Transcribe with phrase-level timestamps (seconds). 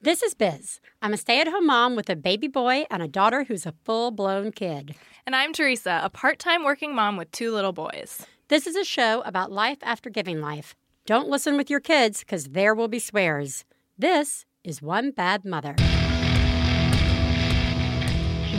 [0.00, 0.78] This is Biz.
[1.02, 3.74] I'm a stay at home mom with a baby boy and a daughter who's a
[3.84, 4.94] full blown kid.
[5.26, 8.24] And I'm Theresa, a part time working mom with two little boys.
[8.46, 10.76] This is a show about life after giving life.
[11.04, 13.64] Don't listen with your kids because there will be swears.
[13.98, 15.74] This is One Bad Mother.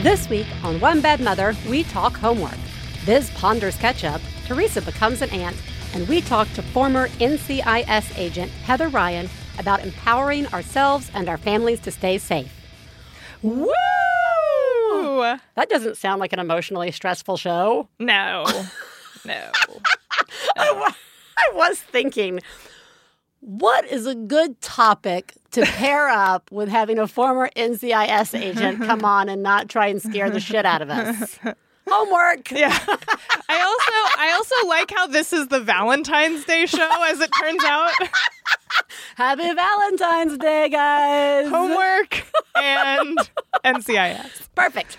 [0.02, 2.58] This week on One Bad Mother, we talk homework.
[3.06, 5.56] Biz ponders ketchup, Theresa becomes an aunt,
[5.94, 9.30] and we talk to former NCIS agent Heather Ryan
[9.60, 12.52] about empowering ourselves and our families to stay safe.
[13.42, 13.66] Woo!
[15.54, 17.88] That doesn't sound like an emotionally stressful show.
[17.98, 18.44] No.
[19.22, 19.50] No.
[20.56, 20.94] I, wa-
[21.36, 22.40] I was thinking,
[23.40, 29.04] what is a good topic to pair up with having a former NCIS agent come
[29.04, 31.38] on and not try and scare the shit out of us?
[31.88, 32.50] Homework.
[32.60, 32.76] Yeah.
[33.48, 37.62] I also I also like how this is the Valentine's Day show as it turns
[37.64, 37.92] out.
[39.16, 41.48] Happy Valentine's Day, guys.
[41.48, 43.18] Homework and
[43.64, 44.48] NCIS.
[44.54, 44.96] Perfect.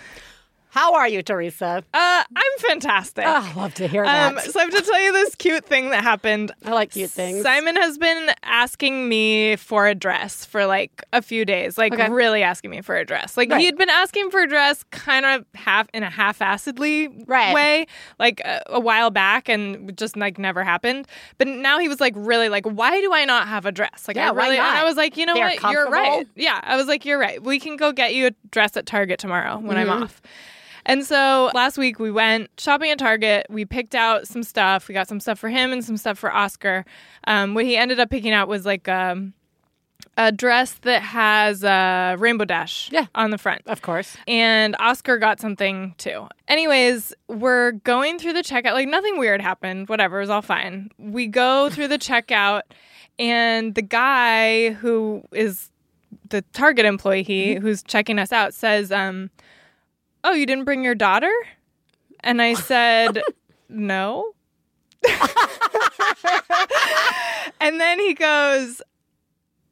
[0.73, 1.83] How are you, Theresa?
[1.93, 3.25] Uh, I'm fantastic.
[3.27, 4.31] Oh, I love to hear that.
[4.31, 6.53] Um, so I have to tell you this cute thing that happened.
[6.63, 7.41] I like cute things.
[7.43, 12.07] Simon has been asking me for a dress for like a few days, like Okay.
[12.09, 13.35] really asking me for a dress.
[13.35, 13.59] Like Right.
[13.59, 17.53] he had been asking for a dress kind of half in a half-assedly Right.
[17.53, 17.85] way,
[18.17, 21.05] like a, a while back, and just like never happened.
[21.37, 24.07] But now he was like really like, why do I not have a dress?
[24.07, 24.65] Like Yeah, I really, and?
[24.65, 26.25] I was like, you know They're what, you're right.
[26.37, 27.43] Yeah, I was like, you're right.
[27.43, 29.91] We can go get you a dress at Target tomorrow when Mm-hmm.
[29.91, 30.21] I'm off.
[30.85, 33.45] And so last week we went shopping at Target.
[33.49, 34.87] We picked out some stuff.
[34.87, 36.85] We got some stuff for him and some stuff for Oscar.
[37.27, 39.33] Um, what he ended up picking out was like um,
[40.17, 43.05] a dress that has a rainbow dash Yeah.
[43.15, 43.61] on the front.
[43.67, 44.17] of course.
[44.27, 46.27] And Oscar got something too.
[46.47, 48.73] Anyways, we're going through the checkout.
[48.73, 49.87] Like nothing weird happened.
[49.89, 50.89] Whatever, it was all fine.
[50.97, 52.61] We go through the checkout,
[53.19, 55.69] and the guy who is
[56.29, 59.29] the Target employee he, who's checking us out says, um,
[60.23, 61.31] "Oh, you didn't bring your daughter?"
[62.21, 63.21] And I said,
[63.69, 64.33] "No."
[67.59, 68.81] and then he goes,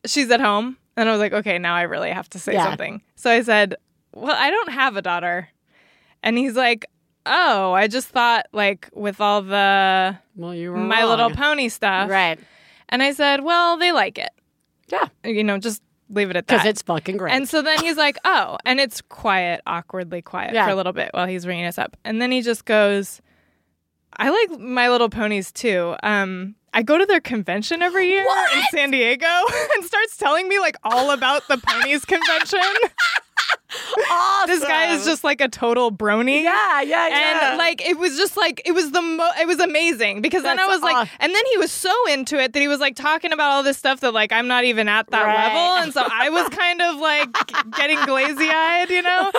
[0.05, 2.63] "She's at home." And I was like, "Okay, now I really have to say Yeah.
[2.63, 3.75] something." So I said,
[4.13, 5.49] "Well, I don't have a daughter."
[6.23, 6.85] And he's like,
[7.25, 11.29] "Oh, I just thought like with all the Well, you were My Little.
[11.31, 12.39] Pony stuff." Right.
[12.89, 14.31] And I said, "Well, they like it."
[14.87, 15.07] Yeah.
[15.23, 16.55] You know, just leave it at that.
[16.57, 17.33] Because it's fucking great.
[17.33, 20.65] And so then he's like, oh, and it's quiet, awkwardly quiet Yeah.
[20.65, 21.95] for a little bit while he's ringing us up.
[22.03, 23.21] And then he just goes,
[24.17, 25.95] I like My Little Ponies too.
[26.03, 28.25] Um, I go to their convention every year
[28.55, 29.25] in San Diego
[29.75, 32.59] and starts telling me like all about the ponies convention.
[34.11, 34.49] Awesome.
[34.49, 36.43] this guy is just like a total brony.
[36.43, 37.49] Yeah, yeah, yeah.
[37.49, 40.59] And like it was just like it was the mo- it was amazing because then
[40.59, 42.95] I That's was like and then he was so into it that he was like
[42.95, 45.47] talking about all this stuff that like I'm not even at that Right.
[45.47, 47.29] level and so I was kind of like
[47.77, 49.31] getting glazy eyed, you know.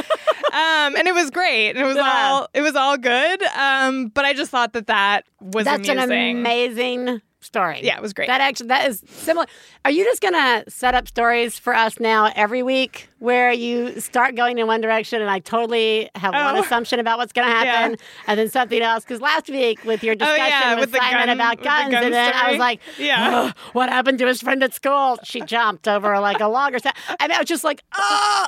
[0.52, 2.10] Um and it was great and it was Yeah.
[2.32, 3.42] all it was all good.
[3.56, 7.80] Um but I just thought that that was That's an amazing story.
[7.82, 8.28] Yeah, it was great.
[8.28, 9.46] That actually that is similar.
[9.84, 14.34] Are you just gonna set up stories for us now every week where you start
[14.34, 16.62] going in one direction and I totally have one Oh.
[16.62, 17.96] assumption about what's gonna happen
[18.26, 19.04] and then something else?
[19.04, 22.04] Because last week with your discussion Oh, yeah, with, with Simon gun- about guns, gun
[22.04, 23.30] and then I was like, Yeah.
[23.46, 25.18] "Ugh, what happened to his friend at school?
[25.24, 27.02] She jumped over like a log or something.
[27.18, 28.46] And I was just like, oh.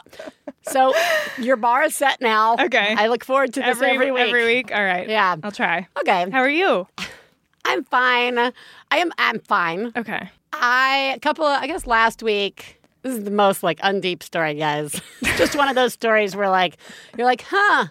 [0.62, 0.94] So
[1.38, 2.56] your bar is set now.
[2.58, 2.94] Okay.
[2.96, 4.22] I look forward to this every, every, week.
[4.28, 4.72] Every week.
[4.72, 5.08] All right.
[5.08, 5.36] Yeah.
[5.42, 5.88] I'll try.
[5.98, 6.30] Okay.
[6.30, 6.86] How are you?
[7.64, 8.38] I'm fine.
[8.38, 8.52] I
[8.92, 9.12] am.
[9.18, 9.92] I'm fine.
[9.96, 10.28] Okay.
[10.52, 12.80] I a couple of, I guess last week.
[13.02, 15.00] This is the most like undeep story, guys.
[15.36, 16.76] Just one of those stories where like
[17.16, 17.86] you're like, huh,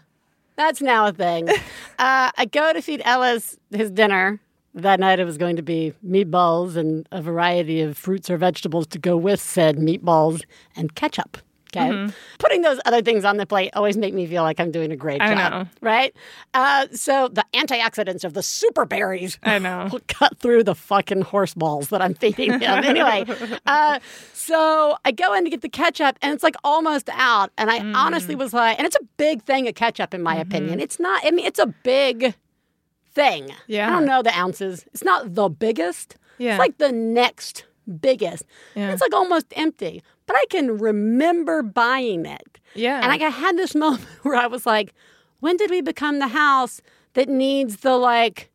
[0.55, 1.49] that's now a thing.
[1.99, 4.39] Uh, I go to feed Ellis his dinner.
[4.73, 8.87] That night it was going to be meatballs and a variety of fruits or vegetables
[8.87, 10.41] to go with said meatballs
[10.75, 11.37] and ketchup.
[11.75, 12.13] Okay.
[12.37, 14.95] Putting those other things on the plate always make me feel like I'm doing a
[14.95, 15.51] great I job.
[15.51, 15.67] know.
[15.81, 16.13] Right?
[16.53, 19.87] Uh, so the antioxidants of the super berries I know.
[19.91, 22.83] will cut through the fucking horse balls that I'm feeding him.
[22.83, 23.25] anyway,
[23.65, 23.99] uh,
[24.33, 27.51] so I go in to get the ketchup, and it's like almost out.
[27.57, 27.95] And I Mm.
[27.95, 30.41] honestly was like, and it's a big thing of ketchup, in my Mm-hmm.
[30.41, 30.79] opinion.
[30.79, 31.21] It's not.
[31.25, 32.35] I mean, it's a big
[33.13, 33.51] thing.
[33.67, 33.87] Yeah.
[33.87, 34.85] I don't know the ounces.
[34.93, 36.17] It's not the biggest.
[36.37, 36.51] Yeah.
[36.51, 37.65] It's like the next
[38.01, 38.43] biggest.
[38.75, 38.91] Yeah.
[38.91, 40.03] It's like almost empty.
[40.31, 42.57] But I can remember buying it.
[42.73, 42.99] Yeah.
[42.99, 44.93] And like I had this moment where I was like,
[45.41, 46.81] when did we become the house
[47.15, 48.49] that needs the like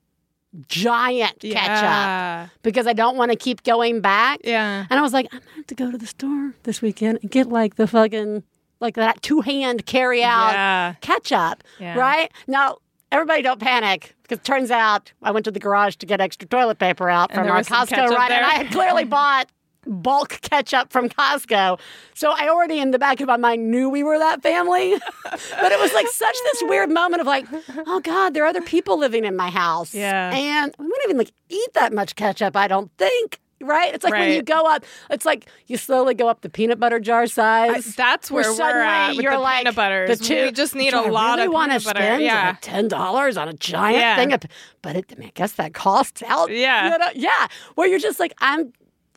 [0.68, 1.82] giant ketchup?
[1.82, 2.48] Yeah.
[2.62, 4.40] Because I don't want to keep going back.
[4.44, 4.86] Yeah.
[4.88, 7.30] And I was like, I'm gonna have to go to the store this weekend and
[7.30, 8.42] get like the fucking
[8.80, 10.94] like that two hand carry out Yeah.
[11.02, 11.62] ketchup.
[11.78, 11.98] Yeah.
[11.98, 12.32] Right?
[12.46, 12.78] Now
[13.12, 16.48] everybody don't panic because it turns out I went to the garage to get extra
[16.48, 18.44] toilet paper out And from our Costco ketchup run and.
[18.46, 19.50] I had clearly bought
[19.86, 21.78] bulk ketchup from Costco.
[22.14, 24.94] So I already in the back of my mind knew we were that family.
[25.24, 27.46] but it was like such this weird moment of like,
[27.86, 29.94] oh God, there are other people living in my house.
[29.94, 30.34] Yeah.
[30.34, 33.40] And we wouldn't even like eat that much ketchup, I don't think.
[33.58, 33.94] Right?
[33.94, 37.00] It's like when you go up, it's like you slowly go up the peanut butter
[37.00, 37.94] jar size.
[37.96, 40.18] That's where, we're at with you're the like peanut butters.
[40.18, 42.00] The two, we just need a I lot really of peanut butter.
[42.00, 42.48] spend Yeah.
[42.48, 44.16] like ten dollars on a giant Yeah.
[44.16, 44.42] thing of,
[44.82, 46.50] but it, I, mean, I guess that costs out.
[46.50, 46.92] Yeah.
[46.92, 47.06] you know?
[47.14, 47.46] yeah.
[47.76, 48.74] Where you're just like I'm.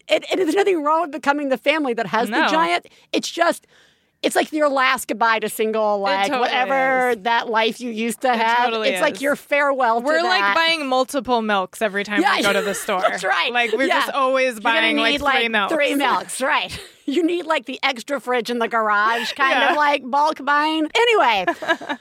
[0.10, 2.88] It, it, there's nothing wrong with becoming the family that has the giant.
[3.12, 3.68] It's just.
[4.22, 7.18] It's like your last goodbye to single, like totally whatever is.
[7.24, 8.66] that life you used to have.
[8.66, 10.02] totally it's like your farewell.
[10.02, 13.00] We're like buying multiple milks every time Yeah, we go to the store.
[13.00, 13.54] that's right.
[13.54, 14.02] Like we're Yeah.
[14.02, 15.74] just always You're buying like need, three milks.
[15.74, 16.78] Three milks, right.
[17.06, 19.72] You need like the extra fridge in the garage, kind Yeah.
[19.72, 20.90] of like bulk buying.
[20.94, 21.46] Anyway,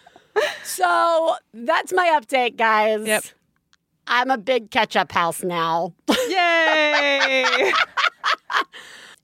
[0.64, 3.06] so that's my update, guys.
[3.06, 3.24] Yep.
[4.08, 5.94] I'm a big ketchup house now.
[6.28, 7.72] Yay!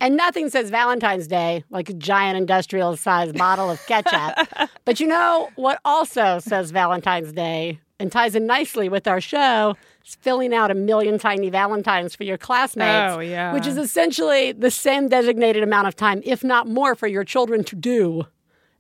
[0.01, 4.69] And nothing says Valentine's Day like a giant industrial sized bottle of ketchup.
[4.85, 9.77] but you know what also says Valentine's Day and ties in nicely with our show?
[10.05, 13.15] Is filling out a million tiny Valentines for your classmates.
[13.15, 13.55] Oh, yeah.
[13.55, 17.65] Which is essentially the same designated amount of time, if not more, for your children
[17.65, 18.25] to do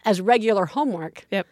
[0.04, 1.26] as regular homework.
[1.30, 1.46] yep.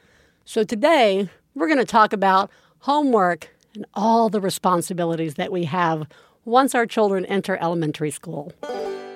[0.44, 2.50] So today, we're going to talk about
[2.80, 6.06] homework and all the responsibilities that we have
[6.44, 8.52] once our children enter elementary school.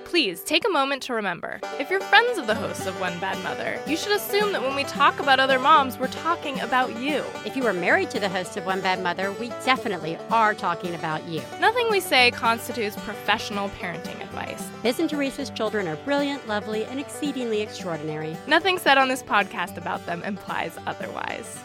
[0.04, 3.42] Please take a moment to remember if you're friends of the hosts of One Bad
[3.42, 7.24] Mother, you should assume that when we talk about other moms, we're talking about you.
[7.44, 10.94] If you are married to the host of One Bad Mother, we definitely are talking
[10.94, 11.42] about you.
[11.60, 14.62] Nothing we say constitutes professional parenting advice.
[14.82, 18.36] Biz and Theresa's children are brilliant, lovely, and exceedingly extraordinary.
[18.46, 21.58] Nothing said on this podcast about them implies otherwise.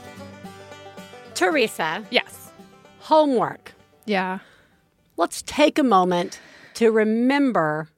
[1.35, 2.40] Theresa, Yes.
[3.01, 3.73] Homework.
[4.05, 4.39] Yeah.
[5.17, 6.39] Let's take a moment
[6.75, 7.89] to remember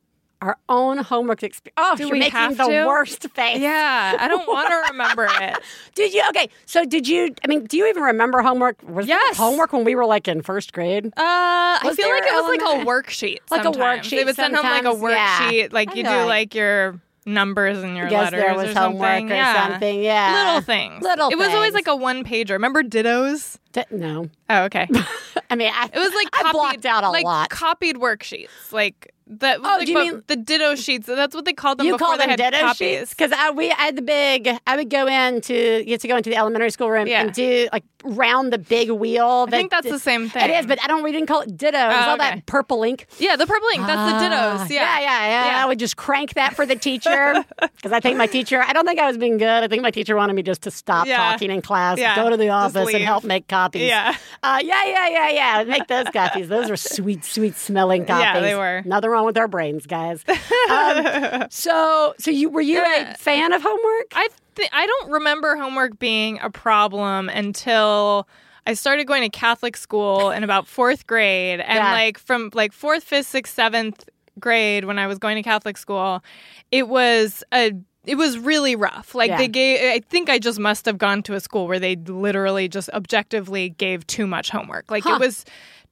[0.42, 1.76] our own homework experience.
[1.78, 2.86] Oh, Do you're we making have the to?
[2.86, 3.60] worst face.
[3.60, 4.18] Yeah.
[4.20, 5.58] I don't want to remember it.
[5.96, 6.22] Did you?
[6.30, 7.34] Okay, so did you?
[7.46, 8.76] I mean, do you even remember homework?
[8.84, 9.38] Was Yes.
[9.38, 11.06] homework when we were like in first grade?
[11.06, 13.38] Uh, I feel like it was like a worksheet.
[13.50, 14.06] Like a sometimes.
[14.08, 15.40] worksheet They would send home like a sometimes, yeah.
[15.52, 18.80] worksheet, like you do like- like your numbers and your guess letters there was or
[18.80, 19.32] homework something.
[19.32, 19.68] or yeah.
[19.70, 20.04] something.
[20.04, 21.02] Yeah, Little things.
[21.04, 21.30] Little.
[21.30, 22.52] It was always like a one pager.
[22.52, 23.58] Remember dittos?
[23.72, 24.30] D- no.
[24.50, 24.88] Oh, okay.
[25.50, 27.50] I mean, I, It was like I blocked out a like lot.
[27.50, 29.60] copied worksheets, like that.
[29.60, 31.08] Oh, like, do you mean- the ditto sheets?
[31.08, 32.78] That's what they called them you before call they them had ditto copies.
[32.78, 34.50] sheets because I we I had the big.
[34.68, 35.54] I would go into
[35.86, 37.22] you had to go into the elementary school room Yeah.
[37.22, 39.46] and do like round the big wheel.
[39.48, 40.50] I think that's the same thing.
[40.50, 41.04] It is, but I don't.
[41.04, 41.78] We didn't call it ditto.
[41.78, 42.36] It was Oh, all okay.
[42.36, 43.08] that purple ink.
[43.20, 43.86] yeah, the purple ink.
[43.88, 44.70] That's Ah, the dittos.
[44.70, 45.46] Yeah, yeah, yeah, yeah.
[45.58, 45.64] Yeah.
[45.64, 48.62] I would just crank that for the teacher because I think my teacher.
[48.62, 49.64] I don't think I was being good.
[49.64, 52.50] I think my teacher wanted me just to stop talking in class, go to the
[52.50, 53.84] office, and help make copies.
[53.84, 54.16] Yeah.
[54.44, 55.64] uh, yeah, yeah, yeah, yeah.
[55.64, 56.48] Make those copies.
[56.50, 58.24] Those are sweet, sweet smelling copies.
[58.24, 58.82] Yeah, they were.
[58.86, 60.24] Nothing wrong with our brains, guys.
[60.70, 63.12] Um, so, so you were you Yeah.
[63.14, 64.14] a fan of homework?
[64.16, 68.28] I th- I don't remember homework being a problem until
[68.66, 71.92] I started going to Catholic school in about fourth grade, and Yeah.
[71.92, 76.24] like from like fourth, fifth, sixth, seventh grade when I was going to Catholic school,
[76.72, 77.74] it was a
[78.06, 79.14] it was really rough.
[79.16, 79.38] Like Yeah.
[79.38, 82.68] they gave, I think I just must have gone to a school where they literally
[82.68, 84.90] just objectively gave too much homework.
[84.92, 85.16] Like Huh.
[85.16, 85.46] it was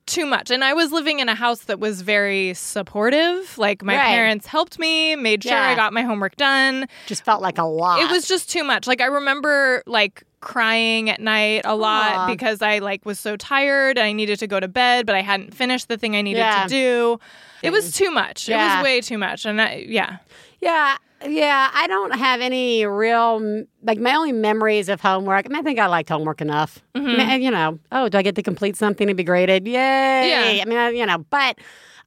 [0.06, 0.52] too much.
[0.52, 3.58] And I was living in a house that was very supportive.
[3.58, 4.08] Like my Right.
[4.08, 5.70] parents helped me, made sure Yeah.
[5.70, 6.88] I got my homework done.
[7.06, 8.02] Just felt like a lot.
[8.02, 8.88] It was just too much.
[8.88, 12.28] Like I remember like crying at night a lot Aw.
[12.28, 15.22] because I like was so tired and I needed to go to bed, but I
[15.22, 16.64] hadn't finished the thing I needed Yeah.
[16.64, 17.20] to do.
[17.62, 17.96] It was mm.
[17.96, 18.50] too much.
[18.50, 19.46] It was way too much.
[19.46, 20.18] And I, yeah.
[20.62, 21.70] Yeah, yeah.
[21.74, 25.46] I don't have any real like my only memories of homework.
[25.46, 26.80] I, mean, I think I liked homework enough.
[26.96, 29.68] I mean, you know, oh, do I get to complete something to be graded?
[29.68, 29.74] Yay!
[30.58, 30.62] Yeah.
[30.62, 31.58] I mean, I, you know, but.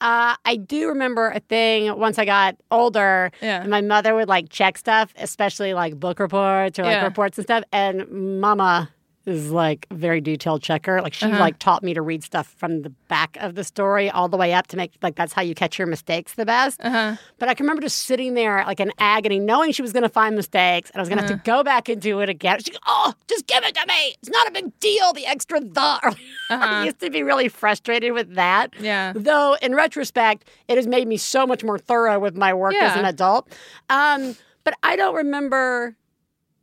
[0.00, 3.30] Uh, I do remember a thing once I got older.
[3.40, 3.64] Yeah.
[3.64, 7.04] my mother would like check stuff, especially like book reports or like Yeah.
[7.04, 7.62] reports and stuff.
[7.72, 8.90] And Mama
[9.26, 11.00] is like a very detailed checker.
[11.00, 11.38] Like she Uh-huh.
[11.38, 14.52] like taught me to read stuff from the back of the story all the way
[14.52, 16.78] up to make like that's how you catch your mistakes the best.
[16.84, 17.16] Uh-huh.
[17.38, 20.08] But I can remember just sitting there like in agony, knowing she was going to
[20.10, 21.58] find mistakes and I was going to have to Uh-huh.
[21.58, 22.58] go back and do it again.
[22.60, 24.14] She, oh, just give it to me.
[24.20, 25.12] It's not a big deal.
[25.14, 25.80] The extra the.
[25.80, 26.14] I
[26.50, 26.82] Uh-huh.
[26.84, 28.74] used to be really frustrated with that.
[28.78, 29.12] Yeah.
[29.16, 32.94] Though in retrospect, it has made me so much more thorough with my work as
[32.96, 33.48] an adult.
[33.88, 35.96] Um, but I don't remember.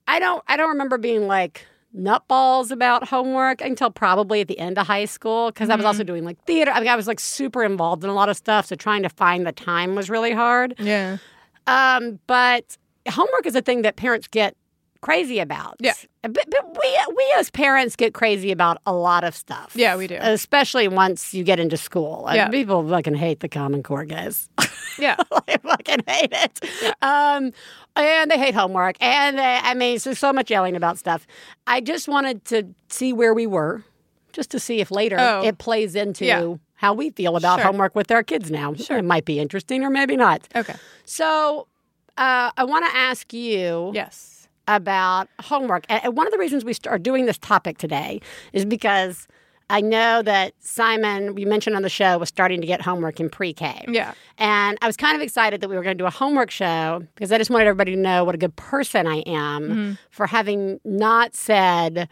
[0.08, 0.44] I don't.
[0.48, 1.66] I don't remember being like
[1.98, 5.88] nutballs about homework until probably at the end of high school because I was Mm-hmm.
[5.88, 6.72] also doing like theater.
[6.72, 9.10] I mean, I was like super involved in a lot of stuff, so trying to
[9.10, 10.76] find the time was really hard.
[10.80, 11.18] Yeah.
[11.68, 12.78] Um, but
[13.10, 14.56] homework is a thing that parents get
[15.02, 15.76] crazy about.
[15.80, 15.94] Yeah.
[16.22, 19.74] But, but we we as parents get crazy about a lot of stuff.
[19.76, 20.18] Yeah, we do.
[20.22, 22.28] Especially once you get into school.
[22.28, 22.50] And Yeah.
[22.50, 24.50] People fucking hate the Common Core guys.
[25.00, 25.16] Yeah.
[25.48, 26.60] I fucking hate it.
[27.02, 27.54] Um,
[27.96, 28.98] and they hate homework.
[29.00, 31.26] And they, I mean, there's so much yelling about stuff.
[31.66, 33.84] I just wanted to see where we were,
[34.34, 35.44] just to see if later Oh.
[35.46, 36.56] it plays into Yeah.
[36.76, 37.68] how we feel about Sure.
[37.68, 38.74] homework with our kids now.
[38.74, 38.98] Sure.
[38.98, 40.46] It might be interesting or maybe not.
[40.56, 40.76] Okay.
[41.06, 41.68] So
[42.18, 44.31] uh, I want to ask you Yes.
[44.76, 45.86] About homework.
[45.90, 48.22] And one of the reasons we are doing this topic today
[48.54, 49.28] is because
[49.70, 53.30] I know that Simon, we mentioned on the show, was starting to get homework in
[53.30, 53.86] pre K.
[53.88, 54.14] Yeah.
[54.38, 57.04] And I was kind of excited that we were going to do a homework show
[57.16, 59.94] because I just wanted everybody to know what a good person I am Mm-hmm.
[60.10, 62.10] for having not said,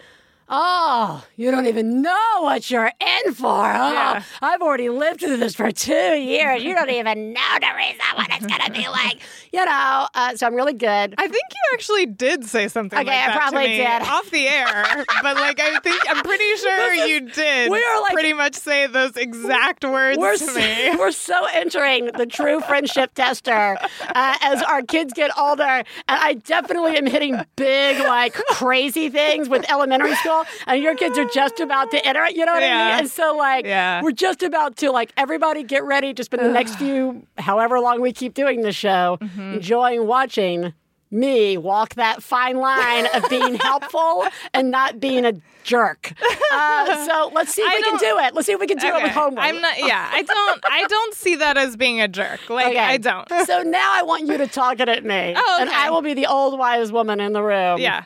[0.52, 2.92] Oh, you don't even know what you're
[3.26, 3.48] in for.
[3.48, 4.24] Oh, Yeah.
[4.42, 6.64] I've already lived through this for two years.
[6.64, 9.20] You don't even know, the reason what it's going to be like.
[9.54, 11.14] You know, uh, so I'm really good.
[11.18, 14.02] I think you actually did say something Okay, like I probably did.
[14.02, 17.72] off the air, but like I think I'm pretty sure you did.
[17.72, 20.96] we are, like- pretty much say those exact words We're to so, me.
[20.98, 23.78] we're so entering the true friendship tester
[24.16, 25.64] uh, as our kids get older.
[25.64, 30.39] And I definitely am hitting big, like crazy things with elementary school.
[30.68, 32.36] And your kids are just about to enter it.
[32.36, 33.00] You know what I mean?
[33.00, 34.02] And so, like, Yeah.
[34.02, 38.02] we're just about to, like, everybody get ready to spend the next few, however long
[38.02, 39.54] we keep doing the show, Mm-hmm.
[39.56, 40.74] enjoying watching.
[41.12, 46.14] Me walk that fine line of being helpful and not being a jerk.
[46.52, 48.36] Uh, so let's see if I we can don't- it.
[48.36, 49.44] Let's see if we can do it with homework.
[49.44, 49.80] I'm not.
[49.80, 50.64] Yeah, I don't.
[50.70, 52.48] I don't see that as being a jerk.
[52.48, 52.78] Like Okay.
[52.80, 53.28] I don't.
[53.48, 55.34] So now I want you to talk it at me.
[55.36, 55.72] Oh, And.
[55.72, 57.80] I will be the old wise woman in the room.
[57.80, 58.04] Yeah.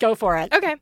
[0.00, 0.52] Go for it.
[0.52, 0.76] Okay.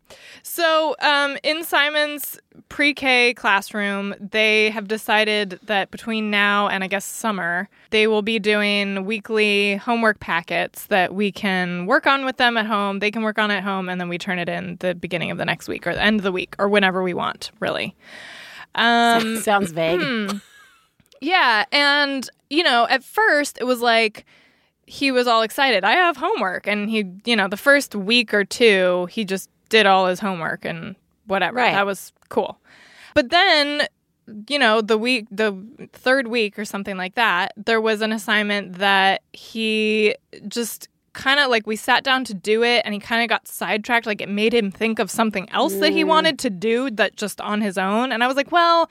[0.44, 6.86] So, um, in Simon's pre K classroom, they have decided that between now and I
[6.86, 12.36] guess summer, they will be doing weekly homework packets that we can work on with
[12.36, 13.00] them at home.
[13.00, 15.38] They can work on at home, and then we turn it in the beginning of
[15.38, 17.96] the next week or the end of the week or whenever we want, really.
[18.76, 20.00] Um, Sounds vague.
[20.00, 20.36] hmm.
[21.20, 21.64] yeah.
[21.72, 24.24] And, you know, at first it was like,
[24.88, 25.84] he was all excited.
[25.84, 26.66] I have homework.
[26.66, 30.64] And he, you know, the first week or two, he just did all his homework
[30.64, 31.56] and whatever.
[31.56, 31.72] Right.
[31.72, 32.58] That was cool.
[33.14, 33.86] But then,
[34.48, 35.54] you know, the week, the
[35.92, 40.14] third week or something like that, there was an assignment that he
[40.48, 43.46] just kind of like we sat down to do it and he kind of got
[43.46, 44.06] sidetracked.
[44.06, 46.08] Like it made him think of something else that he mm.
[46.08, 48.10] wanted to do that just on his own.
[48.10, 48.90] And I was like, well,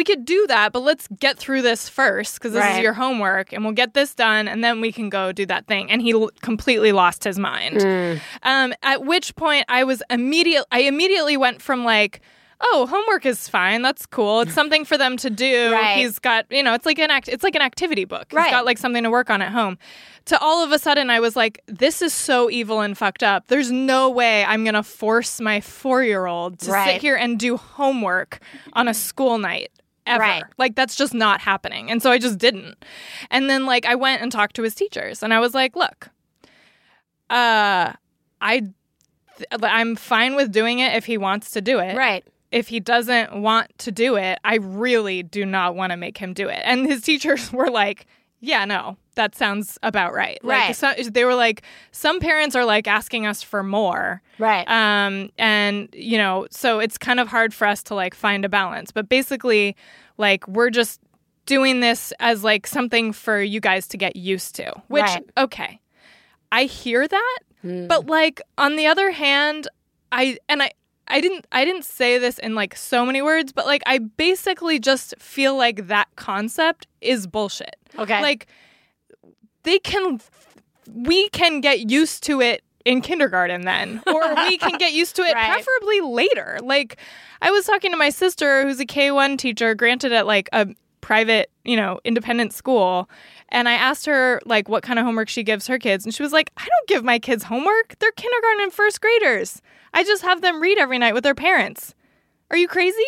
[0.00, 2.76] we could do that, but let's get through this first because this Right.
[2.78, 5.66] is your homework and we'll get this done and then we can go do that
[5.66, 5.90] thing.
[5.90, 7.82] And he l- completely lost his mind.
[8.42, 10.64] Um, at which point I was immediate.
[10.72, 12.22] I immediately went from like,
[12.62, 13.82] oh, homework is fine.
[13.82, 14.40] That's cool.
[14.40, 15.72] It's something for them to do.
[15.72, 15.98] Right.
[15.98, 17.28] He's got, you know, it's like an act.
[17.28, 18.28] It's like an activity book.
[18.30, 18.50] He's Right.
[18.50, 19.76] got like something to work on at home.
[20.26, 23.48] To all of a sudden, I was like, this is so evil and fucked up.
[23.48, 26.92] There's no way I'm gonna force my four year old to Right.
[26.94, 28.40] sit here and do homework
[28.74, 29.70] on a school night.
[30.10, 30.20] Ever.
[30.20, 30.44] Right.
[30.58, 31.90] Like that's just not happening.
[31.90, 32.84] And so I just didn't.
[33.30, 36.08] And then like I went and talked to his teachers and I was like, look,
[37.28, 37.92] uh
[38.40, 38.62] I
[39.62, 41.96] I'm fine with doing it if he wants to do it.
[41.96, 42.24] Right.
[42.50, 46.34] If he doesn't want to do it, I really do not want to make him
[46.34, 46.60] do it.
[46.64, 48.06] And his teachers were like,
[48.40, 50.38] yeah, no, that sounds about right.
[50.42, 50.68] Right.
[50.68, 54.22] Like, so, they were like, some parents are like asking us for more.
[54.38, 54.66] Right.
[54.68, 58.48] Um, and you know, so it's kind of hard for us to like find a
[58.48, 58.90] balance.
[58.92, 59.76] But basically,
[60.16, 61.00] like we're just
[61.46, 64.72] doing this as like something for you guys to get used to.
[64.88, 65.24] Which Right.
[65.36, 65.80] okay.
[66.52, 67.86] I hear that, Hmm.
[67.88, 69.68] but like on the other hand,
[70.12, 70.70] I and I
[71.10, 74.78] I didn't I didn't say this in like so many words, but like I basically
[74.78, 77.76] just feel like that concept is bullshit.
[77.98, 78.22] okay.
[78.22, 78.46] Like
[79.64, 80.20] they can
[80.92, 85.22] we can get used to it in kindergarten then or we can get used to
[85.28, 85.52] it Right.
[85.52, 86.58] preferably later.
[86.62, 86.96] Like
[87.42, 90.68] I was talking to my sister who's a K1 teacher granted at like a
[91.00, 93.08] private, you know, independent school
[93.50, 96.22] and I asked her like what kind of homework she gives her kids and she
[96.22, 97.96] was like, "I don't give my kids homework.
[97.98, 99.60] They're kindergarten and first graders.
[99.92, 101.94] I just have them read every night with their parents."
[102.50, 103.04] Are you crazy?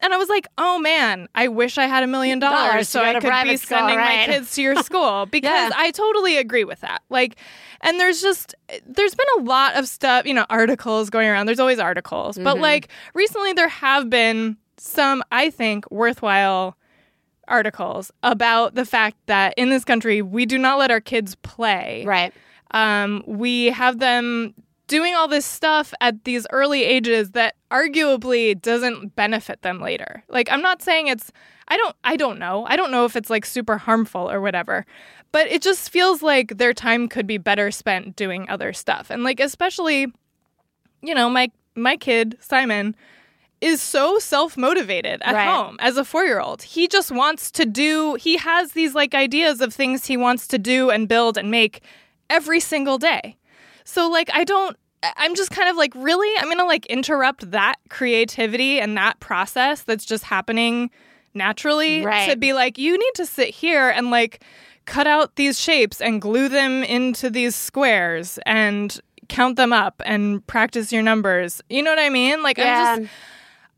[0.00, 3.20] And I was like, oh man, I wish I had a million dollars so I
[3.20, 4.26] could be school, sending right.
[4.26, 5.70] my kids to your school because Yeah.
[5.76, 7.02] I totally agree with that.
[7.08, 7.36] Like,
[7.82, 11.46] and there's just, there's been a lot of stuff, you know, articles going around.
[11.46, 12.36] There's always articles.
[12.36, 12.62] But Mm-hmm.
[12.62, 16.76] like recently there have been some, I think, worthwhile
[17.48, 22.04] articles about the fact that in this country, we do not let our kids play
[22.06, 22.32] right.
[22.72, 24.54] um, we have them
[24.86, 30.22] doing all this stuff at these early ages that arguably doesn't benefit them later.
[30.28, 31.32] Like, I'm not saying it's,
[31.68, 32.66] I don't I don't know.
[32.68, 34.84] I don't know if it's like super harmful or whatever.
[35.30, 39.08] But it just feels like their time could be better spent doing other stuff.
[39.08, 40.12] And like especially
[41.02, 42.94] you know, my my kid, Simon,
[43.62, 45.46] is so self-motivated at Right.
[45.46, 46.62] home as a 4-year-old.
[46.62, 50.58] He just wants to do he has these like ideas of things he wants to
[50.58, 51.82] do and build and make
[52.28, 53.36] every single day.
[53.84, 54.76] So like I don't
[55.16, 59.18] I'm just kind of like really I'm going to like interrupt that creativity and that
[59.20, 60.90] process that's just happening
[61.34, 62.28] naturally Right.
[62.30, 64.44] to be like you need to sit here and like
[64.84, 70.44] cut out these shapes and glue them into these squares and count them up and
[70.46, 71.62] practice your numbers.
[71.70, 72.42] You know what I mean?
[72.42, 72.94] Like Yeah.
[72.96, 73.12] I'm just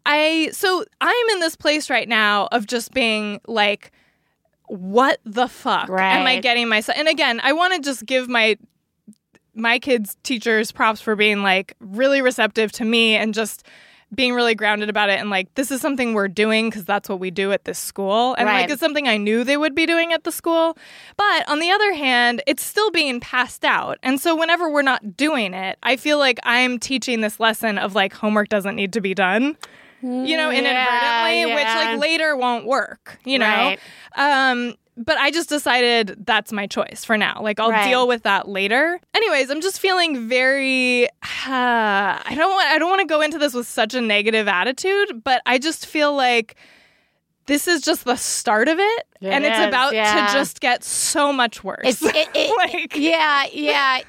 [0.07, 3.93] I so I'm in this place right now of just being like
[4.67, 6.17] what the fuck right.
[6.17, 8.57] am I getting myself and again I want to just give my
[9.55, 13.65] my kids teachers props for being like really receptive to me and just
[14.15, 17.19] being really grounded about it and like this is something we're doing because that's what
[17.19, 18.35] we do at this school.
[18.35, 20.77] And like it's something i knew they would be doing at the school.
[21.17, 23.99] But on the other hand it's still being passed out.
[24.03, 27.95] And so whenever we're not doing it i feel like i'm teaching this lesson of
[27.95, 29.57] like homework doesn't need to be done
[30.05, 31.91] you know inadvertently which yeah.
[31.93, 33.79] like later won't work you know Right.
[34.17, 37.41] um but I just decided that's my choice for now.
[37.43, 37.89] Like I'll Right.
[37.89, 39.01] deal with that later.
[39.13, 41.09] Anyways, I'm just feeling very.
[41.47, 42.69] I don't want.
[42.69, 45.87] I don't want to go into this with such a negative attitude, but I just
[45.87, 46.55] feel like
[47.47, 50.29] this is just the start of it, It and it's about yeah.
[50.29, 51.81] to just get so much worse.
[51.85, 54.01] It's it, it, Like- yeah, yeah.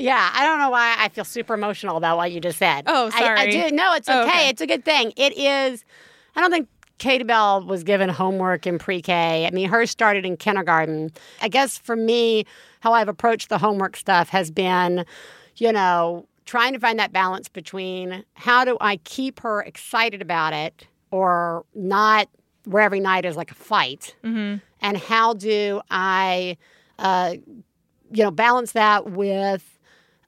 [0.00, 2.84] Yeah, I don't know why I feel super emotional about what you just said.
[2.86, 3.50] Oh, I- I, sorry.
[3.52, 3.76] do.
[3.76, 4.18] No, it's okay.
[4.18, 4.48] Oh, okay.
[4.48, 5.12] It's a good thing.
[5.16, 5.84] It is.
[6.36, 9.46] I don't think Katie Bell was given homework in pre-K.
[9.46, 11.10] I mean, hers started in kindergarten.
[11.42, 12.44] I guess for me,
[12.80, 15.04] how I've approached the homework stuff has been,
[15.56, 20.52] you know, trying to find that balance between how do I keep her excited about
[20.52, 22.28] it or not,
[22.64, 26.56] where every night is like a fight, and how do I
[26.98, 27.34] uh,
[28.12, 29.78] you know, balance that with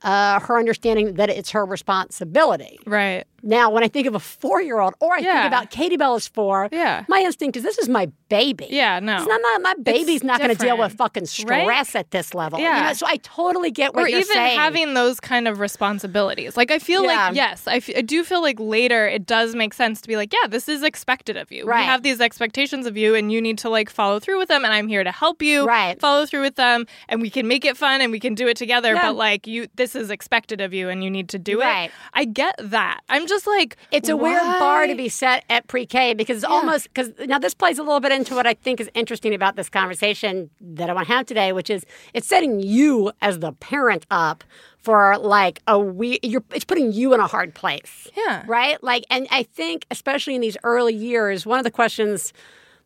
[0.04, 2.78] uh, her understanding that it's her responsibility.
[2.86, 3.24] right.
[3.42, 5.42] Now, when I think of a four-year-old, or I Yeah.
[5.42, 7.04] think about Katie Bell is four, Yeah.
[7.08, 8.66] my instinct is this is my baby.
[8.70, 9.00] Yeah.
[9.00, 9.16] No.
[9.16, 11.62] It's not, not- my baby's not going to deal with fucking right?
[11.64, 12.58] stress at this level.
[12.58, 12.82] You Yeah.
[12.88, 14.58] know, so I totally get what or you're even saying.
[14.58, 16.56] having those kind of responsibilities.
[16.56, 17.26] Like I feel Yeah.
[17.28, 20.16] like yes, I, f- I do feel like later it does make sense to be
[20.16, 21.64] like, yeah, this is expected of you.
[21.66, 21.80] Right.
[21.80, 24.64] We have these expectations of you, and you need to like follow through with them.
[24.64, 26.00] And I'm here to help you Right.
[26.00, 28.56] follow through with them, and we can make it fun and we can do it
[28.56, 28.94] together.
[28.94, 29.02] Yeah.
[29.08, 31.86] But like you, this is expected of you, and you need to do Right.
[31.86, 31.90] it.
[32.14, 33.00] I get that.
[33.08, 36.84] I'm just like It's a weird bar to be set at pre-K because it's almost
[36.84, 39.68] because now this plays a little bit into what I think is interesting about this
[39.68, 44.06] conversation that I want to have today, which is it's setting you as the parent
[44.10, 44.44] up
[44.78, 48.08] for like a we you're it's putting you in a hard place.
[48.16, 48.44] Yeah.
[48.46, 48.82] Right?
[48.82, 52.32] Like and I think especially in these early years, one of the questions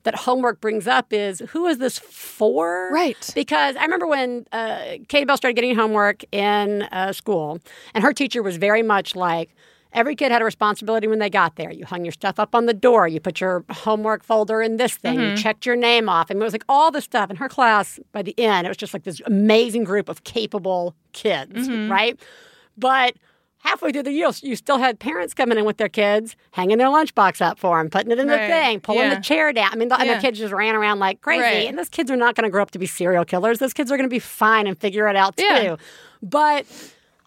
[0.06, 2.90] that homework brings up is who is this for?
[2.92, 3.30] Right.
[3.34, 7.58] Because I remember when uh, Katie Bell started getting homework in uh, school,
[7.92, 9.54] and her teacher was very much like,
[9.96, 11.72] every kid had a responsibility when they got there.
[11.72, 14.94] You hung your stuff up on the door, you put your homework folder in this
[14.94, 15.36] thing, you mm-hmm.
[15.36, 16.30] checked your name off.
[16.30, 17.30] And it was like all this stuff.
[17.30, 20.94] In her class, by the end, it was just like this amazing group of capable
[21.12, 21.90] kids, mm-hmm.
[21.90, 22.20] right?
[22.76, 23.14] But
[23.58, 26.88] halfway through the year, you still had parents coming in with their kids, hanging their
[26.88, 29.14] lunchbox up for them, putting it in the thing, pulling Yeah.
[29.14, 29.70] the chair down.
[29.72, 30.16] I mean, the, and Yeah.
[30.16, 31.42] the kids just ran around like crazy.
[31.42, 31.68] Right.
[31.68, 33.58] And those kids are not going to grow up to be serial killers.
[33.58, 35.44] Those kids are going to be fine and figure it out too.
[35.44, 35.76] Yeah.
[36.22, 36.66] But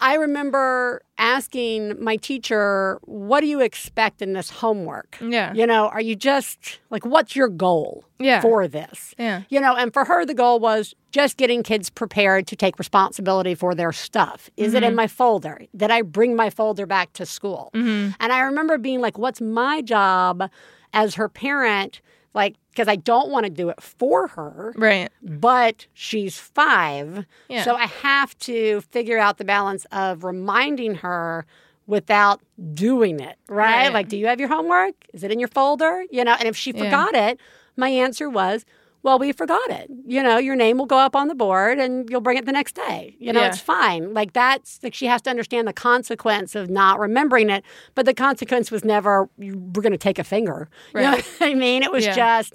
[0.02, 5.18] I remember asking my teacher, "What do you expect in this homework?
[5.22, 5.54] Yeah.
[5.54, 8.40] You know, are you just like, what's your goal Yeah.
[8.42, 9.14] for this?
[9.18, 9.42] Yeah.
[9.50, 13.56] You know, and for her, the goal was just getting kids prepared to take responsibility
[13.56, 14.50] for their stuff.
[14.56, 14.78] Is Mm-hmm.
[14.78, 15.62] it in my folder?
[15.76, 17.70] Did I bring my folder back to school?
[17.74, 18.12] Mm-hmm.
[18.22, 20.50] And I remember being like, what's my job
[20.94, 22.00] as her parent?
[22.34, 25.10] Like, because I don't want to do it for her Right.
[25.22, 27.26] but she's five.
[27.50, 27.64] Yeah.
[27.64, 31.46] So I have to figure out the balance of reminding her
[31.88, 32.40] without
[32.76, 33.86] doing it, right?
[33.88, 33.94] Right.
[33.94, 34.94] Like, do you have your homework?
[35.14, 36.04] Is it in your folder?
[36.12, 36.84] You know, and if she Yeah.
[36.84, 37.40] forgot it,
[37.76, 38.64] my answer was,
[39.04, 39.90] well, we forgot it.
[40.06, 42.52] You know, your name will go up on the board and you'll bring it the
[42.52, 43.16] next day.
[43.20, 43.48] You know, Yeah.
[43.48, 44.14] it's fine.
[44.14, 47.64] Like, that's like she has to understand the consequence of not remembering it.
[47.96, 50.70] But the consequence was never, we're going to take a finger.
[50.94, 51.84] You know what I mean?
[51.84, 52.16] It was Yeah.
[52.16, 52.54] just,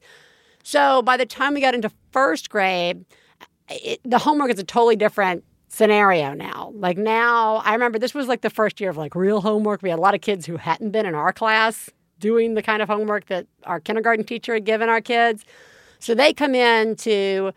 [0.63, 3.05] so by the time we got into first grade,
[3.71, 6.73] it, the homework is a totally different scenario now.
[6.75, 9.83] Like now, I remember this was like the first year of like real homework.
[9.83, 12.81] We had a lot of kids who hadn't been in our class doing the kind
[12.83, 15.45] of homework that our kindergarten teacher had given our kids.
[16.05, 17.53] So they come in to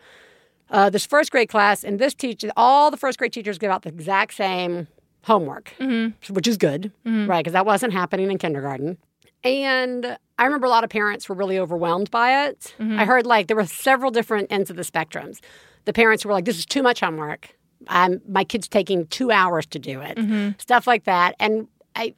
[0.70, 3.82] uh, this first grade class, and this teacher, all the first grade teachers give out
[3.82, 4.88] the exact same
[5.24, 6.32] homework, mm-hmm.
[6.32, 7.28] which is good, mm-hmm.
[7.28, 7.40] right?
[7.40, 8.96] Because that wasn't happening in kindergarten.
[9.44, 12.74] And I remember a lot of parents were really overwhelmed by it.
[12.78, 12.98] Mm-hmm.
[12.98, 15.40] I heard like there were several different ends of the spectrums.
[15.84, 17.54] The parents were like, "This is too much homework.
[17.88, 20.16] I'm, my kid's taking two hours to do it."
[20.58, 21.36] Stuff like that.
[21.38, 22.14] And I,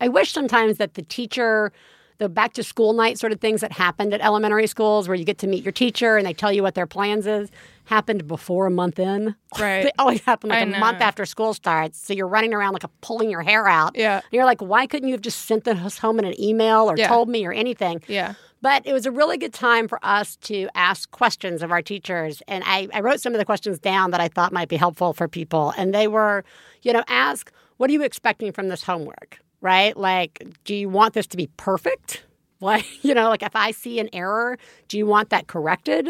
[0.00, 1.70] I wish sometimes that the teacher,
[2.18, 5.24] the back to school night sort of things that happened at elementary schools, where you
[5.24, 7.50] get to meet your teacher and they tell you what their plans is,
[7.84, 9.34] happened before a month in.
[9.58, 9.82] Right.
[9.84, 11.98] they always happen like I a month after school starts.
[11.98, 13.96] So you're running around like a, pulling your hair out.
[13.96, 14.16] Yeah.
[14.16, 16.96] And you're like, why couldn't you have just sent us home in an email or
[16.96, 17.08] Yeah.
[17.08, 18.02] told me or anything?
[18.08, 18.34] Yeah.
[18.62, 22.42] But it was a really good time for us to ask questions of our teachers.
[22.48, 25.12] And I, I wrote some of the questions down that I thought might be helpful
[25.12, 25.72] for people.
[25.76, 26.42] And they were,
[26.82, 29.38] you know, ask, what are you expecting from this homework?
[29.66, 29.96] Right?
[29.96, 32.22] Like, do you want this to be perfect?
[32.60, 36.08] Like, you know, like if I see an error, do you want that corrected?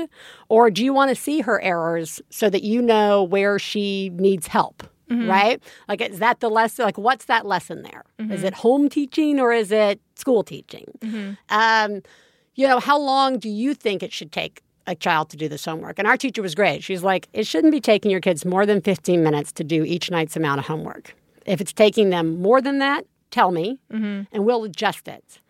[0.51, 4.47] Or do you want to see her errors so that you know where she needs
[4.47, 4.83] help?
[5.11, 5.31] Mm-hmm.
[5.31, 5.63] Right?
[5.89, 6.85] Like, is that the lesson?
[6.85, 8.05] Like, what's that lesson there?
[8.19, 8.47] Is mm-hmm.
[8.47, 10.85] it home teaching or is it school teaching?
[10.99, 11.33] Mm-hmm.
[11.49, 12.03] Um,
[12.57, 15.65] you know, how long do you think it should take a child to do this
[15.65, 15.99] homework?
[15.99, 16.85] And our teacher was great.
[16.85, 20.11] She's like, it shouldn't be taking your kids more than 15 minutes to do each
[20.11, 21.15] night's amount of homework.
[21.47, 25.41] If it's taking them more than that, tell me, and we'll adjust it.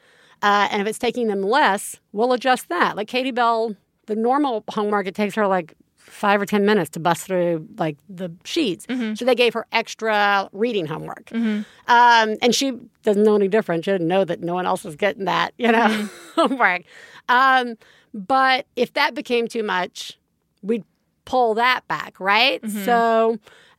[0.42, 2.96] Uh, and if it's taking them less, we'll adjust that.
[2.96, 3.74] Like Katie Bell,
[4.06, 7.96] the normal homework, it takes her like five or 10 minutes to bust through like
[8.08, 8.86] the sheets.
[9.16, 11.30] So they gave her extra reading homework.
[11.32, 13.84] Um, and she doesn't know any different.
[13.84, 16.82] She didn't know that no one else was getting that, you know, homework.
[17.28, 17.74] Um,
[18.14, 20.16] but if that became too much,
[20.62, 20.84] we'd
[21.24, 22.60] pull that back, right?
[22.84, 23.38] So,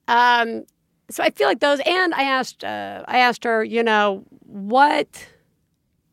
[0.10, 0.66] um,
[1.10, 1.80] so I feel like those.
[1.86, 5.28] And I asked, uh, I asked her, you know, what,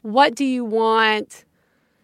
[0.02, 1.44] what do you want,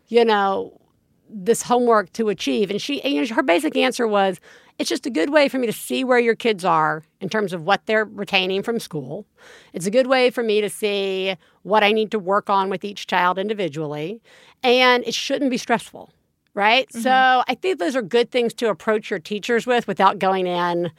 [0.08, 0.80] you know,
[1.28, 2.70] this homework to achieve?
[2.70, 4.40] And she, and, you know, her basic answer was,
[4.78, 7.52] it's just a good way for me to see where your kids are in terms
[7.52, 9.26] of what they're retaining from school.
[9.74, 12.82] It's a good way for me to see what I need to work on with
[12.82, 14.22] each child individually.
[14.62, 16.10] And it shouldn't be stressful,
[16.54, 16.90] right?
[16.94, 17.10] So
[17.46, 20.90] I think those are good things to approach your teachers with without going in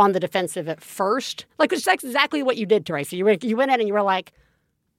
[0.00, 1.44] on the defensive at first.
[1.58, 3.16] Like, it's exactly what you did, Theresa.
[3.16, 4.32] You went, you went in and you were like,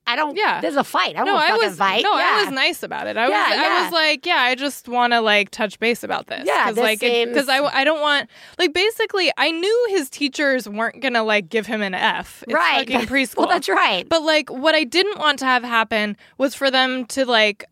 [0.08, 0.62] I don't, Yeah.
[0.62, 1.16] there's a fight.
[1.16, 2.04] I No, don't I was fight.
[2.04, 2.38] no, yeah.
[2.40, 3.18] I was nice about it.
[3.18, 6.26] I Yeah, was I was like, yeah, I just want to like touch base about
[6.26, 6.44] this.
[6.48, 11.02] Yeah, because like because I I don't want like basically I knew his teachers weren't
[11.02, 12.44] gonna like give him an F.
[12.48, 12.88] It's Right.
[13.08, 13.38] preschool.
[13.38, 14.10] well, that's right.
[14.10, 17.64] But like what I didn't want to have happen was for them to like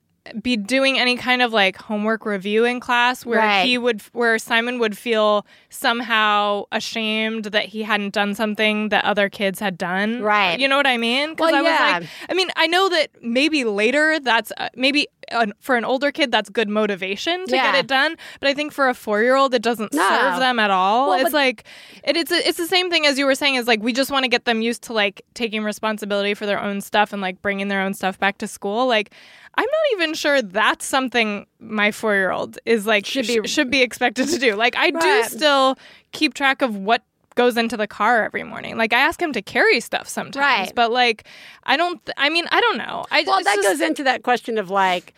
[0.42, 3.66] be doing any kind of like homework review in class where Right.
[3.66, 9.30] he would where Simon would feel somehow ashamed that he hadn't done something that other
[9.30, 10.22] kids had done.
[10.22, 10.60] Right.
[10.60, 11.32] You know what I mean?
[11.32, 12.00] Because Well, I was yeah.
[12.00, 16.12] like I mean, I know that maybe later that's uh, maybe uh, for an older
[16.12, 17.72] kid that's good motivation to Yeah.
[17.72, 20.08] get it done, but I think for a 4-year-old it doesn't No.
[20.10, 21.10] serve them at all.
[21.10, 21.64] Well, it's like
[22.04, 24.12] it, it's a, it's the same thing as you were saying is like we just
[24.12, 27.42] want to get them used to like taking responsibility for their own stuff and like
[27.42, 28.88] bringing their own stuff back to school.
[28.88, 29.12] Like
[29.56, 33.82] I'm not even sure that's something my 4-year-old is like Should be- be should be
[33.82, 34.56] expected to do.
[34.56, 35.76] Like I do still
[36.12, 37.04] keep track of what
[37.36, 38.78] goes into the car every morning.
[38.78, 40.72] Like I ask him to carry stuff sometimes, Right.
[40.76, 41.26] but like
[41.64, 42.04] I don't.
[42.06, 43.06] Th- I mean, I don't know.
[43.12, 45.14] I Well, that just- goes into that question of like,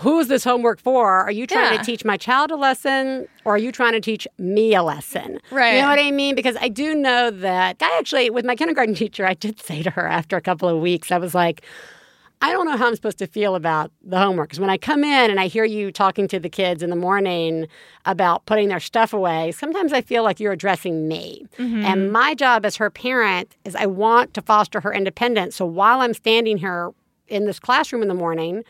[0.00, 1.08] who is this homework for?
[1.20, 1.78] Are you trying Yeah.
[1.80, 5.40] to teach my child a lesson or are you trying to teach me a lesson?
[5.50, 5.74] Right.
[5.76, 6.34] You know what I mean?
[6.36, 9.90] Because I do know that I actually, with my kindergarten teacher, I did say to
[9.90, 11.62] her after a couple of weeks, I was like,
[12.42, 14.48] I don't know how I'm supposed to feel about the homework.
[14.48, 16.96] Because when I come in and I hear you talking to the kids in the
[16.96, 17.66] morning
[18.06, 21.46] about putting their stuff away, sometimes I feel like you're addressing me.
[21.58, 21.84] Mm-hmm.
[21.84, 25.54] And my job as her parent is I want to foster her independence.
[25.56, 26.92] So while I'm standing here
[27.28, 28.64] in this classroom in the morning,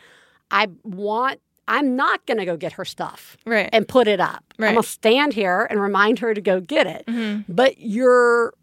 [0.51, 3.69] I want, I'm not going to go get her stuff Right.
[3.71, 4.43] and put it up.
[4.59, 7.05] I'm going to stand here and remind her to go get it.
[7.07, 7.51] Mm-hmm.
[7.53, 8.53] But you're,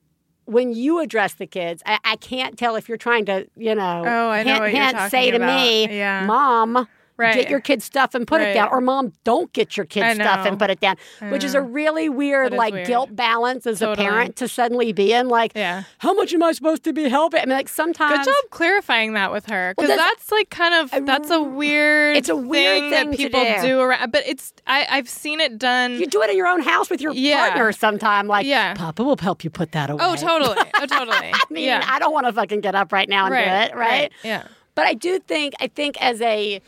[0.49, 4.03] when you address the kids, I, I can't tell if you're trying to, you know,
[4.07, 5.57] Oh, I know hint, what you're hint, say to talking
[5.89, 5.99] me.
[5.99, 6.25] Yeah.
[6.25, 7.35] Mom, Right.
[7.35, 8.69] get your kid's stuff and put it down.
[8.71, 10.97] Or Mom, don't get your I kid's stuff and put it down.
[11.31, 11.75] Which is a mm.
[11.75, 12.87] really weird, like, weird.
[12.87, 14.07] guilt balance as Totally.
[14.07, 15.29] a parent to suddenly be in.
[15.29, 15.83] Like, Yeah.
[15.99, 17.41] how much am I supposed to be helping?
[17.41, 18.19] I mean, like, sometimes.
[18.19, 22.17] Good job clarifying that with her because that's- that's, like kind of that's a weird
[22.17, 23.81] It's a weird thing, thing that people do.
[23.81, 26.91] around but it's I, I've seen it done You do it in your own house
[26.91, 27.47] with your Yeah.
[27.49, 28.27] partner sometime.
[28.29, 28.75] Like, Yeah.
[28.75, 30.05] Papa will help you put that oh, away.
[30.05, 33.09] oh totally oh totally I mean, yeah I don't want to fucking get up right
[33.09, 33.41] now and do
[33.75, 34.13] it, right?
[34.23, 36.61] yeah But I do think I think as a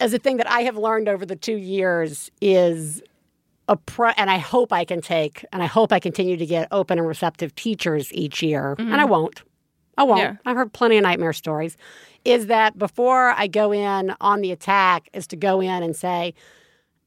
[0.00, 3.02] as a thing that I have learned over the two years is
[3.68, 6.68] a pro, and I hope I can take, and I hope I continue to get
[6.70, 8.94] open and receptive teachers each year, and mm-hmm.
[8.94, 9.42] I won't.
[9.98, 10.20] I won't.
[10.20, 10.36] Yeah.
[10.44, 11.76] I've heard plenty of nightmare stories.
[12.24, 16.34] Is that before I go in on the attack, is to go in and say,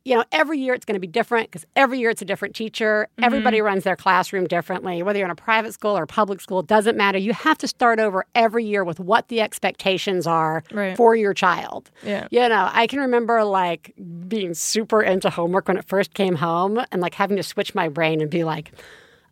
[0.05, 2.55] you know, every year it's going to be different because every year it's a different
[2.55, 3.07] teacher.
[3.11, 3.23] Mm-hmm.
[3.25, 5.03] Everybody runs their classroom differently.
[5.03, 7.17] Whether you're in a private school or a public school, it doesn't matter.
[7.17, 10.95] You have to start over every year with what the expectations are Right.
[10.95, 11.91] for your child.
[12.03, 12.27] Yeah.
[12.31, 13.93] You know, I can remember like
[14.27, 17.89] being super into homework when it first came home and like having to switch my
[17.89, 18.71] brain and be like,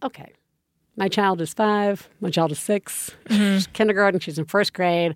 [0.03, 0.33] okay,
[0.97, 3.55] my child is five, my child is 6 Mm-hmm.
[3.55, 5.15] she's kindergarten, she's in first grade.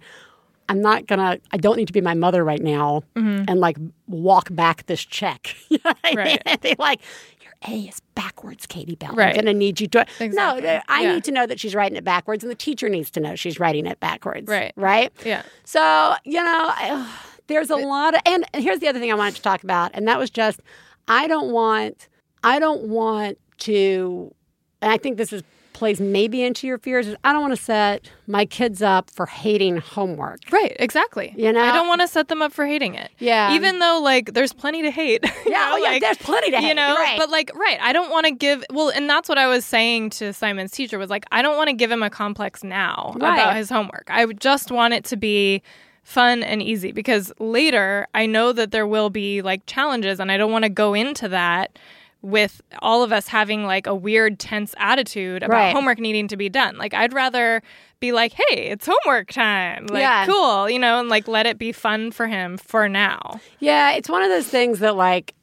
[0.72, 4.48] I'm not gonna, I don't need to be my mother right now and like walk
[4.54, 5.56] back this check.
[5.70, 6.18] You know I Mm-hmm.
[6.18, 6.62] Right.
[6.62, 7.02] They're like,
[7.44, 9.14] your A is backwards, Katie Bell.
[9.14, 9.30] Right.
[9.30, 10.06] I'm gonna need you to.
[10.20, 10.62] Exactly.
[10.64, 11.14] No, I Yeah.
[11.16, 13.60] need to know that she's writing it backwards and the teacher needs to know she's
[13.60, 14.48] writing it backwards.
[14.48, 14.74] Right.
[14.76, 15.12] Right?
[15.26, 15.44] Yeah.
[15.66, 17.12] So, you know, I,
[17.48, 20.08] there's a lot of, and here's the other thing I wanted to talk about, and
[20.08, 20.62] that was just,
[21.08, 22.08] I don't want,
[22.44, 24.34] I don't want to,
[24.82, 25.44] and I think this is
[25.82, 27.08] plays maybe into your fears.
[27.08, 30.40] Is I don't want to set my kids up for hating homework.
[30.52, 31.34] Right, exactly.
[31.36, 31.60] You know?
[31.60, 33.10] I don't want to set them up for hating it.
[33.18, 33.54] Yeah.
[33.56, 35.24] Even though like there's plenty to hate.
[35.46, 37.18] you Yeah, oh know, oh, yeah, like, there's plenty to hate, You know, right.
[37.18, 40.12] but like right, I don't want to give well, and that's what I was saying
[40.12, 43.34] to Simon's teacher was like I don't want to give him a complex now Right.
[43.34, 44.08] about his homework.
[44.12, 45.64] I would just want it to be
[46.04, 50.38] fun and easy because later I know that there will be like challenges and I
[50.38, 51.78] don't want to go into that
[52.22, 55.74] with all of us having like a weird tense attitude about Right.
[55.74, 56.78] homework needing to be done.
[56.78, 57.64] Like I'd rather
[58.00, 60.26] be like, "Hey, it's homework time." Like Yeah.
[60.28, 63.40] cool, you know, and like let it be fun for him for now.
[63.60, 65.34] Yeah, it's one of those things that like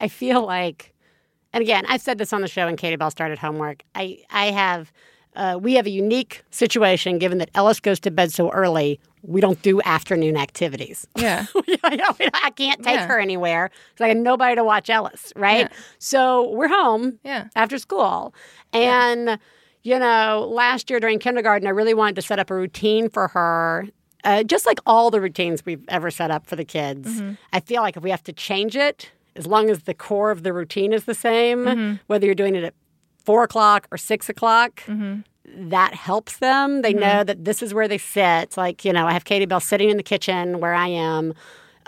[0.00, 0.92] I feel like
[1.52, 3.82] and again, I've said this on the show when Katie Bell started homework.
[3.94, 4.92] I I have
[5.36, 8.98] uh, we have a unique situation given that Ellis goes to bed so early.
[9.22, 11.06] We don't do afternoon activities.
[11.16, 11.46] Yeah.
[11.84, 13.06] I can't take Yeah.
[13.06, 15.68] her anywhere because I got nobody to watch Ellis, right?
[15.70, 15.76] Yeah.
[15.98, 17.48] So we're home Yeah.
[17.56, 18.34] after school.
[18.72, 19.38] And,
[19.82, 23.28] you know, last year during kindergarten, I really wanted to set up a routine for
[23.28, 23.86] her.
[24.24, 27.34] Uh, just like all the routines we've ever set up for the kids, Mm-hmm.
[27.52, 30.42] I feel like if we have to change it, as long as the core of
[30.42, 31.94] the routine is the same, Mm-hmm.
[32.06, 32.74] whether you're doing it at
[33.26, 35.68] four o'clock or six o'clock, Mm-hmm.
[35.68, 36.82] that helps them.
[36.82, 38.56] They know that this is where they sit.
[38.56, 41.34] Like, you know, I have Katie Bell sitting in the kitchen where I am.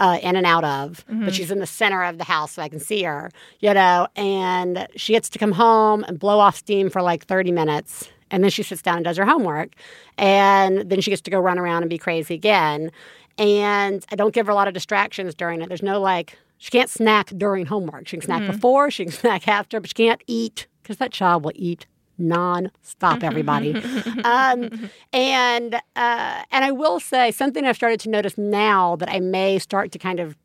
[0.00, 1.24] Uh, in and out of, Mm-hmm.
[1.24, 4.06] but she's in the center of the house so I can see her, you know,
[4.14, 8.08] and she gets to come home and blow off steam for like 30 minutes.
[8.30, 9.72] And then she sits down and does her homework.
[10.16, 12.92] And then she gets to go run around and be crazy again.
[13.38, 15.68] And I don't give her a lot of distractions during it.
[15.68, 18.06] There's no like, she can't snack during homework.
[18.06, 21.44] She can snack before, she can snack after, but she can't eat because that child
[21.44, 23.74] will eat non-stop everybody.
[24.24, 29.20] Um, and uh, and i will say something i've started to notice now that i
[29.20, 30.36] may start to kind of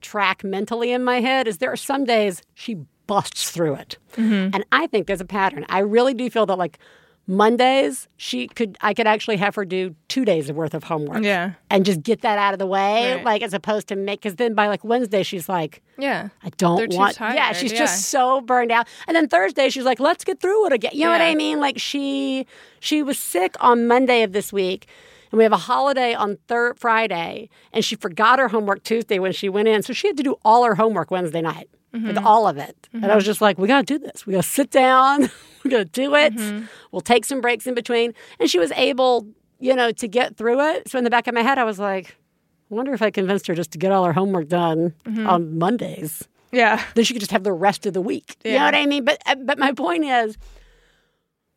[0.00, 2.76] track mentally in my head is there are some days she
[3.08, 3.98] busts through it.
[4.54, 5.66] And i think there's a pattern.
[5.68, 6.78] I really do feel that like
[7.26, 11.52] mondays she could i could actually have her do two days worth of homework Yeah.
[11.70, 13.24] and just get that out of the way Right.
[13.24, 16.28] like as opposed to make because then by like wednesday she's like Yeah.
[16.44, 17.18] I don't They're want.
[17.18, 17.78] yeah, she's yeah.
[17.78, 18.86] just so burned out.
[19.08, 21.58] And then Thursday, she's like, "Let's get through it again." You know what I mean?
[21.58, 22.46] Like she
[22.80, 24.86] she was sick on Monday of this week,
[25.32, 29.32] and we have a holiday on third Friday, and she forgot her homework Tuesday when
[29.32, 32.16] she went in, so she had to do all her homework Wednesday night, Mm-hmm.
[32.16, 32.88] like all of it.
[32.92, 34.26] And I was just like, "We got to do this.
[34.26, 35.30] We got to sit down.
[35.64, 36.34] we got to do it.
[36.36, 36.66] Mm-hmm.
[36.92, 39.26] We'll take some breaks in between." And she was able,
[39.60, 40.88] you know, to get through it.
[40.90, 42.16] So in the back of my head, I was like.
[42.68, 45.24] I wonder if I convinced her just to get all her homework done Mm-hmm.
[45.28, 46.82] on Mondays Yeah.
[46.96, 48.34] then she could just have the rest of the week.
[48.44, 49.04] You know what I mean?
[49.04, 50.36] But uh, but my point is,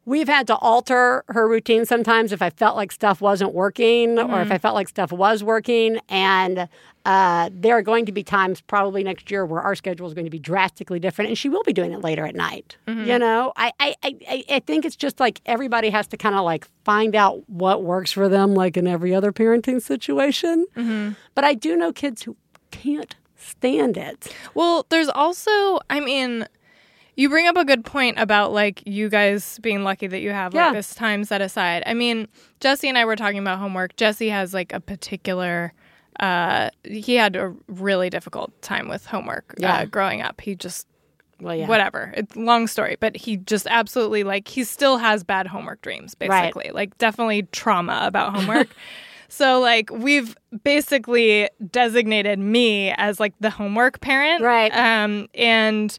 [0.10, 4.24] we've had to alter her routine sometimes if I felt like stuff wasn't working, or
[4.26, 4.42] Mm-hmm.
[4.42, 6.00] if I felt like stuff was working.
[6.10, 6.68] And
[7.06, 10.26] uh, there are going to be times, probably next year, where our schedule is going
[10.26, 12.76] to be drastically different, and she will be doing it later at night.
[12.88, 13.06] Mm-hmm.
[13.10, 16.36] You know, I I, I I- I think it's just like everybody has to kind
[16.36, 20.66] of like find out what works for them, like in every other parenting situation.
[20.76, 21.12] Mm-hmm.
[21.36, 22.36] But I do know kids who
[22.72, 24.34] can't stand it.
[24.54, 26.46] Well, there's also, I mean,
[27.20, 30.54] you bring up a good point about like you guys being lucky that you have
[30.54, 30.68] Yeah.
[30.68, 31.84] like this time set aside.
[31.86, 32.28] I mean,
[32.62, 33.96] Jesse and I were talking about homework.
[33.98, 35.74] Jesse has like a particular
[36.22, 39.80] uh he had a really difficult time with homework Yeah.
[39.80, 40.40] uh, growing up.
[40.40, 40.88] He just
[41.42, 41.68] Well, yeah.
[41.68, 42.14] whatever.
[42.16, 46.30] It's long story, but he just absolutely like he still has bad homework dreams Right.
[46.54, 46.72] basically.
[46.74, 48.70] Like definitely trauma about homework.
[49.28, 54.42] so like we've basically designated me as like the homework parent.
[54.42, 54.72] Right.
[54.74, 55.98] Um and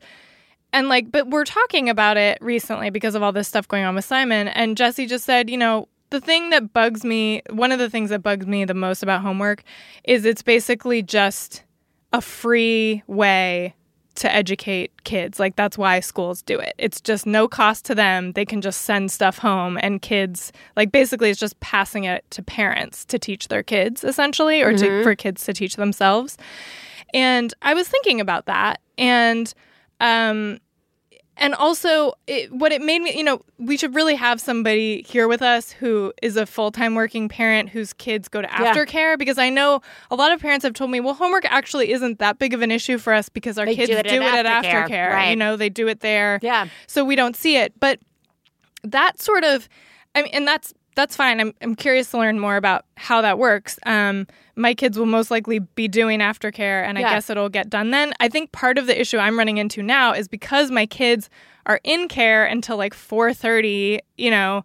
[0.72, 3.94] and like but we're talking about it recently because of all this stuff going on
[3.94, 7.78] with Simon and Jesse just said, you know, the thing that bugs me, one of
[7.78, 9.62] the things that bugs me the most about homework
[10.04, 11.62] is it's basically just
[12.12, 13.74] a free way
[14.16, 15.38] to educate kids.
[15.38, 16.74] Like that's why schools do it.
[16.78, 18.33] It's just no cost to them.
[18.33, 22.42] They can just send stuff home and kids like basically it's just passing it to
[22.42, 25.02] parents to teach their kids essentially or to, mm-hmm.
[25.04, 26.37] for kids to teach themselves.
[27.14, 28.80] And I was thinking about that.
[28.98, 29.52] And,
[30.00, 30.58] um,
[31.36, 35.26] and also it, what it made me you know we should really have somebody here
[35.28, 38.74] with us who is a full-time working parent whose kids go to Yeah.
[38.74, 42.18] aftercare because i know a lot of parents have told me well homework actually isn't
[42.18, 44.64] that big of an issue for us because our They kids do it at at
[44.64, 45.30] aftercare, aftercare right.
[45.30, 46.66] you know they do it there Yeah.
[46.86, 48.00] so we don't see it but
[48.82, 49.68] that sort of
[50.14, 53.38] i mean and that's that's fine i'm, I'm curious to learn more about how that
[53.38, 57.14] works um, my kids will most likely be doing aftercare and i Yeah.
[57.14, 60.12] guess it'll get done then i think part of the issue i'm running into now
[60.12, 61.30] is because my kids
[61.64, 64.62] are in care until like 4.30 you know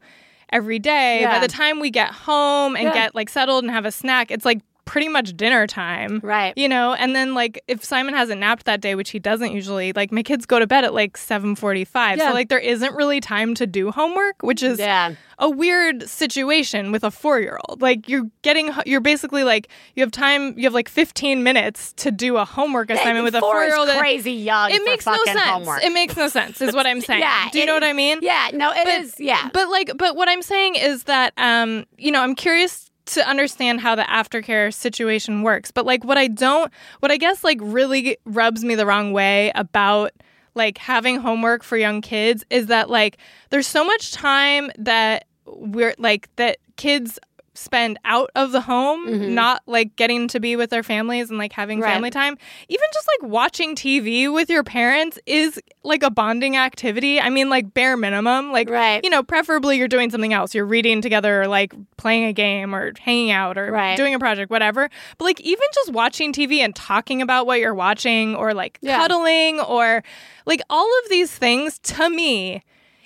[0.52, 1.32] every day Yeah.
[1.32, 2.94] by the time we get home and Yeah.
[2.94, 6.54] get like settled and have a snack it's like pretty much dinner time Right.
[6.56, 9.94] you know and then like if simon hasn't napped that day which he doesn't usually
[9.94, 12.28] like my kids go to bed at like 7.45 Yeah.
[12.30, 15.16] so like there isn't really time to do homework which is Yeah.
[15.40, 20.58] a weird situation with a four-year-old like you're getting you're basically like you have time
[20.58, 24.00] you have like 15 minutes to do a homework assignment with a Four is four-year-old
[24.00, 24.72] crazy young.
[24.72, 25.84] it makes no sense Homework.
[25.84, 28.20] it makes no sense is what i'm saying Yeah, do you know what i mean
[28.22, 29.16] Yeah, no, it is.
[29.20, 33.28] Yeah, but like, but what I'm saying is that, um, you know, I'm curious to
[33.28, 35.72] understand how the aftercare situation works.
[35.72, 39.52] But like, what I don't, what I guess like really rubs me the wrong way
[39.56, 40.12] about
[40.56, 43.18] like having homework for young kids is that like
[43.50, 47.20] there's so much time that we're like that kids
[47.56, 49.34] spend out of the home mm-hmm.
[49.34, 51.94] not like getting to be with their families and like having Right.
[51.94, 52.38] family time
[52.70, 57.50] even just like watching tv with your parents is like a bonding activity i mean
[57.50, 59.04] like bare minimum like Right.
[59.04, 62.74] you know preferably you're doing something else you're reading together or like playing a game
[62.76, 63.96] or hanging out or Right.
[63.98, 67.74] doing a project whatever but like even just watching tv and talking about what you're
[67.76, 68.98] watching or like Yeah.
[68.98, 70.04] cuddling or
[70.46, 72.64] like all of these things to me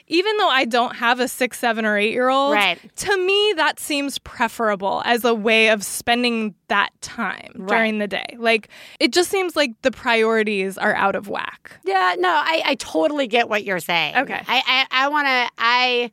[0.10, 2.80] even though I don't have a six, seven, or eight year old, Right.
[2.98, 7.68] to me, that seems preferable as a way of spending that time Right.
[7.70, 8.36] during the day.
[8.38, 8.68] Like,
[9.00, 11.80] it just seems like the priorities are out of whack.
[11.86, 12.16] yeah.
[12.18, 14.16] No, I, I totally get what you're saying.
[14.18, 14.42] Okay.
[14.48, 15.50] I, I, I want to.
[15.58, 16.12] I,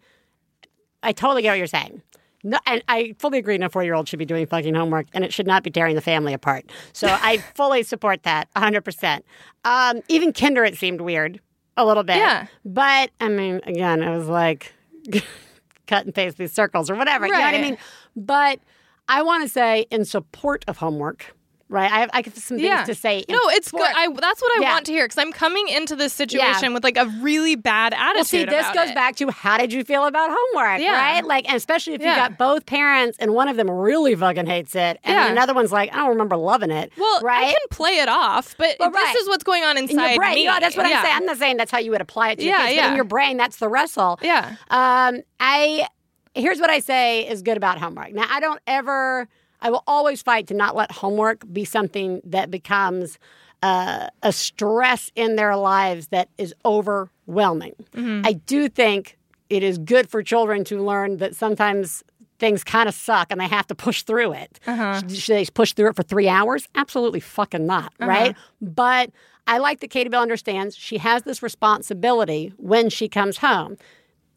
[1.03, 2.03] I totally get what you're saying.
[2.45, 3.59] No, and I fully agree.
[3.59, 6.33] No four-year-old should be doing fucking homework, and it should not be tearing the family
[6.33, 6.71] apart.
[6.93, 8.83] So I fully support that, 100.
[8.83, 9.25] percent
[9.65, 11.41] um, Even Kinder, it seemed weird
[11.77, 12.17] a little bit.
[12.17, 12.47] Yeah.
[12.65, 14.75] But I mean, again, it was like
[15.87, 17.27] cut and paste these circles or whatever.
[17.27, 17.79] You know what I mean?
[18.15, 18.61] But
[19.09, 21.36] I want to say in support of homework,
[21.69, 21.91] right?
[21.91, 22.85] I have, I have some things Yeah.
[22.85, 23.25] to say.
[23.29, 23.81] No, it's good.
[23.83, 24.73] I, that's what I Yeah.
[24.73, 28.15] want to hear because I'm coming into this situation with like a really bad attitude.
[28.17, 28.95] Well, see, this goes it.
[28.95, 30.93] back to how did you feel about homework, Yeah.
[30.93, 31.25] right?
[31.25, 34.75] Like, and especially if you got both parents and one of them really fucking hates
[34.75, 35.27] it, and Yeah.
[35.31, 36.93] another one's like, I don't remember loving it.
[36.97, 37.47] Well, right?
[37.47, 40.19] I can play it off, but Well, this is what's going on in inside your
[40.19, 40.45] brain, me.
[40.45, 40.99] yeah, that's what Yeah.
[40.99, 41.17] I'm saying.
[41.17, 42.97] I'm not saying that's how you would apply it to your Yeah, kids, but in
[42.97, 44.19] your brain, that's the wrestle.
[44.23, 44.55] Yeah.
[44.71, 45.87] Um, I
[46.35, 48.13] here's what I say is good about homework.
[48.13, 49.27] Now, I don't ever.
[49.61, 53.19] I will always fight to not let homework be something that becomes
[53.63, 57.75] uh, a stress in their lives that is overwhelming.
[57.93, 58.27] Mm-hmm.
[58.27, 62.03] I do think it is good for children to learn that sometimes
[62.39, 64.61] things kind of suck and they have to push through it.
[64.67, 65.01] Uh-huh.
[65.01, 66.69] Should, should they push through it for three hours?
[66.75, 68.09] Absolutely fucking not, uh-huh.
[68.09, 68.37] right?
[68.61, 69.11] But
[69.47, 73.77] I like that Katie Bell understands she has this responsibility when she comes home.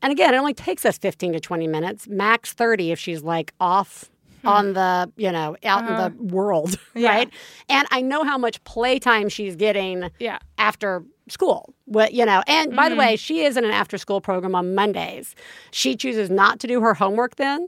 [0.02, 3.54] And again, it only takes us 15 to 20 minutes, max 30 if she's like
[3.60, 4.10] off
[4.42, 4.48] Hmm.
[4.48, 6.10] on the, you know, out in the uh-huh.
[6.20, 7.30] world, right?
[7.68, 10.40] And I know how much playtime she's getting Yeah.
[10.58, 11.74] after school.
[11.86, 13.00] What you know, and by the hmm.
[13.00, 15.36] way, she is in an after school program on Mondays.
[15.72, 17.68] She chooses not to do her homework then.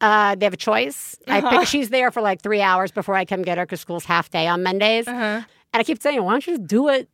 [0.00, 1.16] Uh, they have a choice.
[1.28, 1.64] I pick, uh-huh.
[1.64, 4.48] she's there for like three hours before I come get her because school's half day
[4.48, 5.06] on Mondays.
[5.06, 5.42] Uh-huh.
[5.74, 7.08] And I keep saying, why don't you just do it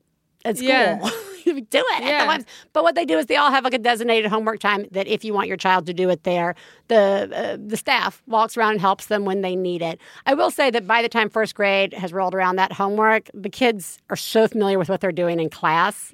[0.44, 0.68] at school?
[0.68, 1.10] Yeah.
[1.60, 2.38] do it at the Yeah.
[2.72, 5.24] But what they do is they all have like a designated homework time that if
[5.24, 6.54] you want your child to do it there,
[6.88, 10.00] the uh, the staff walks around and helps them when they need it.
[10.26, 13.50] I will say that by the time first grade has rolled around, that homework, the
[13.50, 16.10] kids are so familiar with what they're doing in class.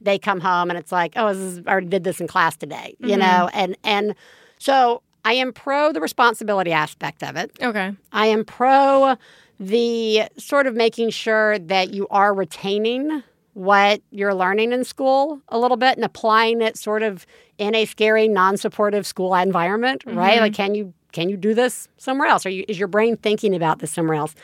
[0.00, 2.56] They come home and it's like, oh, this is, I already did this in class
[2.56, 4.14] today, you know, and and
[4.58, 7.50] so I am pro the responsibility aspect of it.
[7.60, 7.92] Okay.
[8.12, 9.16] I am pro
[9.58, 13.22] the sort of making sure that you are retaining
[13.56, 17.24] what you're learning in school a little bit and applying it sort of
[17.56, 20.62] in a scary non-supportive school environment right like mm-hmm.
[20.62, 23.78] can you can you do this somewhere else or you, is your brain thinking about
[23.78, 24.34] this somewhere else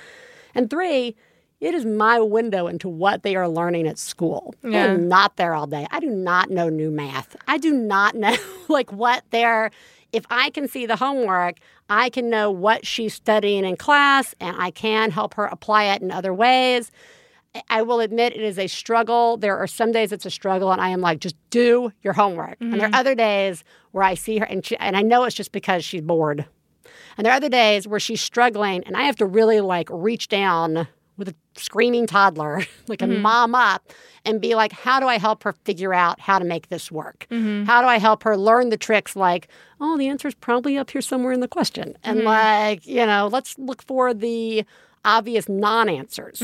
[0.54, 1.14] and three
[1.60, 4.52] it is my window into what they are learning at school.
[4.64, 4.86] Yeah.
[4.86, 5.86] I'm not there all day.
[5.92, 7.36] I do not know new math.
[7.46, 8.36] I do not know
[8.68, 9.70] like what they're
[10.12, 14.56] if I can see the homework, I can know what she's studying in class and
[14.58, 16.90] I can help her apply it in other ways.
[17.68, 19.36] I- will admit it is a struggle.
[19.36, 22.56] There are some days it's a struggle, and I am like, just do your homework.
[22.60, 22.94] And there are mm-hmm.
[22.94, 26.02] other days where I see her, and, she, and I know it's just because she's
[26.02, 26.46] bored.
[27.16, 30.28] And there are other days where she's struggling, and I have to really like reach
[30.28, 33.22] down with a screaming toddler, like a mm-hmm.
[33.22, 33.92] mom up,
[34.24, 37.26] and be like, how do I help her figure out how to make this work?
[37.30, 37.64] Mm-hmm.
[37.64, 39.48] How do I help her learn the tricks like,
[39.80, 41.96] oh, the answer is probably up here somewhere in the question.
[42.02, 44.64] And like, you know, let's look for the
[45.04, 46.40] obvious non answers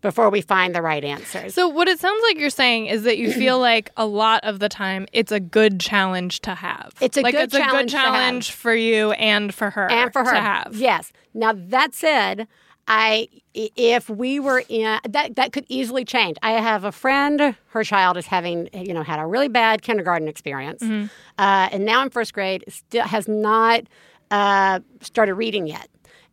[0.00, 1.54] before we find the right answers.
[1.54, 4.58] So what it sounds like you're saying is that you feel like a lot of
[4.58, 6.92] the time it's a good challenge to have.
[7.00, 10.24] It's a like good it's a good challenge for you and for her and for
[10.24, 10.74] her to have.
[10.74, 11.12] Yes.
[11.34, 12.46] Now that said,
[12.88, 16.36] I i- if we were in that that could easily change.
[16.42, 17.54] I have a friend.
[17.68, 21.06] Her child is having you know had a really bad kindergarten experience, Mm-hmm.
[21.38, 23.84] uh, and now in first grade still has not
[24.30, 25.88] uh, started reading yet.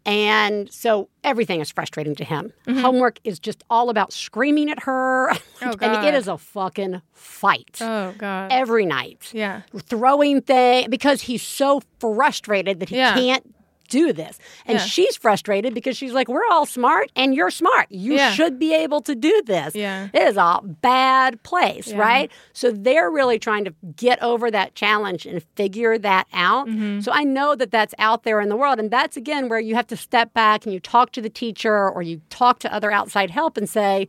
[0.06, 2.52] And so everything is frustrating to him.
[2.68, 2.80] Mm-hmm.
[2.80, 5.32] Homework is just all about screaming at her.
[5.62, 8.50] Oh, it is a fucking fight Oh god.
[8.50, 9.64] every night yeah.
[9.78, 13.14] throwing things because he's so frustrated that he Yeah.
[13.14, 13.54] can't
[13.90, 14.38] do this.
[14.66, 14.86] And Yeah.
[14.86, 17.88] she's frustrated because she's like, We're all smart and you're smart.
[17.90, 18.32] You Yeah.
[18.32, 19.76] should be able to do this.
[19.76, 20.08] Yeah.
[20.14, 22.32] It is a bad place, right?
[22.54, 26.68] So they're really trying to get over that challenge and figure that out.
[26.68, 27.02] Mm-hmm.
[27.02, 28.80] So I know that that's out there in the world.
[28.80, 31.90] And that's again where you have to step back and you talk to the teacher
[31.90, 34.08] or you talk to other outside help and say,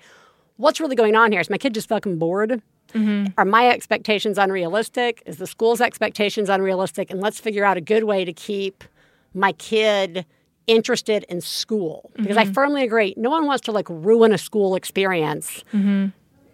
[0.57, 1.41] What's really going on here?
[1.41, 2.61] Is my kid just fucking bored?
[3.39, 5.23] Are my expectations unrealistic?
[5.25, 7.09] Is the school's expectations unrealistic?
[7.11, 8.83] And let's figure out a good way to keep
[9.35, 10.25] my kid
[10.67, 12.11] interested in school.
[12.17, 12.53] Because I mm-hmm.
[12.53, 15.65] firmly agree, no one wants to like ruin a school experience.
[15.73, 16.07] Mm-hmm.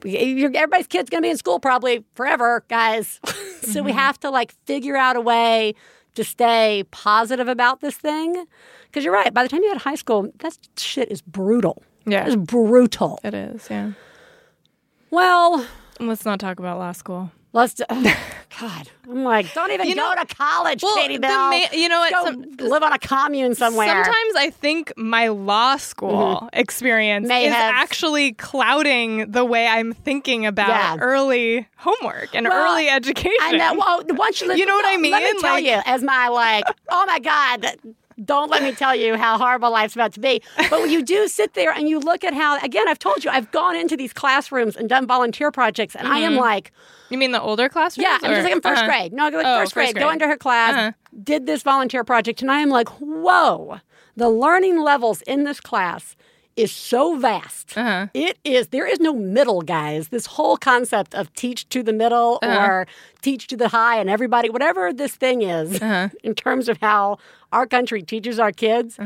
[0.06, 3.20] You're, everybody's kid's gonna be in school probably forever, guys.
[3.62, 3.98] so we mm-hmm.
[3.98, 5.74] have to like figure out a way
[6.14, 8.46] to stay positive about this thing.
[8.86, 11.82] Because you're right, by the time you get high school, that shit is brutal.
[12.06, 12.26] Yeah.
[12.26, 13.18] It's brutal.
[13.24, 13.92] It is, yeah.
[15.10, 15.66] Well,
[15.98, 17.30] Let's not talk about law school.
[17.56, 17.74] Let's.
[17.74, 17.84] Do,
[18.60, 21.50] God, I'm like, don't even You go know- to college, well, Katie the Bell.
[21.50, 23.86] ma- you know what, Go some- live on a commune somewhere.
[23.88, 27.28] Sometimes I think my law school experience Mm-hmm.
[27.28, 30.96] May is have- actually clouding the way I'm thinking about Yeah.
[31.00, 33.32] early homework and Well, early education.
[33.40, 33.74] I know.
[33.74, 35.12] Well, once you, live, You know what I mean?
[35.12, 37.76] Let me tell Like- you, as my like, oh my God.
[38.24, 40.40] Don't let me tell you how horrible life's about to be.
[40.56, 43.30] But when you do sit there and you look at how, again, I've told you,
[43.30, 46.72] I've gone into these classrooms and done volunteer projects, and I am like,
[47.10, 48.04] You mean the older classrooms?
[48.08, 48.86] Yeah, I'm just or- like in 1st uh-huh.
[48.86, 49.12] grade.
[49.12, 50.92] No, I go like Oh, first, grade, first Go into her class, Uh-huh.
[51.22, 53.80] did this volunteer project, and I am like, whoa,
[54.16, 56.16] the learning levels in this class
[56.56, 57.76] is so vast.
[57.76, 58.06] Uh-huh.
[58.14, 58.68] It is.
[58.68, 60.08] There is no middle, guys.
[60.08, 62.66] This whole concept of teach to the middle Uh-huh.
[62.66, 62.86] or
[63.22, 66.08] teach to the high, and everybody, whatever this thing is, Uh-huh.
[66.24, 67.18] in terms of how
[67.52, 68.98] our country teaches our kids.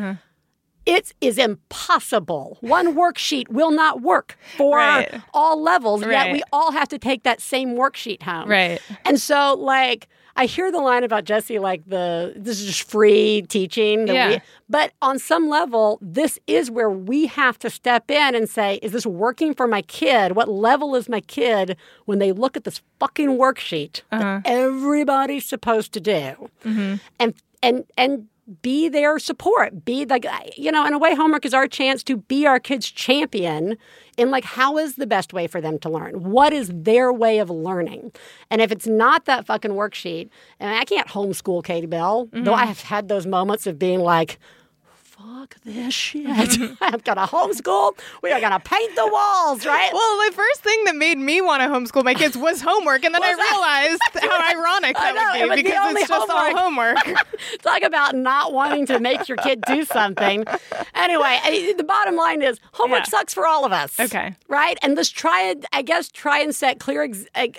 [0.86, 2.56] It is impossible.
[2.62, 5.20] One worksheet will not work for Right.
[5.34, 8.48] all levels, yet we all have to take that same worksheet home.
[8.48, 8.80] Right.
[9.04, 10.08] And so, like,
[10.40, 14.08] I hear the line about Jesse, like the this is just free teaching.
[14.08, 14.28] Yeah.
[14.30, 18.78] we- but on some level, this is where we have to step in and say,
[18.82, 20.32] is this working for my kid?
[20.32, 21.76] What level is my kid
[22.06, 24.40] when they look at this fucking worksheet Uh-huh.
[24.42, 26.48] that everybody's supposed to do?
[26.64, 26.94] Mm-hmm.
[27.18, 28.26] And and and
[28.62, 29.84] be their support.
[29.84, 30.26] Be like
[30.56, 33.76] you know, in a way, homework is our chance to be our kids' champion
[34.16, 36.22] in like how is the best way for them to learn?
[36.30, 38.12] What is their way of learning?
[38.50, 40.28] And if it's not that fucking worksheet,
[40.58, 42.50] and I can't homeschool Katie Bell, though mm-hmm.
[42.50, 44.38] I have had those moments of being like.
[45.22, 46.26] Fuck this shit.
[46.80, 47.98] I'm gonna homeschool.
[48.22, 49.90] We are gonna paint the walls, right?
[49.92, 53.14] Well, the first thing that made me want to homeschool my kids was homework, and
[53.14, 54.00] then I realized
[54.32, 56.96] how ironic that know, would be the because it's just all homework.
[57.62, 60.44] Talk about not wanting to make your kid do something.
[60.94, 63.18] Anyway, I- the bottom line is homework Yeah.
[63.18, 63.98] sucks for all of us.
[64.00, 64.34] Okay.
[64.48, 64.78] Right?
[64.82, 67.58] And let's try and, I guess, try and set clear ex- ex-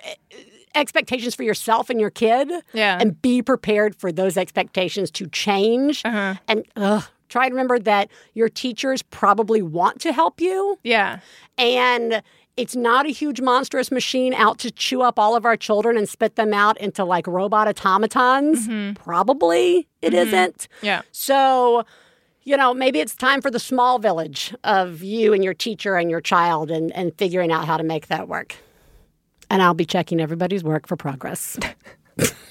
[0.74, 2.50] expectations for yourself and your kid.
[2.74, 2.98] Yeah.
[3.00, 6.02] And be prepared for those expectations to change.
[6.06, 6.36] Uh-huh.
[6.48, 11.20] And ugh, try and remember that your teachers probably want to help you yeah.
[11.58, 12.22] and
[12.58, 16.08] it's not a huge monstrous machine out to chew up all of our children and
[16.08, 18.68] spit them out into like robot automatons.
[18.68, 18.94] Mm-hmm.
[18.94, 20.18] Probably it mm-hmm.
[20.18, 21.02] not Yeah.
[21.12, 21.86] So,
[22.44, 26.10] you know, maybe it's time for the small village of you and your teacher and
[26.10, 28.56] your child and, and figuring out how to make that work.
[29.50, 31.58] And I'll be checking everybody's work for progress.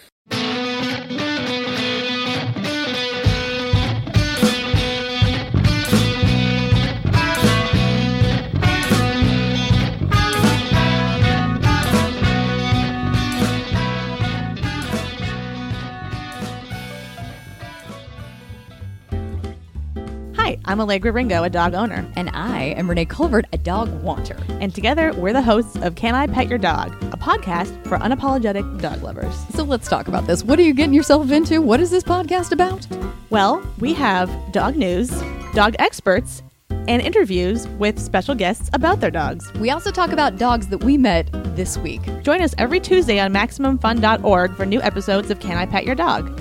[20.51, 22.05] Hi, I'm Allegra Ringo, a dog owner.
[22.17, 24.37] And I am Renee Colvert, a dog wanter.
[24.49, 28.81] And together, we're the hosts of Can I Pet Your Dog, a podcast for unapologetic
[28.81, 29.33] dog lovers.
[29.55, 30.43] So let's talk about this.
[30.43, 31.63] What are you getting yourself into?
[31.63, 32.85] What is this podcast about?
[33.31, 35.11] Well, we have dog news,
[35.55, 36.43] dog experts,
[36.89, 39.53] and interviews with special guests about their dogs.
[39.55, 42.01] We also talk about dogs that we met this week.
[42.25, 46.41] Join us every Tuesday on MaximumFun.org for new episodes of Can I Pet Your Dog?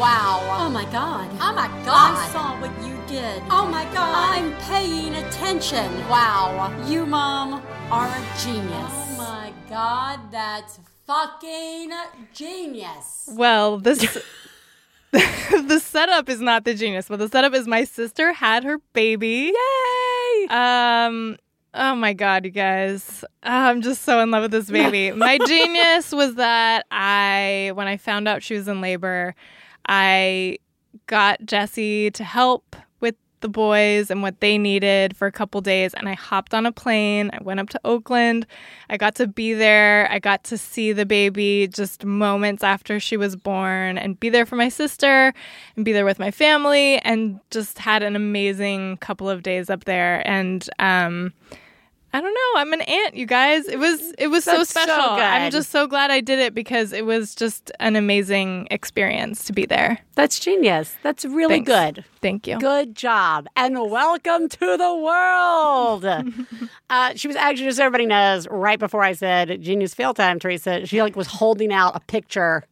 [0.00, 0.40] Wow.
[0.58, 1.28] Oh my god.
[1.42, 2.16] Oh my God.
[2.16, 3.42] I saw what you did.
[3.50, 4.38] Oh my god.
[4.38, 5.92] I'm paying attention.
[6.08, 6.74] Wow.
[6.86, 8.72] You, Mom, are a genius.
[8.72, 11.92] Oh my god, that's fucking
[12.32, 13.28] genius.
[13.30, 13.98] Well, this.
[15.12, 19.52] the setup is not the genius, but the setup is my sister had her baby.
[19.52, 20.46] Yay!
[20.48, 21.36] Um.
[21.74, 23.22] Oh my god, you guys!
[23.42, 25.10] I'm just so in love with this baby.
[25.16, 29.34] my genius was that I, when I found out she was in labor,
[29.86, 30.58] I
[31.06, 35.94] got Jesse to help with the boys and what they needed for a couple days,
[35.94, 37.30] and I hopped on a plane.
[37.32, 38.46] I went up to Oakland.
[38.88, 40.08] I got to be there.
[40.10, 44.46] I got to see the baby just moments after she was born and be there
[44.46, 45.32] for my sister
[45.76, 49.84] and be there with my family and just had an amazing couple of days up
[49.84, 50.26] there.
[50.26, 51.32] And, um,
[52.12, 52.60] I don't know.
[52.60, 53.68] I'm an aunt, you guys.
[53.68, 55.00] It was it was so That's so special.
[55.00, 59.52] I'm just so glad I did it because it was just an amazing experience to
[59.52, 60.00] be there.
[60.16, 60.96] That's genius.
[61.04, 61.68] That's really Thanks.
[61.68, 62.04] good.
[62.20, 62.58] Thank you.
[62.58, 63.46] Good job.
[63.54, 66.04] And welcome to the world.
[66.90, 70.40] uh, she was actually, just so everybody knows, right before I said genius fail time,
[70.40, 72.64] Theresa, she like was holding out a picture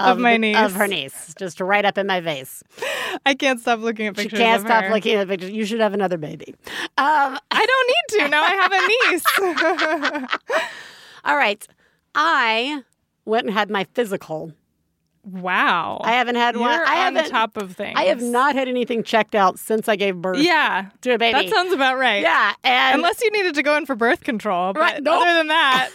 [0.00, 0.56] Of my niece.
[0.56, 2.62] Of her niece, just right up in my face.
[3.26, 4.38] I can't stop looking at She pictures.
[4.38, 4.90] can't of stop her.
[4.94, 5.50] looking at pictures.
[5.50, 6.54] You should have another baby.
[6.98, 8.28] Um, I don't need to.
[8.28, 10.30] Now I have a niece.
[11.24, 11.66] all right.
[12.14, 12.82] I
[13.24, 14.52] went and had my physical.
[15.24, 16.00] wow.
[16.02, 16.80] I haven't had You're one.
[16.80, 17.30] I on haven't.
[17.30, 17.94] top of things.
[17.96, 20.86] I have not had anything checked out since I gave birth Yeah.
[21.02, 21.48] to a baby.
[21.48, 22.22] That sounds about right.
[22.22, 24.72] yeah, and Unless you needed to go in for birth control.
[24.72, 25.20] But Right, nope.
[25.22, 25.90] other than that,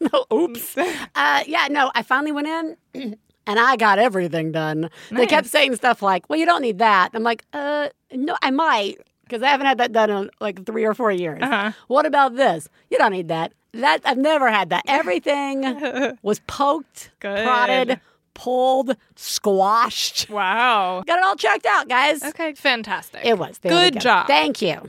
[0.00, 0.76] No, oops.
[0.76, 2.48] uh, yeah, no, I finally went
[2.94, 3.16] in
[3.46, 4.90] and I got everything done.
[5.10, 7.10] They kept saying stuff like, well, you don't need that.
[7.14, 10.84] I'm like, uh, no, I might because I haven't had that done in like three
[10.84, 11.40] or four years.
[11.42, 11.72] Uh-huh.
[11.88, 12.68] What about this?
[12.90, 13.52] You don't need that.
[13.72, 14.82] That I've never had that.
[14.86, 17.42] Everything was poked, Good.
[17.44, 18.00] prodded,
[18.34, 20.28] pulled, squashed.
[20.28, 21.02] wow.
[21.06, 22.22] Got it all checked out, guys.
[22.22, 23.24] Okay, fantastic.
[23.24, 23.58] It was.
[23.58, 24.00] There Good go.
[24.00, 24.26] job.
[24.26, 24.86] Thank you.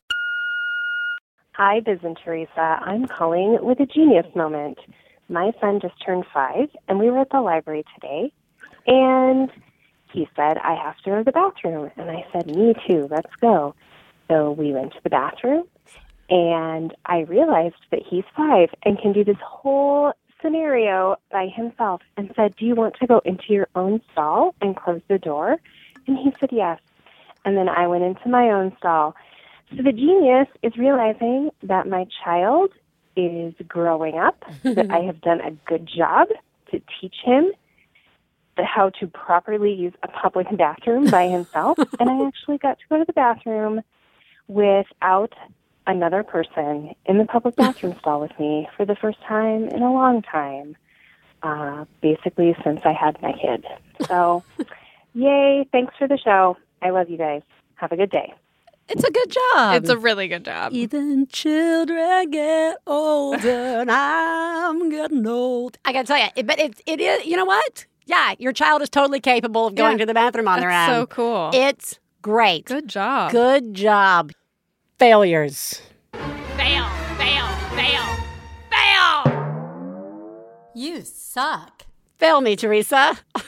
[1.55, 2.79] Hi, Biz and Theresa.
[2.81, 4.79] I'm calling with a genius moment.
[5.29, 8.33] My son just turned five, and we were at the library today,
[8.87, 9.49] and
[10.11, 11.91] he said, I have to go to the bathroom.
[11.97, 13.75] And I said, Me too, let's go.
[14.29, 15.65] So we went to the bathroom,
[16.29, 22.31] and I realized that he's five and can do this whole scenario by himself and
[22.35, 25.57] said, Do you want to go into your own stall and close the door?
[26.07, 26.79] And he said, Yes.
[27.45, 29.15] And then I went into my own stall.
[29.75, 32.71] So the genius is realizing that my child
[33.15, 36.27] is growing up, that I have done a good job
[36.71, 37.51] to teach him
[38.57, 41.77] the, how to properly use a public bathroom by himself.
[41.99, 43.81] and I actually got to go to the bathroom
[44.47, 45.33] without
[45.87, 49.91] another person in the public bathroom stall with me for the first time in a
[49.91, 50.75] long time,
[51.41, 53.65] uh, basically since I had my kid.
[54.07, 54.43] So,
[55.13, 56.57] yay, thanks for the show.
[56.81, 57.41] I love you guys.
[57.75, 58.33] Have a good day.
[58.89, 59.75] It's a good job.
[59.75, 60.73] it's a really good job.
[60.73, 65.77] Even children get older, and I'm getting old.
[65.85, 67.25] I gotta tell you, but it, it is.
[67.25, 67.85] You know what?
[68.05, 69.97] Yeah, your child is totally capable of going Yeah.
[69.99, 71.01] to the bathroom on their That's own.
[71.03, 71.51] so cool.
[71.53, 72.65] It's great.
[72.65, 73.31] good job.
[73.31, 74.31] Good job.
[74.99, 75.81] Failures.
[76.57, 76.85] Fail,
[77.17, 78.03] fail, fail,
[78.71, 80.71] fail.
[80.75, 81.85] You suck.
[82.19, 83.17] Fail me, Theresa.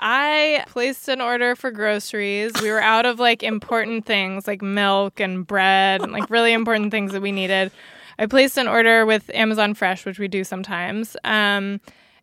[0.00, 2.52] I placed an order for groceries.
[2.62, 6.92] We were out of like important things like milk and bread and like really important
[6.92, 7.72] things that we needed.
[8.18, 11.16] I placed an order with Amazon Fresh, which we do sometimes.
[11.24, 11.80] Um,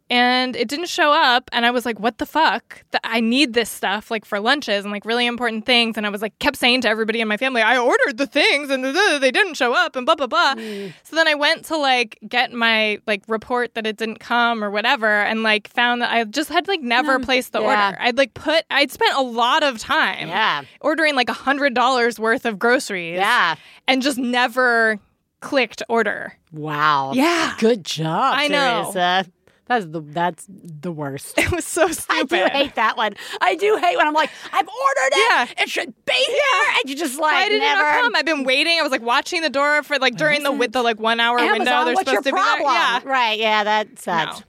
[0.10, 3.70] and it didn't show up and i was like what the fuck i need this
[3.70, 6.82] stuff like for lunches and like really important things and i was like kept saying
[6.82, 10.06] to everybody in my family i ordered the things and they didn't show up and
[10.06, 10.94] blah blah blah mm.
[11.04, 14.70] so then i went to like get my like report that it didn't come or
[14.70, 17.24] whatever and like found that i just had like never hmm.
[17.24, 17.88] placed the Yeah.
[17.88, 20.64] order i'd like put i'd spent a lot of time Yeah.
[20.82, 23.56] ordering like a hundred dollars worth of groceries Yeah.
[23.88, 25.00] and just never
[25.40, 27.14] clicked order Wow.
[27.14, 28.92] yeah Good job, I know.
[28.94, 29.32] Theresa.
[29.68, 31.34] That's the that's the worst.
[31.46, 32.34] It was so stupid.
[32.40, 33.16] I do hate that one.
[33.42, 35.30] I do hate when I'm like, I've ordered it.
[35.58, 35.64] Yeah.
[35.64, 37.82] It should be here, and you just like Why did never.
[37.82, 38.16] it not come?
[38.16, 38.78] I've been waiting.
[38.80, 41.38] I was like watching the door for like during the with the like one hour
[41.38, 41.56] window.
[41.56, 42.58] Amazon, They're what's supposed your to be there.
[42.58, 42.74] problem?
[42.74, 43.02] Yeah.
[43.06, 43.40] Right.
[43.40, 44.40] Yeah, that sucks.
[44.40, 44.46] No.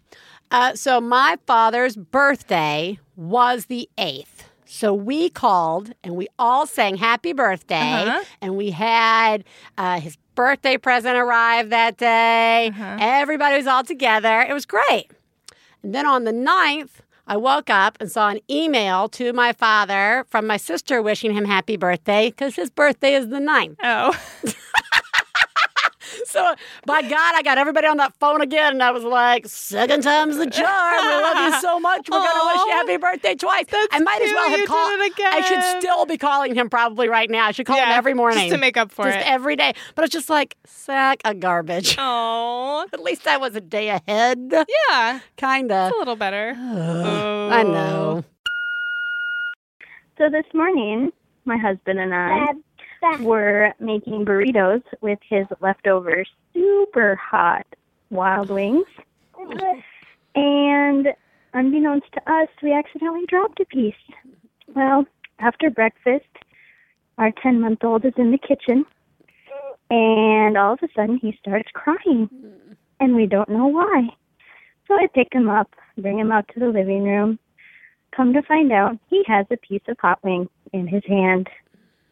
[0.51, 4.27] Uh, so my father's birthday was the 8th.
[4.65, 7.81] So we called and we all sang happy birthday.
[8.05, 8.23] Uh-huh.
[8.41, 9.43] And we had
[9.79, 12.69] uh, his birthday present arrived that day.
[12.69, 12.99] Uh-huh.
[13.01, 14.43] Everybody was all together.
[14.43, 15.11] It was great.
[15.83, 20.25] And then on the 9th, I woke up and saw an email to my father
[20.29, 23.77] from my sister wishing him happy birthday because his birthday is the 9th.
[23.83, 24.17] Oh,
[26.87, 30.37] by God, I got everybody on that phone again, and I was like, second time's
[30.37, 31.05] the charm.
[31.07, 32.09] We love you so much.
[32.09, 32.77] We're going to wish you Aw.
[32.77, 33.65] happy birthday twice.
[33.71, 34.99] That's I might as well have called.
[35.17, 37.47] did I should still be calling him probably right now.
[37.47, 38.39] I should call him every morning.
[38.45, 39.27] just to make up for Just it.
[39.31, 39.73] every day.
[39.95, 41.97] But it's just like, sack of garbage.
[41.99, 44.53] oh, At least I was a day ahead.
[44.89, 45.91] yeah, Kinda.
[45.95, 46.55] a little better.
[46.57, 47.49] Oh.
[47.53, 48.25] I know.
[50.19, 51.11] So this morning,
[51.45, 52.47] my husband and I
[53.21, 56.25] were making burritos with his leftover
[56.57, 57.67] super hot
[58.11, 58.87] wild wings.
[60.35, 61.09] And
[61.53, 63.95] unbeknownst to us, we accidentally dropped a piece.
[64.75, 65.07] Well,
[65.39, 66.25] after breakfast,
[67.19, 68.85] our 10 month old is in the kitchen,
[69.91, 72.29] and all of a sudden he starts crying,
[73.01, 74.09] and we don't know why.
[74.89, 77.39] So I pick him up, bring him out to the living room.
[78.15, 81.49] Come to find out, he has a piece of hot wing in his hand,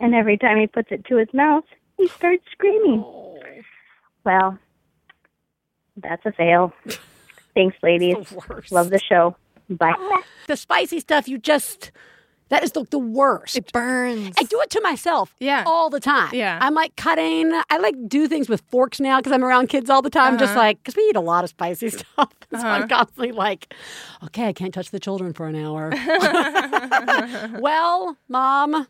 [0.01, 1.65] and every time he puts it to his mouth,
[1.97, 3.05] he starts screaming.
[4.25, 4.59] Well,
[5.97, 6.73] that's a fail.
[7.55, 8.17] Thanks, ladies.
[8.31, 8.63] The.
[8.71, 9.37] Love the show.
[9.71, 9.95] Bye.
[10.49, 11.93] The spicy stuff, you just.
[12.51, 13.57] That is the, the worst.
[13.57, 14.35] It burns.
[14.39, 15.65] I do it to myself Yeah.
[15.67, 16.29] all the time.
[16.35, 16.59] Yeah.
[16.61, 17.51] I'm like cutting.
[17.71, 20.37] I like do things with forks now because I'm around kids all the time.
[20.39, 20.61] Just Uh-huh.
[20.61, 22.05] like, because we eat a lot of spicy stuff.
[22.53, 22.87] So I'm Uh-huh.
[22.89, 23.73] constantly like,
[24.25, 25.91] okay, I can't touch the children for an hour.
[27.61, 28.87] well, mom,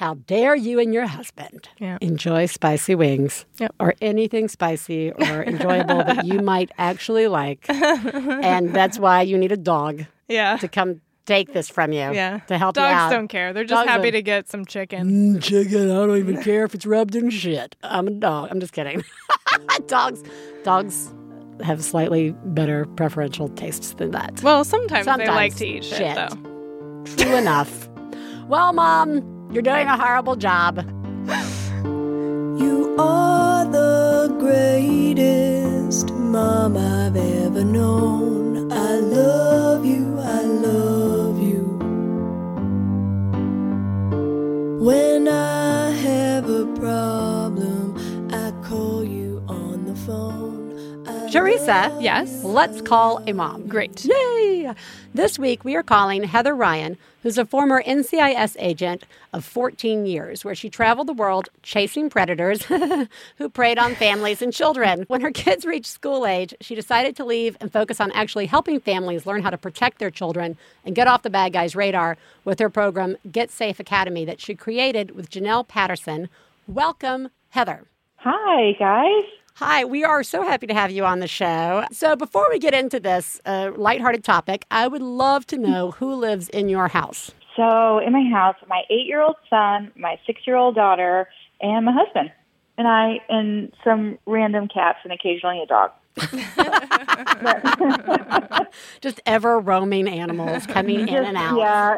[0.00, 1.98] how dare you and your husband Yeah.
[2.00, 3.74] enjoy spicy wings Yep.
[3.78, 7.66] or anything spicy or enjoyable that you might actually like.
[7.68, 10.56] and that's why you need a dog yeah.
[10.56, 12.40] to come take this from you Yeah.
[12.48, 13.10] to help Dogs you out.
[13.10, 13.52] don't care.
[13.52, 15.36] They're just Dogs happy don't- to get some chicken.
[15.36, 15.90] Mm, chicken.
[15.90, 17.76] I don't even care if it's rubbed in shit.
[17.82, 18.48] I'm a dog.
[18.50, 19.04] I'm just kidding.
[19.86, 20.22] dogs,
[20.64, 21.12] dogs
[21.62, 24.40] have slightly better preferential tastes than that.
[24.42, 26.16] Well, sometimes, they like to eat shit, Shit.
[26.16, 27.04] though.
[27.16, 27.88] True enough.
[28.48, 29.20] Well, mom,
[29.52, 30.78] you're doing a horrible job.
[32.60, 38.70] You are the greatest mom I've ever known.
[38.72, 41.64] I love you, I love you.
[44.84, 47.96] When I have a problem,
[48.32, 51.04] I call you on the phone.
[51.08, 52.42] I Theresa, Yes.
[52.44, 53.66] let's call a mom.
[53.68, 54.04] Great.
[54.04, 54.72] Yay!
[55.14, 60.44] This week we are calling Heather Ryan, who's a former NCIS agent of 14 years,
[60.44, 62.64] where she traveled the world chasing predators
[63.36, 65.04] who preyed on families and children.
[65.08, 68.80] When her kids reached school age, she decided to leave and focus on actually helping
[68.80, 72.58] families learn how to protect their children and get off the bad guys' radar with
[72.58, 76.28] her program Get Safe Academy that she created with Janelle Patterson.
[76.66, 77.84] Welcome, Heather.
[78.16, 79.24] Hi, guys.
[79.60, 81.84] Hi, we are so happy to have you on the show.
[81.92, 86.14] So, before we get into this uh, lighthearted topic, I would love to know who
[86.14, 87.30] lives in your house.
[87.56, 91.28] So, in my house, my eight year old son, my six year old daughter,
[91.60, 92.32] and my husband.
[92.78, 95.90] And I, and some random cats, and occasionally a dog.
[99.02, 101.58] Just ever roaming animals coming in and out.
[101.58, 101.96] Yeah.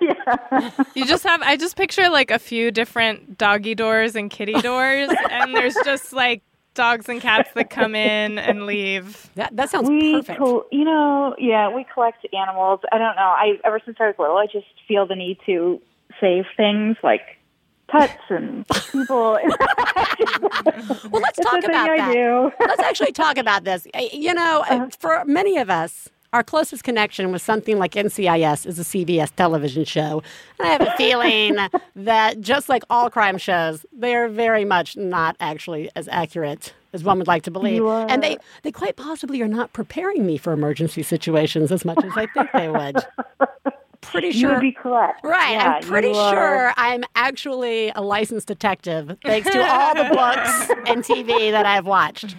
[0.02, 0.70] yeah.
[0.94, 5.08] You just have, I just picture like a few different doggy doors and kitty doors,
[5.30, 6.42] and there's just like
[6.78, 9.28] dogs and cats that come in and leave.
[9.34, 10.38] That, that sounds We, perfect.
[10.38, 12.80] col- you know, yeah, we collect animals.
[12.90, 13.22] I don't know.
[13.22, 15.80] I ever since I was little, I just feel the need to
[16.20, 17.20] save things like
[17.88, 19.38] pets and people.
[21.10, 22.12] well, let's talk about I that.
[22.14, 22.50] do.
[22.60, 23.86] let's actually talk about this.
[24.12, 28.78] You know, uh, for many of us, our closest connection with something like NCIS is
[28.78, 30.22] a CBS television show.
[30.58, 31.56] And I have a feeling
[31.96, 37.04] that just like all crime shows, they are very much not actually as accurate as
[37.04, 37.84] one would like to believe.
[37.84, 42.12] And they, they quite possibly are not preparing me for emergency situations as much as
[42.16, 42.96] I think they would.
[44.00, 44.40] Pretty sure.
[44.50, 45.20] You would be correct.
[45.24, 45.52] Right.
[45.52, 51.02] Yeah, I'm pretty sure I'm actually a licensed detective thanks to all the books and
[51.04, 52.36] TV that I've watched.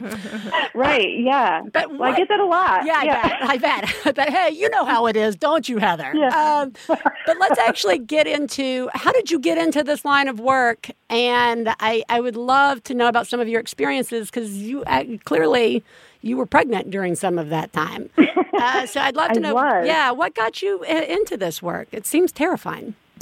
[0.73, 1.19] Right.
[1.19, 1.61] Yeah.
[1.71, 2.85] But Well, I get that a lot.
[2.85, 3.49] Yeah, I bet.
[3.49, 3.95] I bet.
[4.15, 6.11] But hey, you know how it is, don't you, Heather?
[6.15, 6.29] Yeah.
[6.61, 10.89] Um, but let's actually get into how did you get into this line of work?
[11.09, 15.03] And I, I would love to know about some of your experiences because you uh,
[15.25, 15.83] clearly
[16.21, 18.09] you were pregnant during some of that time.
[18.61, 19.87] Uh, so I'd love to know, was.
[19.87, 21.87] yeah, what got you into this work?
[21.93, 22.93] It seems terrifying.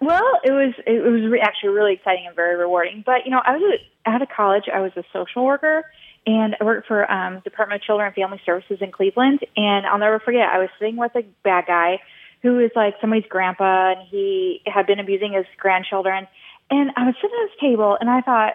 [0.00, 3.02] well, it was it was re- actually really exciting and very rewarding.
[3.04, 4.64] But you know, I was a, out of college.
[4.72, 5.84] I was a social worker,
[6.26, 9.40] and I worked for um, Department of Children and Family Services in Cleveland.
[9.56, 10.48] And I'll never forget.
[10.48, 12.00] I was sitting with a bad guy
[12.42, 16.26] who was like somebody's grandpa, and he had been abusing his grandchildren.
[16.70, 18.54] And I was sitting at this table, and I thought,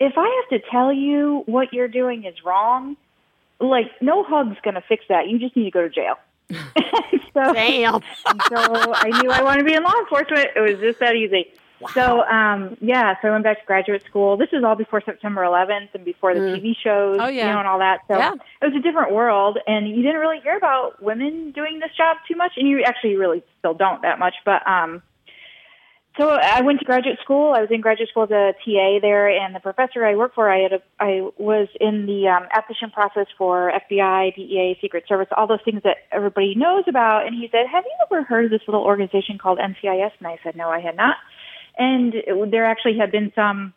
[0.00, 2.96] if I have to tell you what you're doing is wrong,
[3.60, 5.28] like no hug's going to fix that.
[5.28, 6.16] You just need to go to jail.
[7.34, 8.00] so, Damn.
[8.48, 8.56] so
[8.92, 10.48] I knew I wanted to be in law enforcement.
[10.56, 11.46] It was just that easy.
[11.80, 11.88] Wow.
[11.94, 14.36] So um yeah, so I went back to graduate school.
[14.36, 17.46] This was all before September 11th and before the TV shows, Oh, yeah.
[17.48, 18.00] you know, and all that.
[18.08, 18.32] So Yeah.
[18.62, 22.18] it was a different world, and you didn't really hear about women doing this job
[22.28, 24.34] too much, and you actually really still don't that much.
[24.44, 25.02] But um,
[26.16, 27.52] so I went to graduate school.
[27.52, 30.48] I was in graduate school as a TA there, and the professor I worked for,
[30.48, 35.26] I had a, I was in the um, application process for FBI, DEA, Secret Service,
[35.36, 37.26] all those things that everybody knows about.
[37.26, 40.38] And he said, "Have you ever heard of this little organization called NCIS?" And I
[40.44, 41.16] said, "No, I had not."
[41.76, 43.74] And it, there actually had been some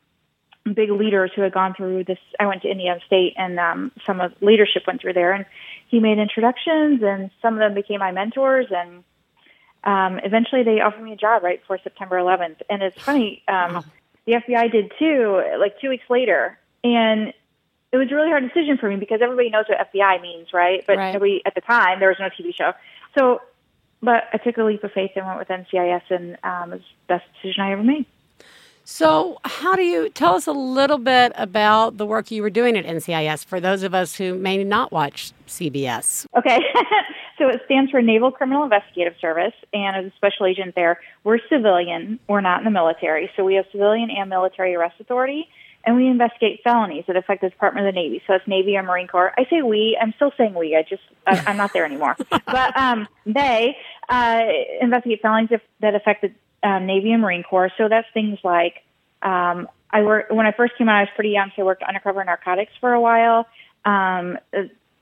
[0.75, 2.19] big leaders who had gone through this.
[2.39, 5.45] I went to Indiana State, and um, some of leadership went through there, and
[5.87, 9.03] he made introductions, and some of them became my mentors, and
[9.83, 12.61] um, eventually they offered me a job right before September 11th.
[12.69, 13.83] And it's funny, um,
[14.25, 17.33] the FBI did too, like two weeks later, and
[17.91, 20.83] it was a really hard decision for me because everybody knows what FBI means, right?
[20.85, 21.13] But Right.
[21.13, 22.73] nobody at the time there was no TV show,
[23.17, 23.41] so.
[23.99, 26.81] But I took a leap of faith and went with NCIS, and um, it was
[27.07, 28.05] the best decision I ever made.
[28.89, 32.77] So, how do you tell us a little bit about the work you were doing
[32.77, 36.25] at NCIS for those of us who may not watch CBS?
[36.37, 36.59] Okay.
[37.37, 41.39] so it stands for Naval Criminal Investigative Service, and as a special agent there, we're
[41.49, 42.19] civilian.
[42.27, 43.29] We're not in the military.
[43.35, 45.47] So we have civilian and military arrest authority,
[45.85, 48.21] and we investigate felonies that affect the Department of the Navy.
[48.27, 49.33] So that's Navy or Marine Corps.
[49.37, 49.97] I say we.
[50.01, 50.75] I'm still saying we.
[50.75, 52.15] I just I, I'm not there anymore.
[52.29, 53.77] but um, they
[54.09, 54.43] uh,
[54.81, 57.71] investigate felonies that affect the um, Navy and Marine Corps.
[57.77, 58.83] So that's things like
[59.21, 60.97] um, I worked when I first came out.
[60.97, 63.47] I was pretty young, so I worked undercover narcotics for a while.
[63.85, 64.37] Um,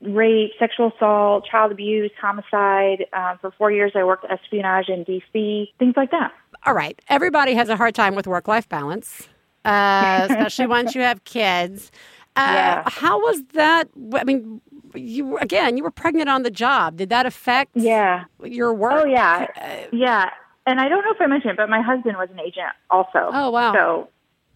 [0.00, 3.06] rape, sexual assault, child abuse, homicide.
[3.12, 5.72] Uh, for four years, I worked espionage in D.C.
[5.78, 6.32] Things like that.
[6.64, 7.00] All right.
[7.08, 9.28] Everybody has a hard time with work life balance,
[9.64, 11.90] uh, especially once you have kids.
[12.36, 12.82] Uh, Yeah.
[12.86, 13.88] How was that?
[14.14, 14.60] I mean,
[14.94, 16.96] you again, you were pregnant on the job.
[16.96, 18.24] Did that affect Yeah.
[18.44, 18.92] your work?
[18.94, 19.46] Oh yeah,
[19.92, 20.30] yeah.
[20.68, 23.30] And I don't know if I mentioned it, but my husband was an agent also.
[23.32, 23.72] Oh, wow.
[23.72, 24.08] So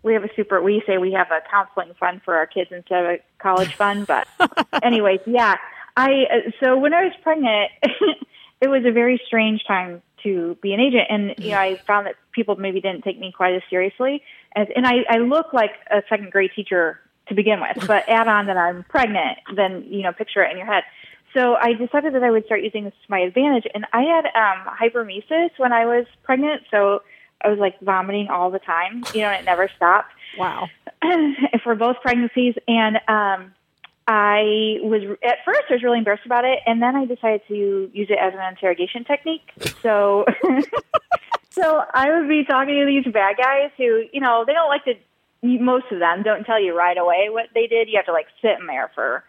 [0.02, 0.62] we have a super.
[0.62, 4.06] We say we have a counseling fund for our kids instead of a college fund.
[4.06, 4.26] But
[4.82, 5.56] anyways, yeah.
[5.96, 7.70] I uh, so when I was pregnant,
[8.60, 12.06] it was a very strange time to be an agent, and you know I found
[12.06, 14.22] that people maybe didn't take me quite as seriously.
[14.54, 18.28] As, and I, I look like a second grade teacher to begin with, but add
[18.28, 20.84] on that I'm pregnant, then you know picture it in your head.
[21.34, 24.26] So I decided that I would start using this to my advantage, and I had
[24.26, 27.02] um, hyperemesis when I was pregnant, so
[27.42, 30.68] I was like vomiting all the time, you know, and it never stopped Wow.
[31.64, 32.54] for both pregnancies.
[32.68, 33.54] And um,
[34.06, 37.90] I was at first I was really embarrassed about it, and then I decided to
[37.92, 39.48] use it as an interrogation technique.
[39.82, 40.24] So,
[41.50, 44.84] so I would be talking to these bad guys who, you know, they don't like
[44.84, 44.94] to.
[45.42, 47.88] Most of them don't tell you right away what they did.
[47.88, 49.24] You have to like sit in there for,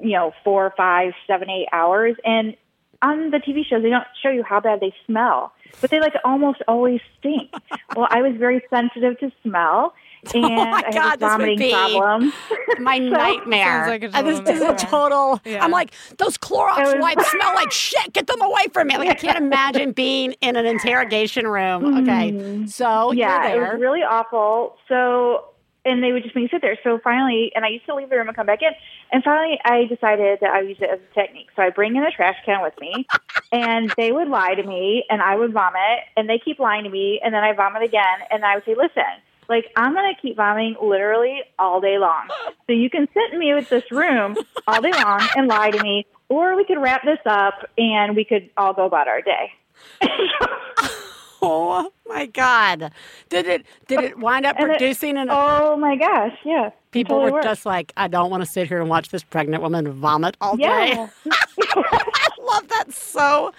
[0.00, 2.56] you know, four, five, seven, eight hours, and
[3.02, 6.14] on the TV shows, they don't show you how bad they smell, but they like
[6.24, 7.50] almost always stink.
[7.96, 9.92] well, I was very sensitive to smell,
[10.34, 12.32] and Oh my I had God, this this would vomiting be problem.
[12.78, 13.66] My nightmare.
[13.66, 15.40] Sounds like a Uh, this, total is a total.
[15.44, 15.64] Yeah.
[15.64, 18.12] I'm like, those Clorox was- wipes smell like shit.
[18.12, 18.96] Get them away from me.
[18.98, 22.02] Like, I can't imagine being in an interrogation room.
[22.02, 22.30] Okay.
[22.66, 23.18] So, Mm-hmm.
[23.18, 24.76] yeah, you're it was really awful.
[24.88, 25.46] So,
[25.84, 26.78] and they would just make me sit there.
[26.84, 28.70] So finally, and I used to leave the room and come back in.
[29.10, 31.48] And finally, I decided that I would use it as a technique.
[31.56, 33.06] So I bring in a trash can with me,
[33.52, 36.90] and they would lie to me, and I would vomit, and they keep lying to
[36.90, 40.36] me, and then I vomit again, and I would say, "Listen." Like I'm gonna keep
[40.36, 42.28] vomiting literally all day long.
[42.68, 44.36] So you can sit in me with this room
[44.68, 48.24] all day long and lie to me, or we could wrap this up and we
[48.24, 49.52] could all go about our day.
[51.42, 52.92] oh my God.
[53.28, 55.28] Did it Did it wind up And it- producing an.
[55.30, 56.70] Oh my gosh, yeah.
[56.92, 57.44] People totally were worked.
[57.46, 60.56] just like, I don't want to sit here and watch this pregnant woman vomit all
[60.56, 61.06] day.
[62.42, 62.52] Yeah.
[62.52, 63.52] love that so,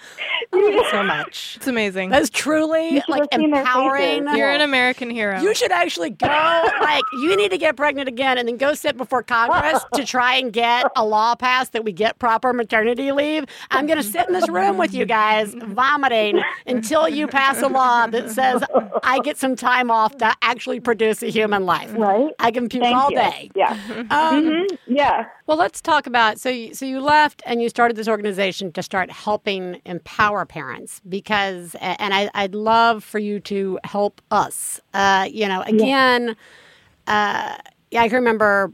[0.52, 1.54] I love it so much.
[1.56, 2.10] It's amazing.
[2.10, 4.26] That's truly like have seen their empowering.
[4.36, 5.40] You're an American hero.
[5.40, 6.26] You should actually go,
[6.80, 10.36] like, you need to get pregnant again and then go sit before Congress to try
[10.36, 13.44] and get a law passed that we get proper maternity leave.
[13.70, 17.68] I'm going to sit in this room with you guys vomiting until you pass a
[17.68, 18.62] law that says
[19.02, 21.92] I get some time off to actually produce a human life.
[21.96, 22.32] Right.
[22.38, 23.16] I can puke Thank all you.
[23.16, 23.50] day.
[23.54, 23.76] Yeah.
[24.10, 24.78] Um, Mhm.
[24.86, 25.26] Yeah.
[25.46, 28.82] Well, let's talk about so you, so you left and you started this organization to
[28.82, 34.80] start helping empower parents because and I, I'd love for you to help us.
[34.94, 36.36] Uh, you know, again,
[37.06, 37.56] uh,
[37.90, 38.72] yeah, I can remember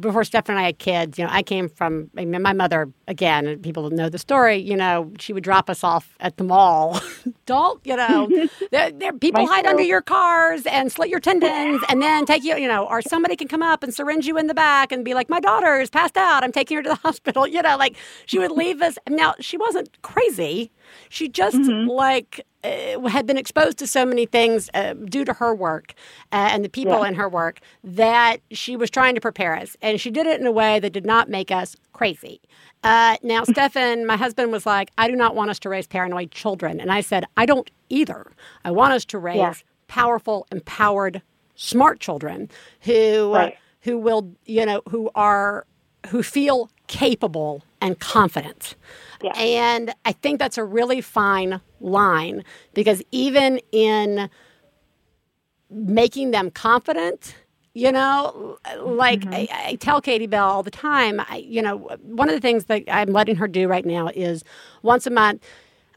[0.00, 1.18] before Steph and I had kids.
[1.18, 2.88] You know, I came from I mean, my mother.
[3.08, 4.56] Again, people know the story.
[4.56, 7.00] You know, she would drop us off at the mall.
[7.46, 8.28] Don't you know?
[8.70, 12.42] there, there, people My hide under your cars and slit your tendons, and then take
[12.42, 12.56] you.
[12.56, 15.14] You know, or somebody can come up and syringe you in the back and be
[15.14, 16.42] like, "My daughter is passed out.
[16.42, 18.98] I'm taking her to the hospital." You know, like she would leave us.
[19.08, 20.72] Now she wasn't crazy.
[21.08, 21.56] She just
[21.88, 25.94] like uh, had been exposed to so many things uh, due to her work
[26.32, 30.00] uh, and the people in her work that she was trying to prepare us, and
[30.00, 32.40] she did it in a way that did not make us crazy.
[32.82, 36.30] Uh, now, Stefan, my husband was like, "I do not want us to raise paranoid
[36.30, 38.32] children," and I said, "I don't either.
[38.64, 39.54] I want us to raise Yeah.
[39.88, 41.22] powerful, empowered,
[41.54, 43.56] smart children who uh, Right.
[43.82, 45.64] who will, you know, who are
[46.08, 48.74] who feel capable and confident."
[49.22, 49.32] Yeah.
[49.36, 52.44] And I think that's a really fine line
[52.74, 54.28] because even in
[55.70, 57.34] making them confident,
[57.74, 62.28] you know, like I, I tell Katie Bell all the time, I, you know, one
[62.28, 64.44] of the things that I'm letting her do right now is
[64.82, 65.44] once a month.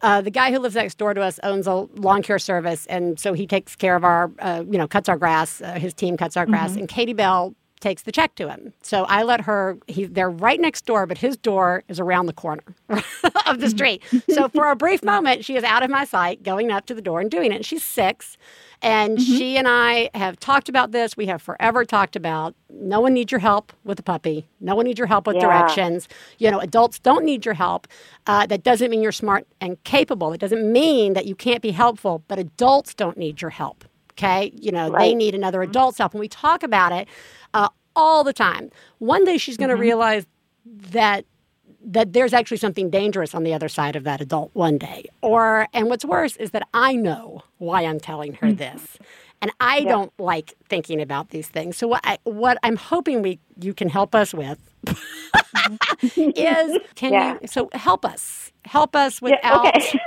[0.02, 3.20] Uh, the guy who lives next door to us owns a lawn care service, and
[3.20, 5.62] so he takes care of our, uh, you know, cuts our grass.
[5.62, 8.74] Uh, his team cuts our grass, and Katie Bell takes the check to him.
[8.82, 9.78] So I let her.
[9.88, 12.64] He, they're right next door, but his door is around the corner
[13.46, 14.04] of the street.
[14.28, 17.02] So for a brief moment, she is out of my sight, going up to the
[17.02, 17.56] door and doing it.
[17.58, 18.38] And she's six,
[18.82, 21.16] and she and I have talked about this.
[21.18, 24.48] We have forever talked about no one needs your help with a puppy.
[24.62, 25.42] No one needs your help with Yeah.
[25.42, 26.08] directions.
[26.38, 27.88] You know, adults don't need your help.
[28.28, 30.32] Uh, that doesn't mean you're smart and capable.
[30.34, 32.24] It doesn't mean that you can't be helpful.
[32.28, 33.86] But adults don't need your help.
[34.20, 35.70] Okay, you know they need another mm-hmm.
[35.72, 37.08] adult help, and we talk about it
[37.54, 38.70] uh, all the time.
[38.98, 39.82] One day she's going to mm-hmm.
[39.82, 40.26] realize
[40.66, 41.26] that
[41.86, 45.06] that there's actually something dangerous on the other side of that adult one day.
[45.22, 48.58] Or and what's worse is that I know why I'm telling her mm-hmm.
[48.58, 48.98] this.
[49.42, 51.78] And I don't like thinking about these things.
[51.78, 54.60] So what I what I'm hoping we you can help us with
[56.18, 57.38] is can Yeah.
[57.42, 58.52] you so help us.
[58.66, 60.00] Help us Yeah, without okay.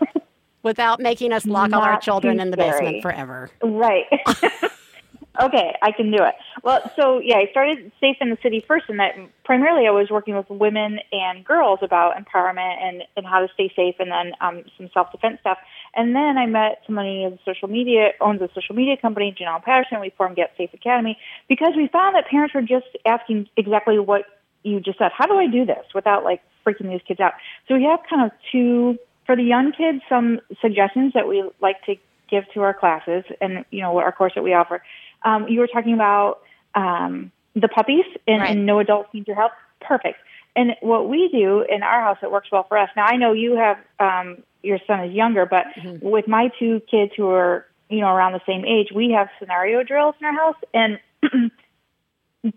[0.62, 3.50] Without making us lock all our children in the basement forever.
[3.62, 4.06] Right.
[5.40, 6.34] okay, I can do it.
[6.62, 9.12] Well, so yeah, I started Safe in the City first, and that
[9.44, 13.72] primarily I was working with women and girls about empowerment and, and how to stay
[13.74, 15.58] safe, and then um, some self defense stuff.
[15.94, 20.00] And then I met somebody who's social media owns a social media company, Janelle Patterson.
[20.00, 24.22] We formed Get Safe Academy because we found that parents were just asking exactly what
[24.62, 25.10] you just said.
[25.16, 27.32] How do I do this without like freaking these kids out?
[27.68, 28.98] So we have kind of two
[29.32, 30.02] for the young kids.
[30.10, 31.94] Some suggestions that we like to
[32.28, 34.82] give to our classes and you know our course that we offer.
[35.24, 36.40] Um, you were talking about
[36.74, 38.50] um, the puppies and, Right.
[38.50, 39.52] and no adults need your help.
[39.80, 40.18] Perfect.
[40.54, 42.90] And what we do in our house, it works well for us.
[42.94, 45.64] Now I know you have um, your son is younger, but
[46.02, 49.82] with my two kids who are you know around the same age, we have scenario
[49.82, 51.00] drills in our house and.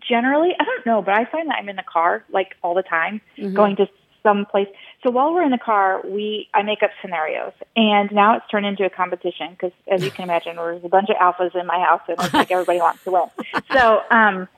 [0.08, 2.82] generally, I don't know, but I find that I'm in the car like all the
[2.82, 3.20] time,
[3.54, 3.86] going to
[4.26, 4.66] some place.
[5.04, 8.66] So while we're in the car, we I make up scenarios, and now it's turned
[8.66, 11.78] into a competition because, as you can imagine, there's a bunch of alphas in my
[11.78, 13.22] house, and it's like everybody wants to win.
[13.72, 14.48] So, um,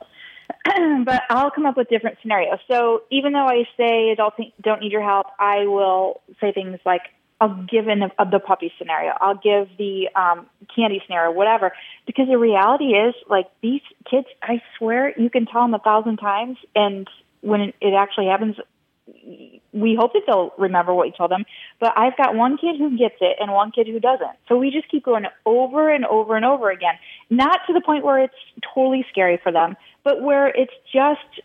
[1.05, 2.59] but I'll come up with different scenarios.
[2.69, 7.01] So even though I say adults don't need your help, I will say things like.
[7.41, 9.13] I'll give in the, the puppy scenario.
[9.21, 11.71] I'll give the um, candy scenario, whatever.
[12.05, 13.79] Because the reality is, like these
[14.11, 17.07] kids, I swear, you can tell them a thousand times, and
[17.41, 18.57] when it, it actually happens,
[19.73, 21.45] we hope that they'll remember what you told them.
[21.79, 24.37] But I've got one kid who gets it and one kid who doesn't.
[24.47, 26.93] So we just keep going over and over and over again.
[27.29, 28.33] Not to the point where it's
[28.73, 31.41] totally scary for them, but where it's just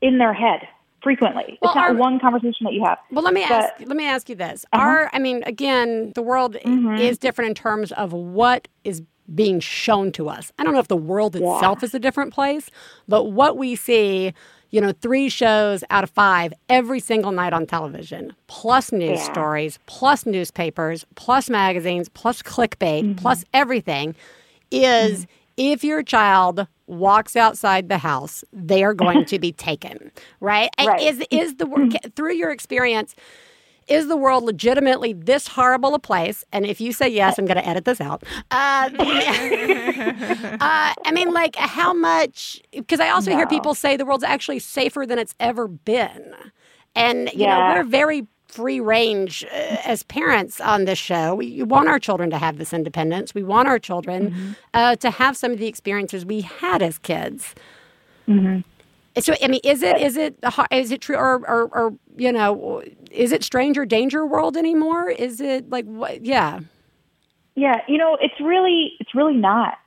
[0.00, 0.60] in their head
[1.02, 1.58] frequently.
[1.62, 2.98] Well, it's not one conversation that you have.
[3.12, 3.74] Well, let me But- ask.
[3.80, 4.82] Let me ask you this: Uh-huh.
[4.84, 6.98] Are I mean, again, the world Mhm.
[7.00, 9.02] is different in terms of what is
[9.34, 10.52] being shown to us.
[10.58, 12.70] I don't know if the world itself is a different place,
[13.06, 14.32] but what we see,
[14.70, 19.24] you know, three shows out of five every single night on television, plus news Yeah.
[19.24, 23.14] stories, plus newspapers, plus magazines, plus clickbait, Mm-hmm.
[23.14, 24.14] plus everything,
[24.70, 30.10] is if your child walks outside the house, they are going to be taken.
[30.40, 30.70] Right?
[30.82, 31.00] Right.
[31.02, 33.14] Is is the work through your experience?
[33.88, 36.44] Is the world legitimately this horrible a place?
[36.52, 38.22] And if you say yes, I'm going to edit this out.
[38.50, 38.90] Uh,
[40.60, 42.60] uh, I mean, like, how much?
[42.72, 46.34] Because I also hear people say the world's actually safer than it's ever been.
[46.94, 51.34] And, you know, we're very free range uh, as parents on this show.
[51.34, 53.34] We want our children to have this independence.
[53.34, 54.52] We want our children Mm-hmm.
[54.74, 57.54] uh, to have some of the experiences we had as kids.
[58.26, 58.60] Mm-hmm.
[59.20, 60.38] So, I mean, is it is it
[60.70, 65.10] is it true or, or or you know is it stranger danger world anymore?
[65.10, 66.24] Is it like what?
[66.24, 66.60] Yeah,
[67.54, 69.78] Yeah, you know, it's really, it's really not.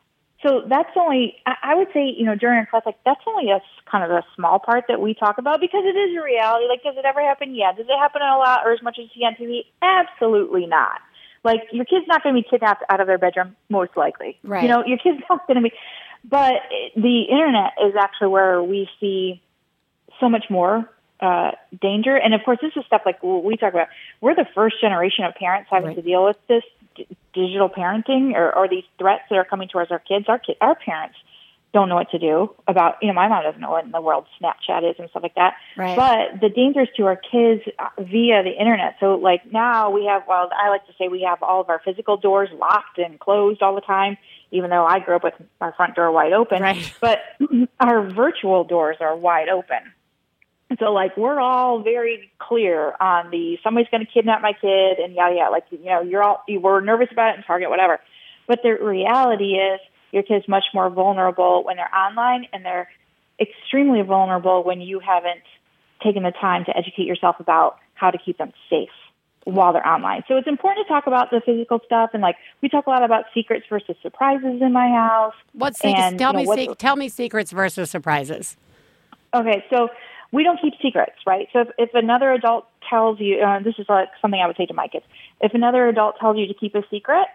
[0.44, 3.52] So that's only, I I would say, you know, during our class, like that's only
[3.52, 6.66] a kind of a small part that we talk about because it is a reality.
[6.68, 7.56] Like, does it ever happen?
[7.56, 7.72] Yeah.
[7.72, 9.62] Does it happen a lot or as much as you see on TV?
[9.82, 11.00] Absolutely not.
[11.44, 14.38] Like, your kid's not going to be kidnapped out of their bedroom, most likely.
[14.44, 14.64] Right.
[14.64, 15.72] You know, your kid's not going to be,
[16.24, 16.54] but
[16.96, 19.42] the internet is actually where we see
[20.20, 21.52] so much more uh,
[21.82, 22.16] danger.
[22.16, 23.88] And of course, this is stuff like we talk about.
[24.22, 25.96] We're the first generation of parents having Right.
[25.96, 26.64] to deal with this
[26.96, 30.26] d- digital parenting or, or these threats that are coming towards our kids.
[30.28, 31.16] Our kid, our parents
[31.74, 32.96] don't know what to do about.
[33.02, 35.36] You know, my mom doesn't know what in the world Snapchat is and stuff like
[35.36, 35.54] that.
[35.78, 35.96] Right.
[35.96, 38.96] But the dangers to our kids uh, via the internet.
[39.00, 40.24] So, like now we have.
[40.28, 43.62] Well, I like to say we have all of our physical doors locked and closed
[43.62, 44.18] all the time.
[44.52, 46.94] Even though I grew up with our front door wide open, Right.
[47.02, 47.20] but
[47.80, 49.80] our virtual doors are wide open.
[50.80, 55.14] So like we're all very clear on the somebody's going to kidnap my kid and
[55.14, 55.52] yada yada.
[55.52, 58.00] Like you know you're all you were nervous about it in Target whatever,
[58.48, 59.80] but the reality is
[60.12, 62.90] your kid's much more vulnerable when they're online and they're
[63.40, 65.44] extremely vulnerable when you haven't
[66.04, 68.90] taken the time to educate yourself about how to keep them safe
[69.46, 70.24] while they're online.
[70.28, 73.04] So it's important to talk about the physical stuff and like we talk a lot
[73.04, 75.34] about secrets versus surprises in my house.
[75.54, 76.00] What's secrets?
[76.00, 78.56] And, Tell you know, me, se- tell me secrets versus surprises.
[79.34, 79.90] Okay, so
[80.32, 81.48] we don't keep secrets, right?
[81.54, 84.66] So if, if another adult tells you, uh, this is like something I would say
[84.66, 85.06] to my kids,
[85.40, 87.26] if another adult tells you to keep a secret,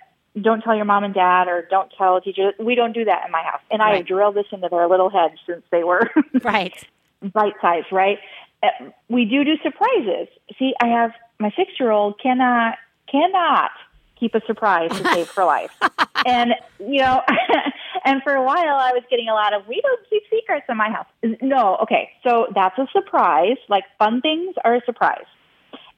[0.41, 2.53] don't tell your mom and dad or don't tell a teacher.
[2.61, 3.63] We don't do that in my house.
[3.71, 6.11] And I have drilled this into their little heads since they were
[6.45, 6.75] Right.
[7.33, 8.19] bite sized, right?
[8.63, 8.69] Uh,
[9.09, 10.29] we do do surprises.
[10.59, 12.77] See, I have my six year old cannot
[13.11, 13.71] cannot
[14.19, 15.73] keep a surprise to save her life,
[16.27, 17.23] and you know,
[18.05, 20.77] and for a while I was getting a lot of we don't keep secrets in
[20.77, 21.07] my house.
[21.43, 23.59] No, okay, so that's a surprise.
[23.69, 25.27] Like fun things are a surprise.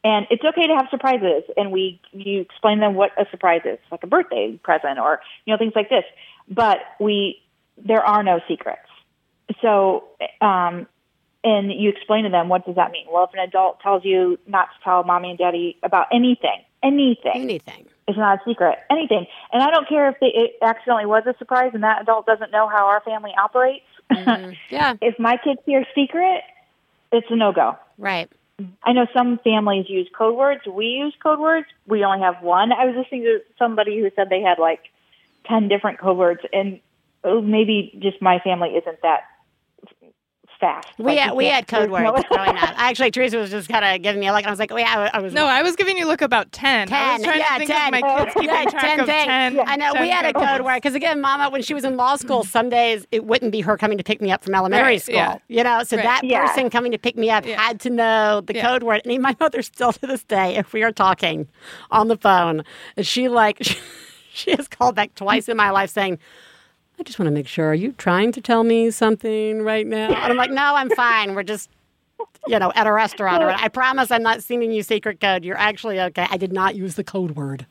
[0.05, 3.79] And it's okay to have surprises, and we you explain them what a surprise is,
[3.91, 6.05] like a birthday present or you know things like this.
[6.49, 7.43] But we
[7.77, 8.89] there are no secrets.
[9.63, 10.05] So,
[10.41, 10.87] um,
[11.45, 13.07] and you explain to them what does that mean.
[13.11, 17.33] Well, if an adult tells you not to tell mommy and daddy about anything, anything,
[17.35, 17.87] Anything.
[18.07, 19.27] it's not a secret, anything.
[19.53, 22.51] And I don't care if they, it accidentally was a surprise and that adult doesn't
[22.51, 23.85] know how our family operates.
[24.13, 24.53] Mm-hmm.
[24.71, 24.95] Yeah.
[25.01, 26.43] if my kids hear secret,
[27.13, 27.77] it's a no go.
[27.99, 28.31] Right.
[28.83, 30.63] I know some families use code words.
[30.67, 31.67] We use code words.
[31.87, 32.73] We only have one.
[32.73, 34.81] I was listening to somebody who said they had like
[35.47, 36.81] 10 different code words, and
[37.23, 39.21] oh, maybe just my family isn't that
[40.59, 40.89] fast.
[40.99, 42.75] We Like, had, we had code you know- words growing up.
[42.77, 44.77] Actually, Theresa was just kind of giving me a look, and I was like, "Oh
[44.77, 46.93] yeah, I was." No, I was giving you a look about 10.
[46.93, 47.95] I was Ten, trying yeah, to think ten.
[47.95, 49.27] of my oh, kids keeping yeah, track ten of things.
[49.27, 49.61] 10.
[49.69, 50.65] I know 10 we had a code words.
[50.65, 53.61] word because again, Mama, when she was in law school, some days it wouldn't be
[53.61, 55.15] her coming to pick me up from elementary Right, school.
[55.15, 55.39] yeah.
[55.49, 56.03] You know, so Right.
[56.05, 56.47] that Yeah.
[56.47, 57.61] person coming to pick me up Yeah.
[57.61, 58.67] had to know the Yeah.
[58.67, 59.03] code word.
[59.05, 61.49] And even my mother still to this day, if we are talking
[61.91, 62.65] on the phone,
[62.97, 63.59] and she like
[64.33, 66.19] she has called back twice in my life saying.
[66.99, 67.69] I just want to make sure.
[67.71, 70.09] Are you trying to tell me something right now?
[70.09, 71.35] And I'm like, no, I'm fine.
[71.35, 71.71] We're just,
[72.49, 73.43] you know, at a restaurant.
[73.43, 75.45] Or I promise I'm not sending you secret code.
[75.45, 76.27] You're actually okay.
[76.29, 77.67] I did not use the code word.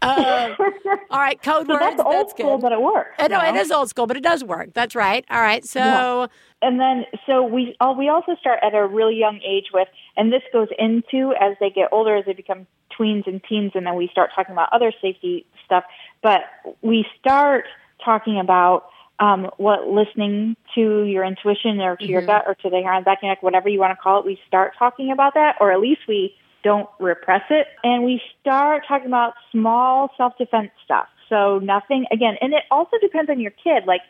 [0.00, 0.54] Uh,
[1.10, 1.80] all right, code So words.
[1.96, 2.62] that's old school, good.
[2.62, 3.10] but it works.
[3.18, 3.60] Uh, no, you it know?
[3.60, 4.72] is old school, but it does work.
[4.74, 5.24] That's right.
[5.28, 6.26] All right, so Yeah.
[6.62, 10.32] and then so we oh, we also start at a really young age with and
[10.32, 12.66] this goes into as they get older as they become
[12.96, 15.84] tweens and teens and then we start talking about other safety stuff
[16.22, 16.40] but
[16.82, 17.64] we start
[18.04, 18.86] talking about
[19.20, 23.02] um, what listening to your intuition or to your gut or to the hair on
[23.02, 25.34] the back of your neck whatever you want to call it we start talking about
[25.34, 30.70] that or at least we don't repress it and we start talking about small self-defense
[30.84, 34.02] stuff so nothing again and it also depends on your kid like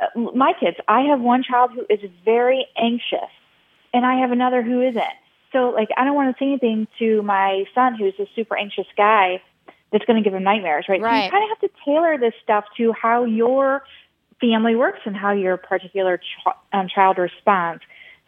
[0.00, 3.30] uh, my kids, I have one child who is very anxious
[3.92, 5.02] and I have another who isn't.
[5.52, 8.86] So like I don't want to say anything to my son who's a super anxious
[8.96, 9.42] guy
[9.92, 11.00] that's going to give them nightmares, right?
[11.00, 13.82] So you kind of have to tailor this stuff to how your
[14.40, 17.82] family works and how your particular ch- um, child responds.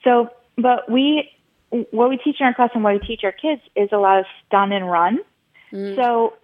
[0.04, 1.30] So, but we,
[1.70, 4.18] what we teach in our class and what we teach our kids is a lot
[4.18, 5.20] of stun and run.
[5.96, 6.34] So,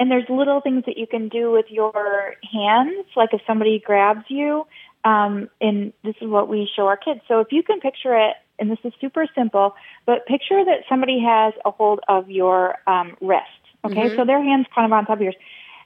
[0.00, 4.24] and there's little things that you can do with your hands, like if somebody grabs
[4.28, 4.66] you,
[5.04, 7.20] um, and this is what we show our kids.
[7.28, 9.74] So if you can picture it and this is super simple,
[10.06, 13.44] but picture that somebody has a hold of your um, wrist.
[13.84, 14.16] Okay, Mhm.
[14.16, 15.36] so their hands kind of on top of yours.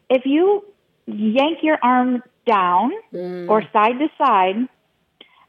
[0.09, 0.64] If you
[1.07, 3.49] yank your arm down Mm.
[3.51, 4.68] or side to side,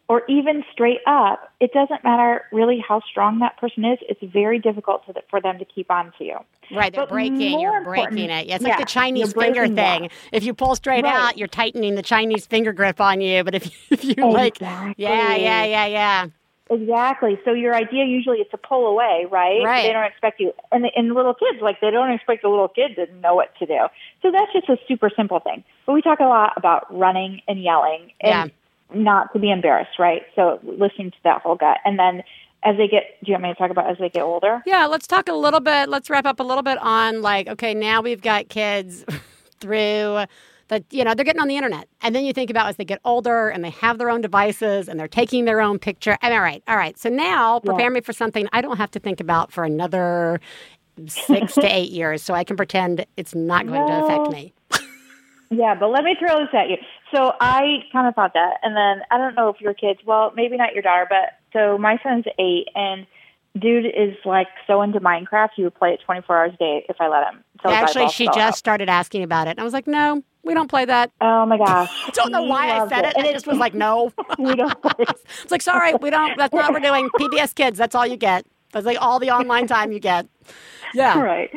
[0.10, 3.98] or even straight up, it doesn't matter really how strong that person is.
[4.02, 6.38] It's very difficult to, for them to keep on to you.
[6.72, 7.60] Right, they're But breaking.
[7.62, 8.46] You're breaking it.
[8.48, 10.10] Yeah, it's yeah, like the Chinese finger thing.
[10.32, 11.14] If you pull straight Right.
[11.14, 13.44] out, you're tightening the Chinese finger grip on you.
[13.44, 16.28] But if if you like, yeah, yeah, yeah, yeah.
[16.74, 17.40] Exactly.
[17.46, 19.64] So your idea usually is to pull away, right?
[19.64, 19.84] Right.
[19.84, 22.96] They don't expect you, and and little kids like they don't expect a little kid
[22.96, 23.88] to know what to do.
[24.22, 25.64] So that's just a super simple thing.
[25.86, 28.52] But we talk a lot about running and yelling, and
[28.94, 30.24] not to be embarrassed, right?
[30.36, 32.24] So listening to that whole gut, and then
[32.64, 34.64] as they get, do you want me to talk about as they get older?
[34.66, 35.90] Yeah, let's talk a little bit.
[35.90, 39.04] Let's wrap up a little bit on like, okay, now we've got kids
[39.60, 40.26] through
[40.74, 41.88] the, you know, they're getting on the internet.
[42.02, 44.88] And then you think about as they get older and they have their own devices
[44.88, 46.18] and they're taking their own picture.
[46.22, 46.98] And all right, all right.
[46.98, 50.40] So now prepare me for something I don't have to think about for another
[51.08, 52.24] six to eight years.
[52.24, 54.54] So I can pretend it's not going to affect me.
[55.56, 56.78] Yeah, but let me throw this at you.
[57.14, 60.00] So I kind of thought that, and then I don't know if your kids.
[60.04, 63.06] Well, maybe not your daughter, but so my son's eight, and
[63.58, 65.50] dude is like so into Minecraft.
[65.56, 67.44] He would play it twenty four hours a day if I let him.
[67.64, 68.56] So Actually, she just out.
[68.58, 69.52] started asking about it.
[69.52, 71.12] And I was like, no, we don't play that.
[71.22, 71.90] Oh my gosh!
[72.08, 73.14] I don't know why I said it.
[73.16, 74.12] And I just was like, no.
[74.40, 75.06] we don't play.
[75.42, 76.38] It's like, sorry, we don't.
[76.38, 77.10] That's not what we're doing.
[77.12, 77.78] PBS Kids.
[77.78, 78.46] That's all you get.
[78.72, 80.28] That's like all the online time you get.
[80.96, 81.20] Yeah.
[81.20, 81.50] Right.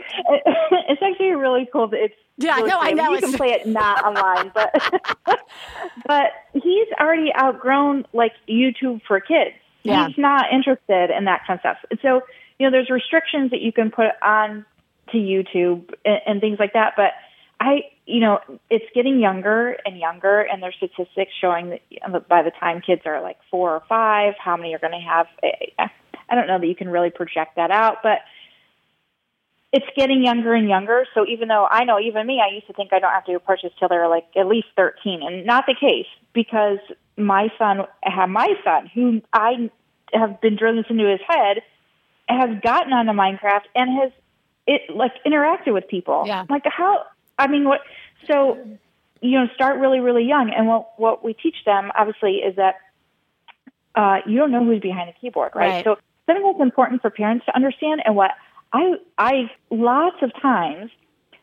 [0.88, 1.88] It's actually really cool.
[1.92, 3.12] It's Yeah, really no, I know.
[3.12, 4.70] You can play it not online, but
[6.06, 9.54] but he's already outgrown like YouTube for kids.
[9.86, 10.08] Yeah.
[10.08, 11.98] He's not interested in that kind of stuff.
[12.02, 12.22] So
[12.58, 14.64] you know, there's restrictions that you can put on
[15.12, 16.94] to YouTube and, and things like that.
[16.96, 17.12] But
[17.60, 22.50] I, you know, it's getting younger and younger, and there's statistics showing that by the
[22.50, 25.26] time kids are like four or five, how many are going to have.
[26.28, 28.18] I don't know that you can really project that out, but
[29.76, 31.04] it's getting younger and younger.
[31.12, 33.32] So even though I know, even me, I used to think I don't have to
[33.32, 36.78] do purchase till they're like at least 13, and not the case because
[37.18, 37.82] my son,
[38.28, 39.70] my son, who I
[40.14, 41.58] have been drilling this into his head,
[42.26, 44.12] has gotten onto Minecraft and has
[44.66, 46.24] it like interacted with people.
[46.26, 46.46] Yeah.
[46.48, 47.04] Like how?
[47.38, 47.80] I mean, what?
[48.26, 48.56] So
[49.20, 52.76] you know, start really, really young, and what what we teach them obviously is that
[53.94, 55.68] uh, you don't know who's behind the keyboard, right?
[55.68, 55.84] Right.
[55.84, 58.30] So something that's important for parents to understand, and what
[58.72, 60.90] I I lots of times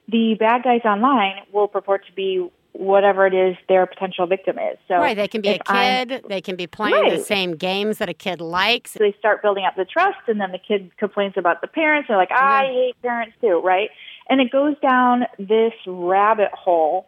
[0.07, 4.77] the bad guys online will purport to be whatever it is their potential victim is.
[4.87, 5.15] So right.
[5.15, 6.25] They can be a if I'm- kid.
[6.27, 8.91] They can be playing the same games that a kid likes.
[8.91, 12.07] So they start building up the trust, and then the kid complains about the parents.
[12.07, 13.89] They're like, I hate parents too, right?
[14.29, 17.07] And it goes down this rabbit hole.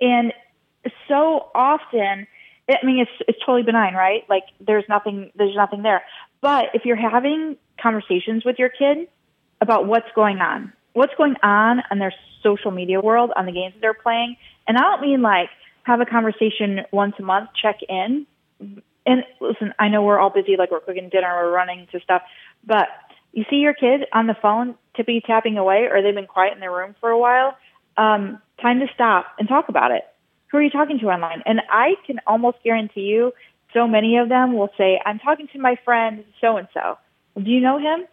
[0.00, 0.32] And
[1.08, 2.26] so often,
[2.68, 4.24] I mean, it's it's totally benign, right?
[4.28, 6.02] Like there's nothing there's nothing there.
[6.42, 9.08] But if you're having conversations with your kid
[9.60, 13.74] about what's going on, what's going on in their social media world, on the games
[13.74, 14.36] that they're playing,
[14.66, 15.50] and I don't mean like
[15.84, 18.26] have a conversation once a month, check in.
[19.06, 22.22] And listen, I know we're all busy, like we're cooking dinner, we're running to stuff,
[22.66, 22.88] but
[23.32, 26.60] you see your kid on the phone tippy tapping away, or they've been quiet in
[26.60, 27.56] their room for a while.
[27.96, 30.02] Um, time to stop and talk about it.
[30.50, 31.42] Who are you talking to online?
[31.46, 33.32] And I can almost guarantee you,
[33.72, 36.98] so many of them will say, "I'm talking to my friend so and so."
[37.40, 38.06] Do you know him?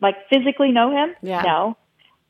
[0.00, 1.14] Like physically know him?
[1.22, 1.42] Yeah.
[1.42, 1.76] No.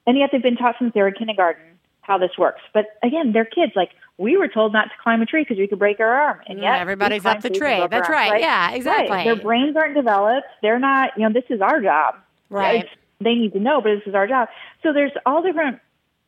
[0.07, 1.63] And yet they've been taught since they were in kindergarten
[2.01, 2.63] how this works.
[2.73, 3.73] But again, they're kids.
[3.77, 6.41] Like we were told not to climb a tree because we could break our arm,
[6.47, 7.69] and Yeah, yet everybody's up the tree.
[7.91, 8.41] That's our arms, right.
[8.41, 9.11] Yeah, exactly.
[9.11, 9.25] Right.
[9.25, 10.47] Their brains aren't developed.
[10.63, 11.11] They're not.
[11.17, 12.15] You know, this is our job.
[12.49, 12.81] Right.
[12.81, 14.49] It's- they need to know, but this is our job.
[14.85, 15.81] So there's all different.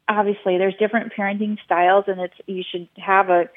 [0.08, 3.48] Obviously, there's different parenting styles, and it's you should have a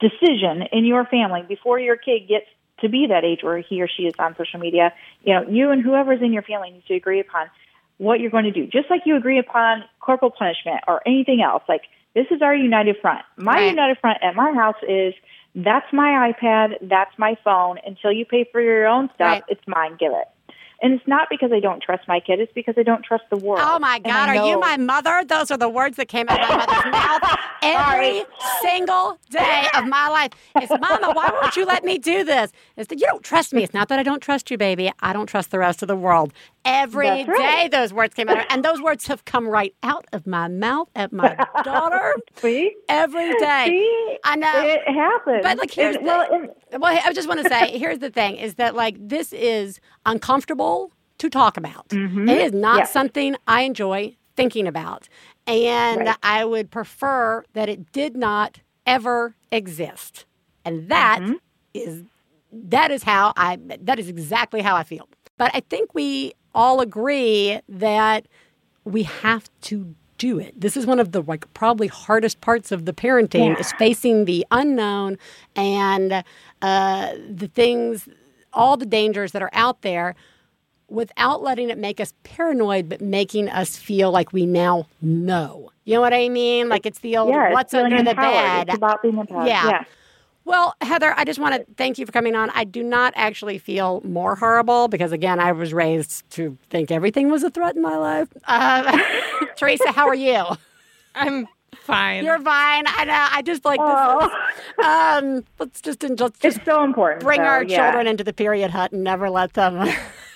[0.00, 2.46] decision in your family before your kid gets
[2.80, 4.92] to be that age where he or she is on social media.
[5.22, 7.48] You know, you and whoever's in your family needs to agree upon
[7.98, 11.62] what you're going to do, just like you agree upon corporal punishment or anything else.
[11.68, 11.82] Like
[12.14, 13.22] this is our united front.
[13.36, 13.70] My Right.
[13.70, 15.14] united front at my house is
[15.54, 17.78] that's my iPad, that's my phone.
[17.86, 19.44] Until you pay for your own stuff, Right.
[19.48, 19.96] it's mine.
[19.98, 20.28] Give it.
[20.84, 23.38] And it's not because I don't trust my kid; it's because I don't trust the
[23.38, 23.60] world.
[23.62, 25.24] Oh my God, are you my mother?
[25.26, 28.22] Those are the words that came out of my mother's mouth every
[28.60, 30.32] single day of my life.
[30.56, 32.52] It's Mama, why won't you let me do this?
[32.76, 33.62] It's that you don't trust me.
[33.64, 34.92] It's not that I don't trust you, baby.
[35.00, 36.34] I don't trust the rest of the world.
[36.66, 37.70] Every day, right.
[37.70, 40.88] those words came out, of, and those words have come right out of my mouth
[40.94, 43.66] at my daughter See, every day.
[43.68, 44.18] See?
[44.24, 44.52] I know.
[44.54, 45.40] it happens.
[45.42, 48.10] But like, here's And- the, well, and- well, I just want to say, here's the
[48.10, 51.88] thing: is that like this is uncomfortable to talk about.
[51.88, 52.28] Mm-hmm.
[52.28, 52.84] It is not Yeah.
[52.84, 55.08] something I enjoy thinking about,
[55.46, 56.16] and Right.
[56.22, 60.24] I would prefer that it did not ever exist.
[60.64, 61.34] And that mm-hmm.
[61.74, 62.02] is
[62.52, 65.08] that is how I that is exactly how I feel.
[65.36, 68.26] But I think we all agree that
[68.84, 70.60] we have to do it.
[70.60, 73.58] This is one of the like probably hardest parts of the parenting Yeah.
[73.60, 75.18] is facing the unknown
[75.56, 76.24] and
[76.62, 78.08] uh, the things,
[78.52, 80.14] all the dangers that are out there,
[80.88, 85.70] without letting it make us paranoid, but making us feel like we now know.
[85.84, 86.68] You know what I mean?
[86.68, 88.68] Like it's the old yeah, what's under the bed.
[88.68, 89.46] It's about being empowered.
[89.48, 89.68] Yeah.
[89.68, 89.84] yeah.
[90.46, 92.50] Well, Heather, I just want to thank you for coming on.
[92.50, 97.30] I do not actually feel more horrible because, again, I was raised to think everything
[97.30, 98.28] was a threat in my life.
[98.46, 99.00] Uh,
[99.56, 100.44] Theresa, how are you?
[101.14, 102.24] I'm fine.
[102.24, 102.84] You're fine.
[102.86, 103.26] I know.
[103.30, 104.28] I just like this.
[104.28, 107.24] Is, um, let's just let's just It's so important.
[107.24, 107.76] bring so, our yeah.
[107.76, 109.88] children into the period hut and never let them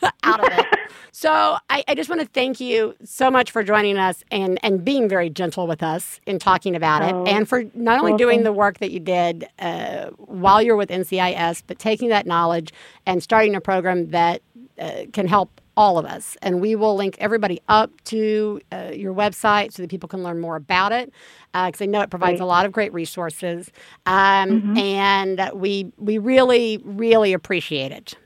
[0.22, 0.66] out of it.
[1.12, 1.30] So
[1.68, 5.08] I, I just want to thank you so much for joining us and, and being
[5.08, 8.42] very gentle with us in talking about Oh, it, and for not only well, doing
[8.44, 12.72] the work that you did uh, while you're with NCIS, but taking that knowledge
[13.06, 14.42] and starting a program that
[14.78, 16.36] uh, can help all of us.
[16.42, 20.40] And we will link everybody up to uh, your website so that people can learn
[20.40, 21.12] more about it,
[21.52, 23.70] because I know it provides a lot of great resources.
[24.06, 28.16] Um, And we we really really appreciate it.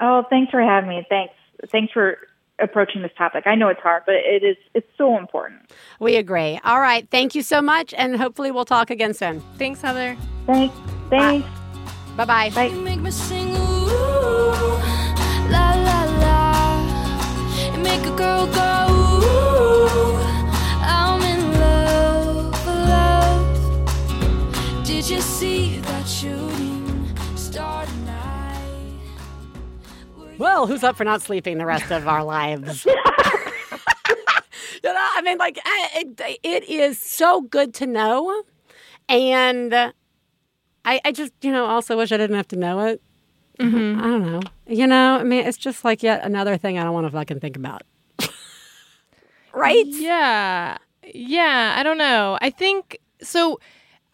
[0.00, 1.06] Oh, thanks for having me.
[1.08, 1.34] Thanks.
[1.70, 2.18] Thanks for
[2.58, 3.46] approaching this topic.
[3.46, 4.56] I know it's hard, but it is.
[4.74, 5.70] It's so important.
[6.00, 6.60] We agree.
[6.64, 7.08] All right.
[7.10, 7.94] Thank you so much.
[7.94, 9.42] And hopefully we'll talk again soon.
[9.58, 10.16] Thanks, Heather.
[10.46, 10.74] Thanks.
[11.10, 11.48] Thanks.
[12.16, 12.50] Bye bye.
[12.50, 12.66] Bye.
[12.66, 13.56] You make me sing
[30.38, 32.84] Well, who's up for not sleeping the rest of our lives?
[32.84, 33.02] you know,
[34.84, 38.42] I mean, like, it, it is so good to know.
[39.08, 39.92] And I,
[40.84, 43.00] I just, you know, also wish I didn't have to know it.
[43.58, 44.00] Mm-hmm.
[44.00, 44.40] I don't know.
[44.66, 47.40] You know, I mean, it's just like yet another thing I don't want to fucking
[47.40, 47.82] think about.
[49.54, 49.86] right?
[49.86, 50.76] Yeah.
[51.14, 52.36] Yeah, I don't know.
[52.42, 53.58] I think so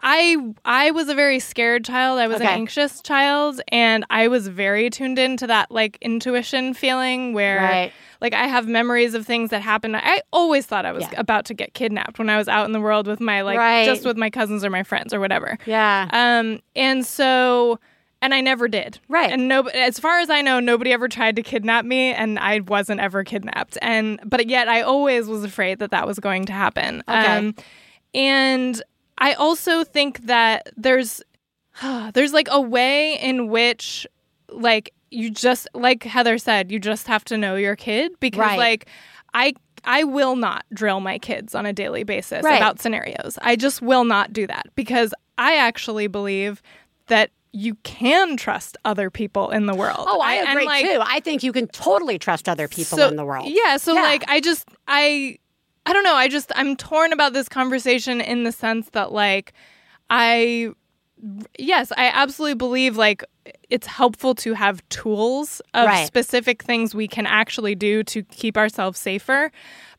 [0.03, 2.19] I I was a very scared child.
[2.19, 7.33] I was an anxious child and I was very tuned into that like intuition feeling
[7.35, 7.93] where Right.
[8.21, 9.97] like I have memories of things that happened.
[9.97, 11.21] I always thought I was Yeah.
[11.21, 13.85] about to get kidnapped when I was out in the world with my like Right.
[13.85, 15.57] just with my cousins or my friends or whatever.
[15.67, 16.09] Yeah.
[16.13, 17.79] Um and so
[18.21, 18.99] and I never did.
[19.09, 19.31] Right.
[19.31, 22.59] And no as far as I know nobody ever tried to kidnap me and I
[22.61, 23.79] wasn't ever kidnapped.
[23.81, 27.05] And but yet I always was afraid that that was going to happen.
[27.07, 27.53] Um, Okay.
[28.15, 28.83] and
[29.19, 31.23] I also think that there's
[32.15, 34.07] there's like a way in which
[34.51, 38.59] like you just like Heather said, you just have to know your kid because Right.
[38.59, 38.87] like
[39.35, 42.57] I I will not drill my kids on a daily basis Right.
[42.57, 43.39] about scenarios.
[43.43, 46.63] I just will not do that because I actually believe
[47.09, 50.07] that you can trust other people in the world.
[50.09, 51.01] Oh, I, and, agree like, too.
[51.03, 53.49] I think you can totally trust other people so- in the world.
[53.51, 54.03] Yeah, so Yeah.
[54.03, 55.39] like I just I
[55.85, 59.53] I don't know, I just I'm torn about this conversation in the sense that like
[60.11, 60.71] I
[61.59, 63.25] yes, I absolutely believe like
[63.71, 66.07] it's helpful to have tools of Right.
[66.07, 69.51] specific things we can actually do to keep ourselves safer.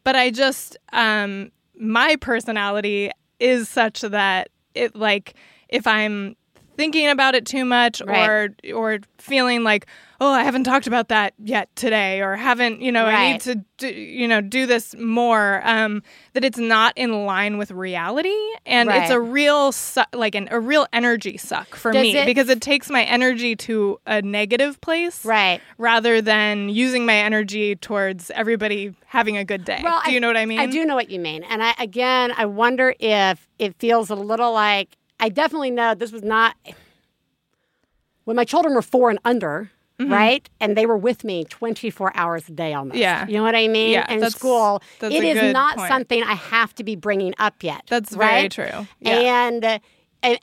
[0.04, 5.34] But I just um my personality is such that it like
[5.70, 6.36] if I'm
[6.76, 8.28] thinking about it too much Right.
[8.28, 9.86] or or feeling like
[10.22, 13.56] oh I haven't talked about that yet today or haven't you know I need to
[13.78, 16.02] do, you know do this more um
[16.34, 18.36] that it's not in line with reality
[18.66, 22.26] and it's a real su- like an a real energy suck for Does me it-
[22.26, 25.62] because it takes my energy to a negative place Right.
[25.78, 30.28] rather than using my energy towards everybody having a good day Well, do you know
[30.28, 31.44] what I mean I do know what you mean.
[31.44, 36.12] And I again, I wonder if it feels a little like I definitely know this
[36.12, 36.56] was not
[38.26, 40.50] when my children were four and under, right?
[40.60, 42.96] And they were with me 24 hours a day almost.
[42.96, 43.02] Mm-hmm.
[43.02, 43.28] Yeah.
[43.28, 43.92] You know what I mean?
[43.92, 45.88] Yeah, In that's- school, that's it is not point.
[45.90, 47.84] something I have to be bringing up yet.
[47.88, 48.52] That's very right?
[48.52, 48.88] true.
[49.00, 49.48] Yeah.
[49.48, 49.80] And, and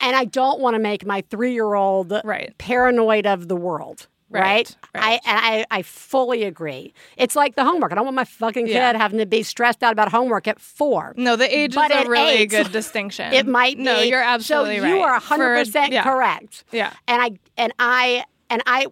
[0.00, 2.56] and I don't want to make my three year old Right.
[2.58, 4.08] paranoid of the world.
[4.30, 4.76] Right, Right.
[4.94, 5.20] right.
[5.24, 6.94] I and I, I fully agree.
[7.16, 7.90] It's like the homework.
[7.92, 8.96] I don't want my fucking kid Yeah.
[8.96, 11.14] having to be stressed out about homework at four.
[11.16, 13.32] No, the age But is a really eight, good distinction.
[13.32, 13.82] It might be.
[13.82, 14.94] No, you're absolutely so right.
[14.94, 16.04] You are hundred percent yeah.
[16.04, 16.64] correct.
[16.72, 16.92] Yeah.
[17.08, 18.86] And I and I and I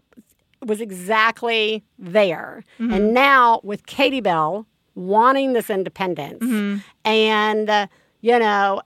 [0.66, 2.65] was exactly there.
[2.81, 2.93] Mm-hmm.
[2.93, 4.66] And now with Katie Bell
[4.97, 6.78] wanting this independence Mm-hmm.
[7.05, 7.86] and uh,
[8.20, 8.82] you know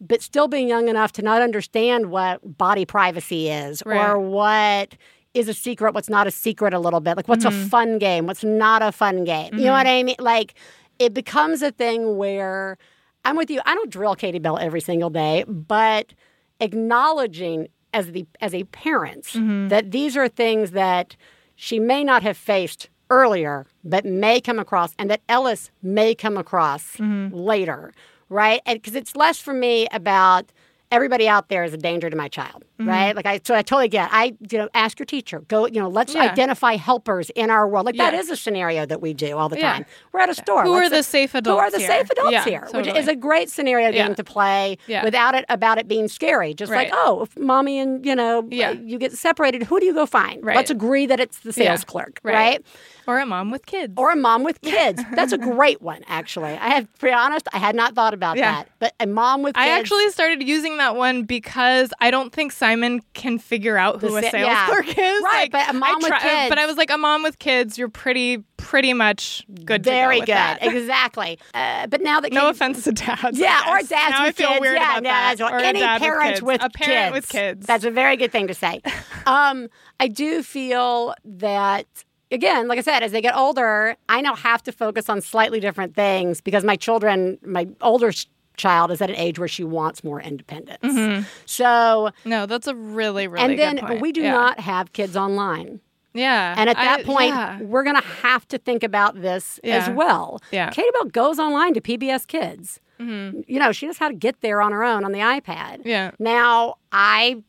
[0.00, 4.94] but still being young enough to not understand what body privacy is or what
[5.36, 7.16] is a secret, what's not a secret a little bit.
[7.16, 7.66] Like what's Mm-hmm.
[7.66, 9.56] a fun game, what's not a fun game.
[9.58, 10.16] You know what I mean?
[10.18, 10.54] Like
[10.98, 12.78] it becomes a thing where
[13.24, 13.60] I'm with you.
[13.66, 16.14] I don't drill Katie Bell every single day, but
[16.60, 19.68] acknowledging as the as a parent Mm-hmm.
[19.68, 21.16] that these are things that
[21.54, 26.36] she may not have faced earlier, but may come across, and that Ellis may come
[26.36, 27.34] across Mm-hmm.
[27.34, 27.92] later,
[28.28, 28.60] right?
[28.66, 30.50] And because it's less for me about
[30.92, 32.88] everybody out there is a danger to my child, Mm-hmm.
[32.90, 33.16] right?
[33.16, 34.10] Like I, so I totally get.
[34.12, 35.40] I, you know, ask your teacher.
[35.40, 36.30] Go, you know, let's Yeah.
[36.30, 37.86] identify helpers in our world.
[37.86, 38.20] Like that Yeah.
[38.20, 39.72] is a scenario that we do all the Yeah.
[39.72, 39.86] time.
[40.12, 40.62] We're at a store.
[40.64, 41.88] Who Let's are the say- safe Who are adults the here?
[41.88, 42.68] safe adults here?
[42.74, 46.52] Which is a great scenario game to play without it about it being scary.
[46.52, 46.90] Just Right.
[46.90, 48.72] like, oh, if mommy and you know, Yeah.
[48.72, 50.44] you get separated, who do you go find?
[50.44, 50.56] Right.
[50.56, 52.34] Let's agree that it's the sales clerk, Right.
[52.34, 52.66] right?
[53.06, 53.94] Or a mom with kids.
[53.96, 55.02] Or a mom with kids.
[55.14, 56.52] That's a great one, actually.
[56.52, 58.52] I have to be honest, I had not thought about Yeah.
[58.52, 58.68] that.
[58.78, 59.64] But a mom with kids.
[59.66, 64.08] I actually started using that one because I don't think Simon can figure out who
[64.10, 64.66] The a sa- sales yeah.
[64.66, 65.22] clerk is.
[65.22, 67.38] Right, Like, but a mom I with kids- But I was like, a mom with
[67.38, 69.84] kids, you're pretty, pretty much good.
[69.84, 71.38] to go very good, exactly.
[71.54, 73.38] Uh, but now that No offense to dads.
[73.38, 74.60] Yeah, or dads now with I feel kids.
[74.60, 75.52] weird yeah, about yeah, that.
[75.52, 76.42] Or a any dad parent kids.
[76.42, 77.14] with a parent kids.
[77.14, 77.66] with kids.
[77.66, 78.80] That's a very good thing to say.
[79.26, 79.68] um,
[80.00, 81.86] I do feel that
[82.30, 85.60] again, like I said, as they get older, I now have to focus on slightly
[85.60, 88.12] different things because my children, my older
[88.56, 91.26] child is at an age where she wants more independence.
[91.44, 94.00] So, no, that's a really, really and then point.
[94.00, 94.32] we do Yeah.
[94.32, 95.80] not have kids online.
[96.14, 97.60] Yeah, And at that I- point, yeah.
[97.60, 100.40] we're going to have to think about this as well.
[100.50, 100.70] Yeah.
[100.70, 102.80] Katie Bell goes online to PBS Kids.
[102.98, 103.44] Mhm.
[103.46, 105.82] You know, she knows how to get there on her own on the iPad.
[105.84, 106.12] Yeah.
[106.18, 107.42] Now, I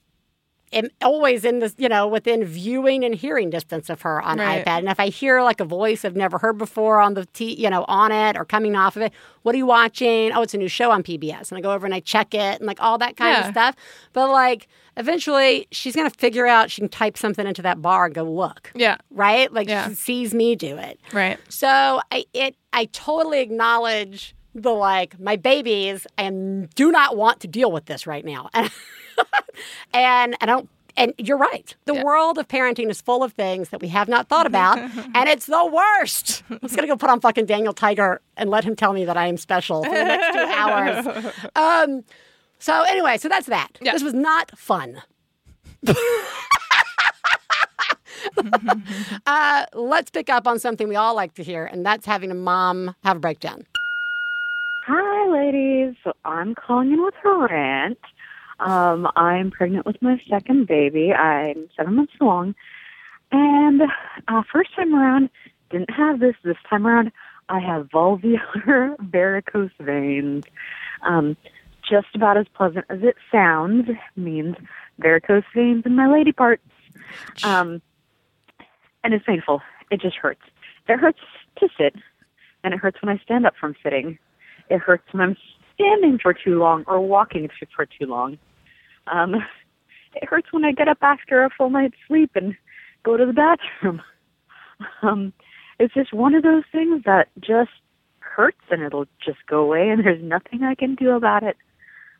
[0.73, 4.65] am always in this, you know, within viewing and hearing distance of her on Right.
[4.65, 4.79] iPad.
[4.79, 7.69] And if I hear like a voice I've never heard before on the t, you
[7.69, 9.13] know, on it or coming off of it,
[9.43, 10.31] what are you watching?
[10.33, 11.49] Oh, it's a new show on PBS.
[11.51, 13.47] And I go over and I check it and like all that kind Yeah.
[13.47, 13.75] of stuff.
[14.13, 14.67] But like
[14.97, 18.23] eventually she's going to figure out she can type something into that bar and go
[18.23, 18.71] look.
[18.75, 18.97] Yeah.
[19.11, 19.51] Right?
[19.53, 19.87] Like Yeah.
[19.87, 20.99] she sees me do it.
[21.13, 21.37] Right.
[21.49, 27.47] So I it I totally acknowledge the like my babies and do not want to
[27.47, 28.49] deal with this right now.
[28.57, 28.69] And
[29.93, 31.75] and I don't and you're right.
[31.85, 34.79] The world of parenting is full of things that we have not thought about,
[35.15, 36.43] and it's the worst.
[36.49, 39.15] I'm just gonna go put on fucking Daniel Tiger and let him tell me that
[39.15, 41.33] I am special for the next two hours.
[41.55, 42.03] Um,
[42.59, 43.77] so anyway, so that's that.
[43.81, 43.93] Yeah.
[43.93, 45.01] This was not fun.
[49.27, 52.35] uh, let's pick up on something we all like to hear, and that's having a
[52.35, 53.65] mom have a breakdown.
[54.85, 55.95] Hi, ladies.
[56.03, 57.99] So I'm calling in with a rant.
[58.59, 61.13] Um, I'm pregnant with my second baby.
[61.13, 62.55] I'm seven months along.
[63.31, 63.81] And
[64.27, 65.29] uh, first time around,
[65.69, 66.35] didn't have this.
[66.43, 67.11] This time around,
[67.49, 70.45] I have vulvular varicose veins.
[71.03, 71.37] Um,
[71.89, 74.55] just about as pleasant as it sounds, means
[74.99, 76.63] varicose veins in my lady parts.
[77.43, 77.81] Um,
[79.03, 79.61] and it's painful.
[79.91, 80.41] It just hurts.
[80.89, 81.19] It hurts
[81.59, 81.95] to sit,
[82.63, 84.17] and it hurts when I stand up from sitting.
[84.69, 85.37] It hurts when I'm
[85.77, 88.37] standing for too long or walking for- too long.
[89.07, 89.35] Um,
[90.15, 92.55] it hurts when I get up after a full night's sleep and
[93.03, 94.01] go to the bathroom.
[95.01, 95.33] Um,
[95.79, 97.71] it's just one of those things that just
[98.19, 101.57] hurts and it'll just go away, and there's nothing I can do about it.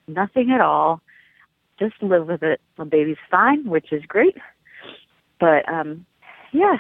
[0.08, 1.00] Nothing at all.
[1.78, 2.60] Just live with it.
[2.80, 4.38] My baby's fine, which is great.
[5.40, 6.08] But um,
[6.52, 6.78] yeah,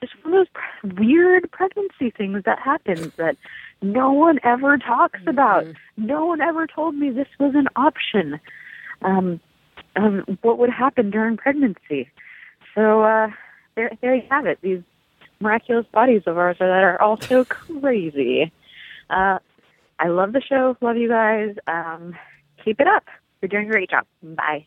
[0.00, 0.46] just just one of
[0.82, 3.36] those weird pregnancy things that happens that
[3.82, 5.66] no one ever talks about.
[5.96, 8.40] No one ever told me this was an option.
[9.02, 9.40] Um,
[9.96, 12.10] um, what would happen during pregnancy?
[12.74, 13.28] So uh,
[13.74, 14.58] there, there you have it.
[14.62, 14.82] These
[15.40, 18.52] miraculous bodies of ours that are all so crazy.
[19.08, 19.38] Uh,
[19.98, 20.76] I love the show.
[20.80, 21.56] Love you guys.
[21.66, 22.14] Um,
[22.64, 23.04] keep it up.
[23.40, 24.06] You're doing a great job.
[24.22, 24.66] Bye.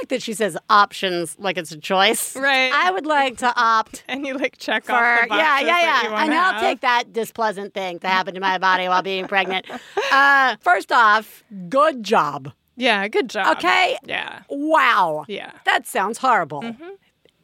[0.00, 2.34] Like that she says options like it's a choice.
[2.34, 2.72] Right.
[2.72, 5.80] I would like to opt and you like check for off the yeah, boxes yeah,
[5.82, 6.24] that yeah.
[6.24, 9.66] And I'll take that displeasant thing to happen to my body while being pregnant.
[10.10, 12.52] Uh, first off, good job.
[12.76, 13.58] Yeah, good job.
[13.58, 13.98] Okay.
[14.06, 14.40] Yeah.
[14.48, 15.26] Wow.
[15.28, 15.52] Yeah.
[15.66, 16.64] That sounds horrible.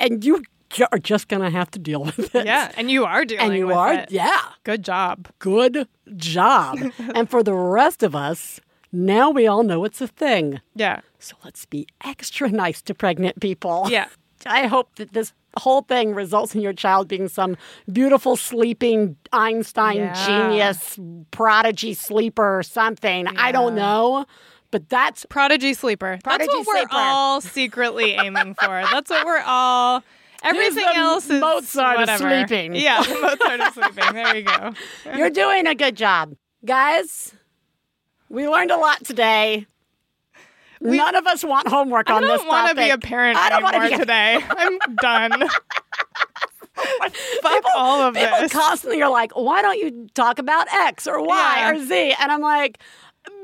[0.00, 0.42] And you
[0.90, 2.46] are just gonna have to deal with it.
[2.46, 4.10] Yeah, and you are dealing And you are, it.
[4.10, 4.40] yeah.
[4.64, 5.28] Good job.
[5.38, 6.78] Good job.
[7.14, 8.60] and for the rest of us,
[8.92, 10.60] now we all know it's a thing.
[10.74, 11.00] Yeah.
[11.18, 13.86] So let's be extra nice to pregnant people.
[13.90, 14.06] Yeah.
[14.46, 17.56] I hope that this whole thing results in your child being some
[17.90, 20.26] beautiful sleeping Einstein Yeah.
[20.26, 20.98] genius
[21.30, 23.26] prodigy sleeper or something.
[23.38, 24.26] I don't know.
[24.70, 26.18] But that's Prodigy sleeper.
[26.24, 28.84] Prodigy That's what we're all secretly aiming for.
[28.92, 30.02] That's what we're all.
[30.42, 32.44] Everything else is Mozart whatever.
[32.46, 32.74] sleeping.
[32.74, 34.12] Yeah, Mozart of sleeping.
[34.12, 34.72] There you go.
[35.16, 36.34] You're doing a good job.
[36.64, 37.32] Guys,
[38.28, 39.66] we learned a lot today.
[40.80, 43.48] None of us want homework on this I don't want to be a parent I
[43.48, 44.38] don't anymore be a- today.
[44.48, 45.48] I'm done.
[47.42, 48.52] Fuck all of People this.
[48.52, 51.70] constantly are like, why don't you talk about X or Y Yeah.
[51.70, 52.14] or Z?
[52.20, 52.78] And I'm like,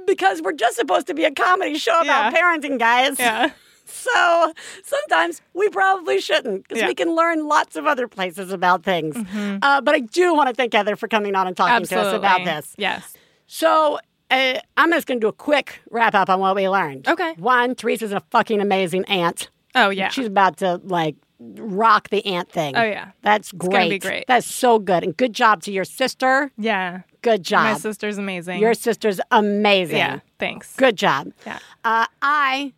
[0.06, 2.38] because we're just supposed to be a comedy show about Yeah.
[2.40, 3.18] parenting, guys.
[3.18, 3.50] Yeah.
[3.86, 4.52] so
[4.84, 6.88] sometimes we probably shouldn't because Yeah.
[6.88, 9.16] we can learn lots of other places about things.
[9.62, 12.12] Uh, but I do want to thank Heather for coming on and talking to us
[12.14, 12.74] about this.
[12.76, 13.14] Yes.
[13.46, 13.98] So
[14.32, 17.06] uh, I'm just going to do a quick wrap up on what we learned.
[17.09, 17.34] Okay.
[17.34, 19.50] One, Theresa's a fucking amazing aunt.
[19.74, 20.09] Oh yeah.
[20.09, 22.76] She's about to like rock the aunt thing.
[22.76, 23.10] Oh, yeah.
[23.22, 23.90] That's great.
[23.90, 24.24] be great.
[24.28, 25.02] That's so good.
[25.02, 26.52] And good job to your sister.
[26.56, 27.02] yeah.
[27.22, 27.64] Good job.
[27.64, 28.60] My sister's amazing.
[28.60, 29.98] Your sister's amazing.
[29.98, 30.20] yeah.
[30.40, 30.74] Thanks.
[30.74, 31.32] Good job.
[31.46, 31.60] Yeah.
[31.84, 32.72] Uh, I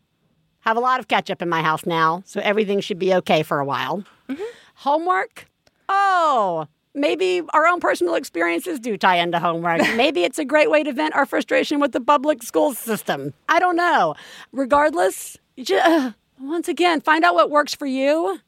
[0.61, 3.59] have a lot of ketchup in my house now, so everything should be okay for
[3.59, 4.05] a while.
[4.29, 4.43] Mm-hmm.
[4.75, 5.47] Homework?
[5.89, 9.81] Oh, maybe our own personal experiences do tie into homework.
[9.97, 13.35] maybe it's a great way to vent our frustration with the public school system.
[13.49, 14.15] I don't know.
[14.53, 18.39] Regardless, you ju- uh, once again, find out what works for you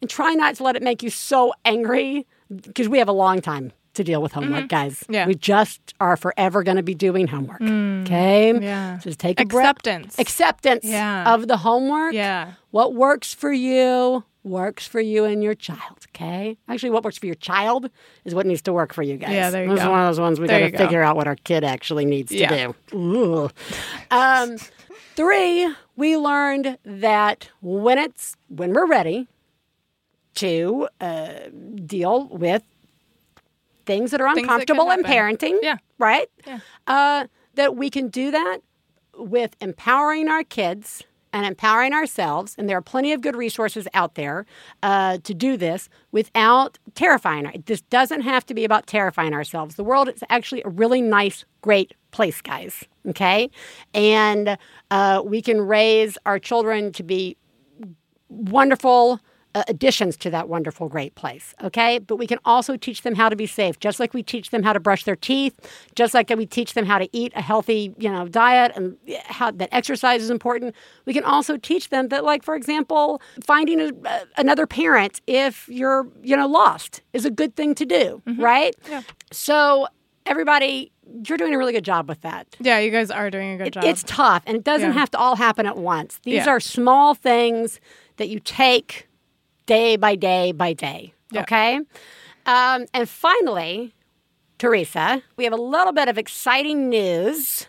[0.00, 3.40] and try not to let it make you so angry because we have a long
[3.40, 5.00] time to deal with homework, guys.
[5.00, 5.14] Mm-hmm.
[5.14, 5.24] Yeah.
[5.24, 5.28] Mm.
[5.28, 7.62] We just are forever going to be doing homework.
[7.62, 8.52] Okay?
[8.60, 8.98] Yeah.
[9.02, 9.64] Just take a breath.
[9.70, 10.18] Acceptance.
[10.18, 11.32] Acceptance Yeah.
[11.32, 12.12] of the homework.
[12.12, 12.52] Yeah.
[12.72, 16.56] What works for you works for you and your child, okay?
[16.68, 17.90] Actually, what works for your child
[18.24, 19.32] is what needs to work for you guys.
[19.32, 20.78] Yeah, there you this is one of those ones we got to go.
[20.78, 22.72] figure out what our kid actually needs to Yeah.
[22.92, 23.50] do.
[24.10, 24.56] Um,
[25.16, 29.26] three, we learned that when it's when we're ready
[30.36, 31.32] to uh,
[31.84, 32.62] deal with
[33.84, 35.76] things that are Things that uncomfortable in parenting, Yeah.
[35.98, 36.28] right?
[36.46, 36.58] Yeah.
[36.86, 38.58] Uh, that we can do that
[39.16, 41.02] with empowering our kids
[41.32, 42.54] and empowering ourselves.
[42.56, 44.46] And there are plenty of good resources out there
[44.82, 47.62] uh, to do this without terrifying.
[47.66, 49.76] This doesn't have to be about terrifying ourselves.
[49.76, 52.84] The world is actually a really nice, great place, guys.
[53.08, 53.50] Okay,
[53.94, 54.58] and
[54.90, 57.36] uh, we can raise our children to be
[58.28, 59.20] wonderful
[59.56, 61.54] uh, additions to that wonderful, great place.
[61.62, 61.98] Okay.
[61.98, 64.62] But we can also teach them how to be safe, just like we teach them
[64.62, 65.54] how to brush their teeth,
[65.94, 69.50] just like we teach them how to eat a healthy, you know, diet and how
[69.50, 70.74] that exercise is important.
[71.06, 75.68] We can also teach them that, like, for example, finding a, uh, another parent if
[75.68, 78.20] you're, you know, lost is a good thing to do.
[78.36, 78.74] Right.
[78.90, 79.02] Yeah.
[79.32, 79.86] So,
[80.26, 80.92] everybody,
[81.26, 82.46] you're doing a really good job with that.
[82.60, 83.84] Yeah, you guys are doing a good It- job.
[83.84, 84.98] It's tough, and it doesn't Yeah.
[85.00, 86.20] have to all happen at once.
[86.24, 86.50] These Yeah.
[86.50, 87.80] are small things
[88.18, 89.08] that you take
[89.66, 91.12] day by day by day.
[91.30, 91.42] Yeah.
[91.42, 91.80] Okay?
[92.46, 93.94] Um, and finally,
[94.58, 97.66] Theresa, we have a little bit of exciting news.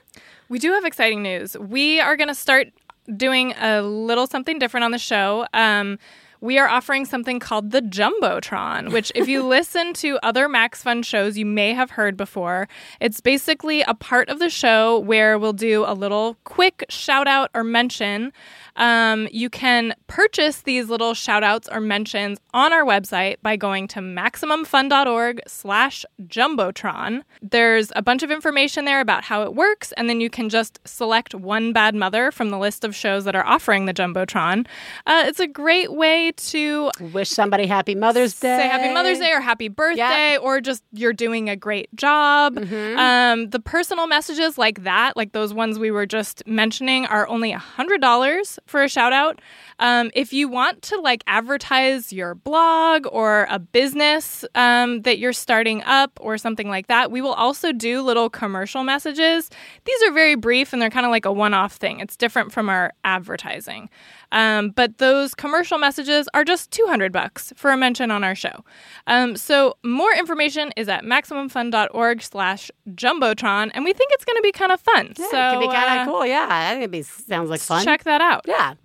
[0.49, 1.57] We do have exciting news.
[1.57, 2.67] We are going to start
[3.15, 5.45] doing a little something different on the show.
[5.53, 5.97] Um,
[6.39, 11.01] we are offering something called the Jumbotron, which, if you listen to other Max Fun
[11.03, 12.67] shows, you may have heard before.
[12.99, 17.49] It's basically a part of the show where we'll do a little quick shout out
[17.53, 18.31] or mention.
[18.77, 23.87] Um, you can purchase these little shout outs or mentions on our website by going
[23.89, 27.23] to maximumfun.org slash jumbotron.
[27.41, 30.79] There's a bunch of information there about how it works, and then you can just
[30.85, 34.65] select one bad mother from the list of shows that are offering the Jumbotron.
[35.05, 38.57] Uh, it's a great way to Wish somebody happy Mother's Day.
[38.57, 42.55] say happy Mother's Day or happy birthday, or just you're doing a great job.
[42.55, 42.99] Mm-hmm.
[42.99, 47.51] Um, the personal messages like that, like those ones we were just mentioning, are only
[47.51, 49.39] $100 for a shout out.
[49.79, 55.33] Um, if you want to like advertise your blog or a business um, that you're
[55.33, 59.49] starting up or something like that, we will also do little commercial messages.
[59.85, 61.99] These are very brief and they're kind of like a one off thing.
[61.99, 63.89] It's different from our advertising.
[64.31, 68.63] Um, but those commercial messages are just 200 bucks for a mention on our show.
[69.07, 73.71] Um, so more information is at maximumfun.org slash jumbotron.
[73.73, 75.13] And we think it's going to be kind of fun.
[75.17, 76.25] Yeah, so it could be kind uh, of cool.
[76.25, 77.83] Yeah, I think it'd be sounds like fun.
[77.83, 78.45] check that out.
[78.47, 78.75] Yeah.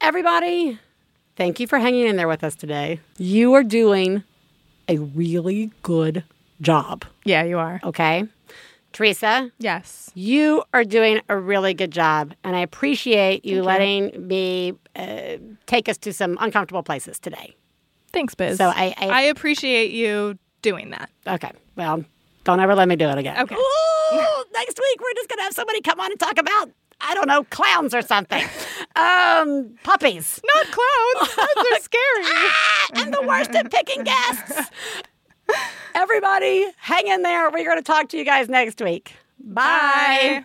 [0.00, 0.80] Everybody,
[1.36, 2.98] thank you for hanging in there with us today.
[3.18, 4.24] You are doing
[4.88, 6.24] a really good
[6.60, 7.04] job.
[7.24, 7.80] Yeah, you are.
[7.84, 8.24] Okay.
[8.92, 10.10] Theresa, Yes.
[10.14, 15.36] you are doing a really good job, and I appreciate you letting me uh,
[15.66, 17.54] take us to some uncomfortable places today.
[18.12, 18.58] Thanks, Biz.
[18.58, 21.10] So I, I, I appreciate you doing that.
[21.26, 21.50] okay.
[21.76, 22.04] Well,
[22.44, 23.40] don't ever let me do it again.
[23.42, 23.54] Okay.
[23.54, 26.70] Ooh, next week we're just gonna have somebody come on and talk about
[27.00, 28.42] I don't know clowns or something.
[28.96, 30.40] um, puppies.
[30.54, 31.28] Not clowns.
[31.34, 32.22] Clowns are scary.
[32.24, 34.70] Ah, I'm the worst at picking guests.
[35.94, 37.50] Everybody, hang in there.
[37.50, 39.14] We're going to talk to you guys next week.
[39.38, 40.44] Bye.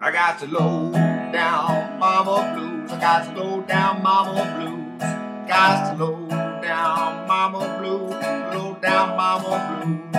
[0.00, 0.92] I got the low
[1.32, 2.90] down mama blues.
[2.90, 5.48] I got the low down mama blues.
[5.48, 6.28] Got the low
[6.60, 8.10] down mama blues.
[8.54, 10.12] Low down mama blues.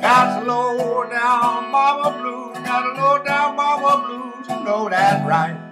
[0.00, 2.56] Got the low down mama blues.
[2.64, 4.48] Got the low down mama blues.
[4.48, 5.71] You know that's right.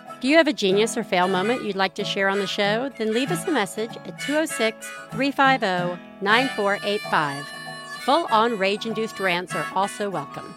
[0.21, 2.91] Do you have a genius or fail moment you'd like to share on the show?
[2.95, 7.47] Then leave us a message at 206 350 9485.
[8.01, 10.53] Full on rage induced rants are also welcome.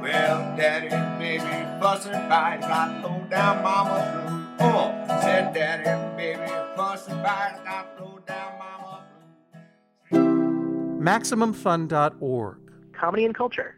[0.00, 1.44] Well, daddy, baby,
[1.78, 4.66] fussing fight, got low down mama blue.
[4.68, 9.04] Oh, said daddy, baby, fussing fight, got low down mama
[10.98, 12.56] MaximumFun.org.
[12.94, 13.77] Comedy and culture.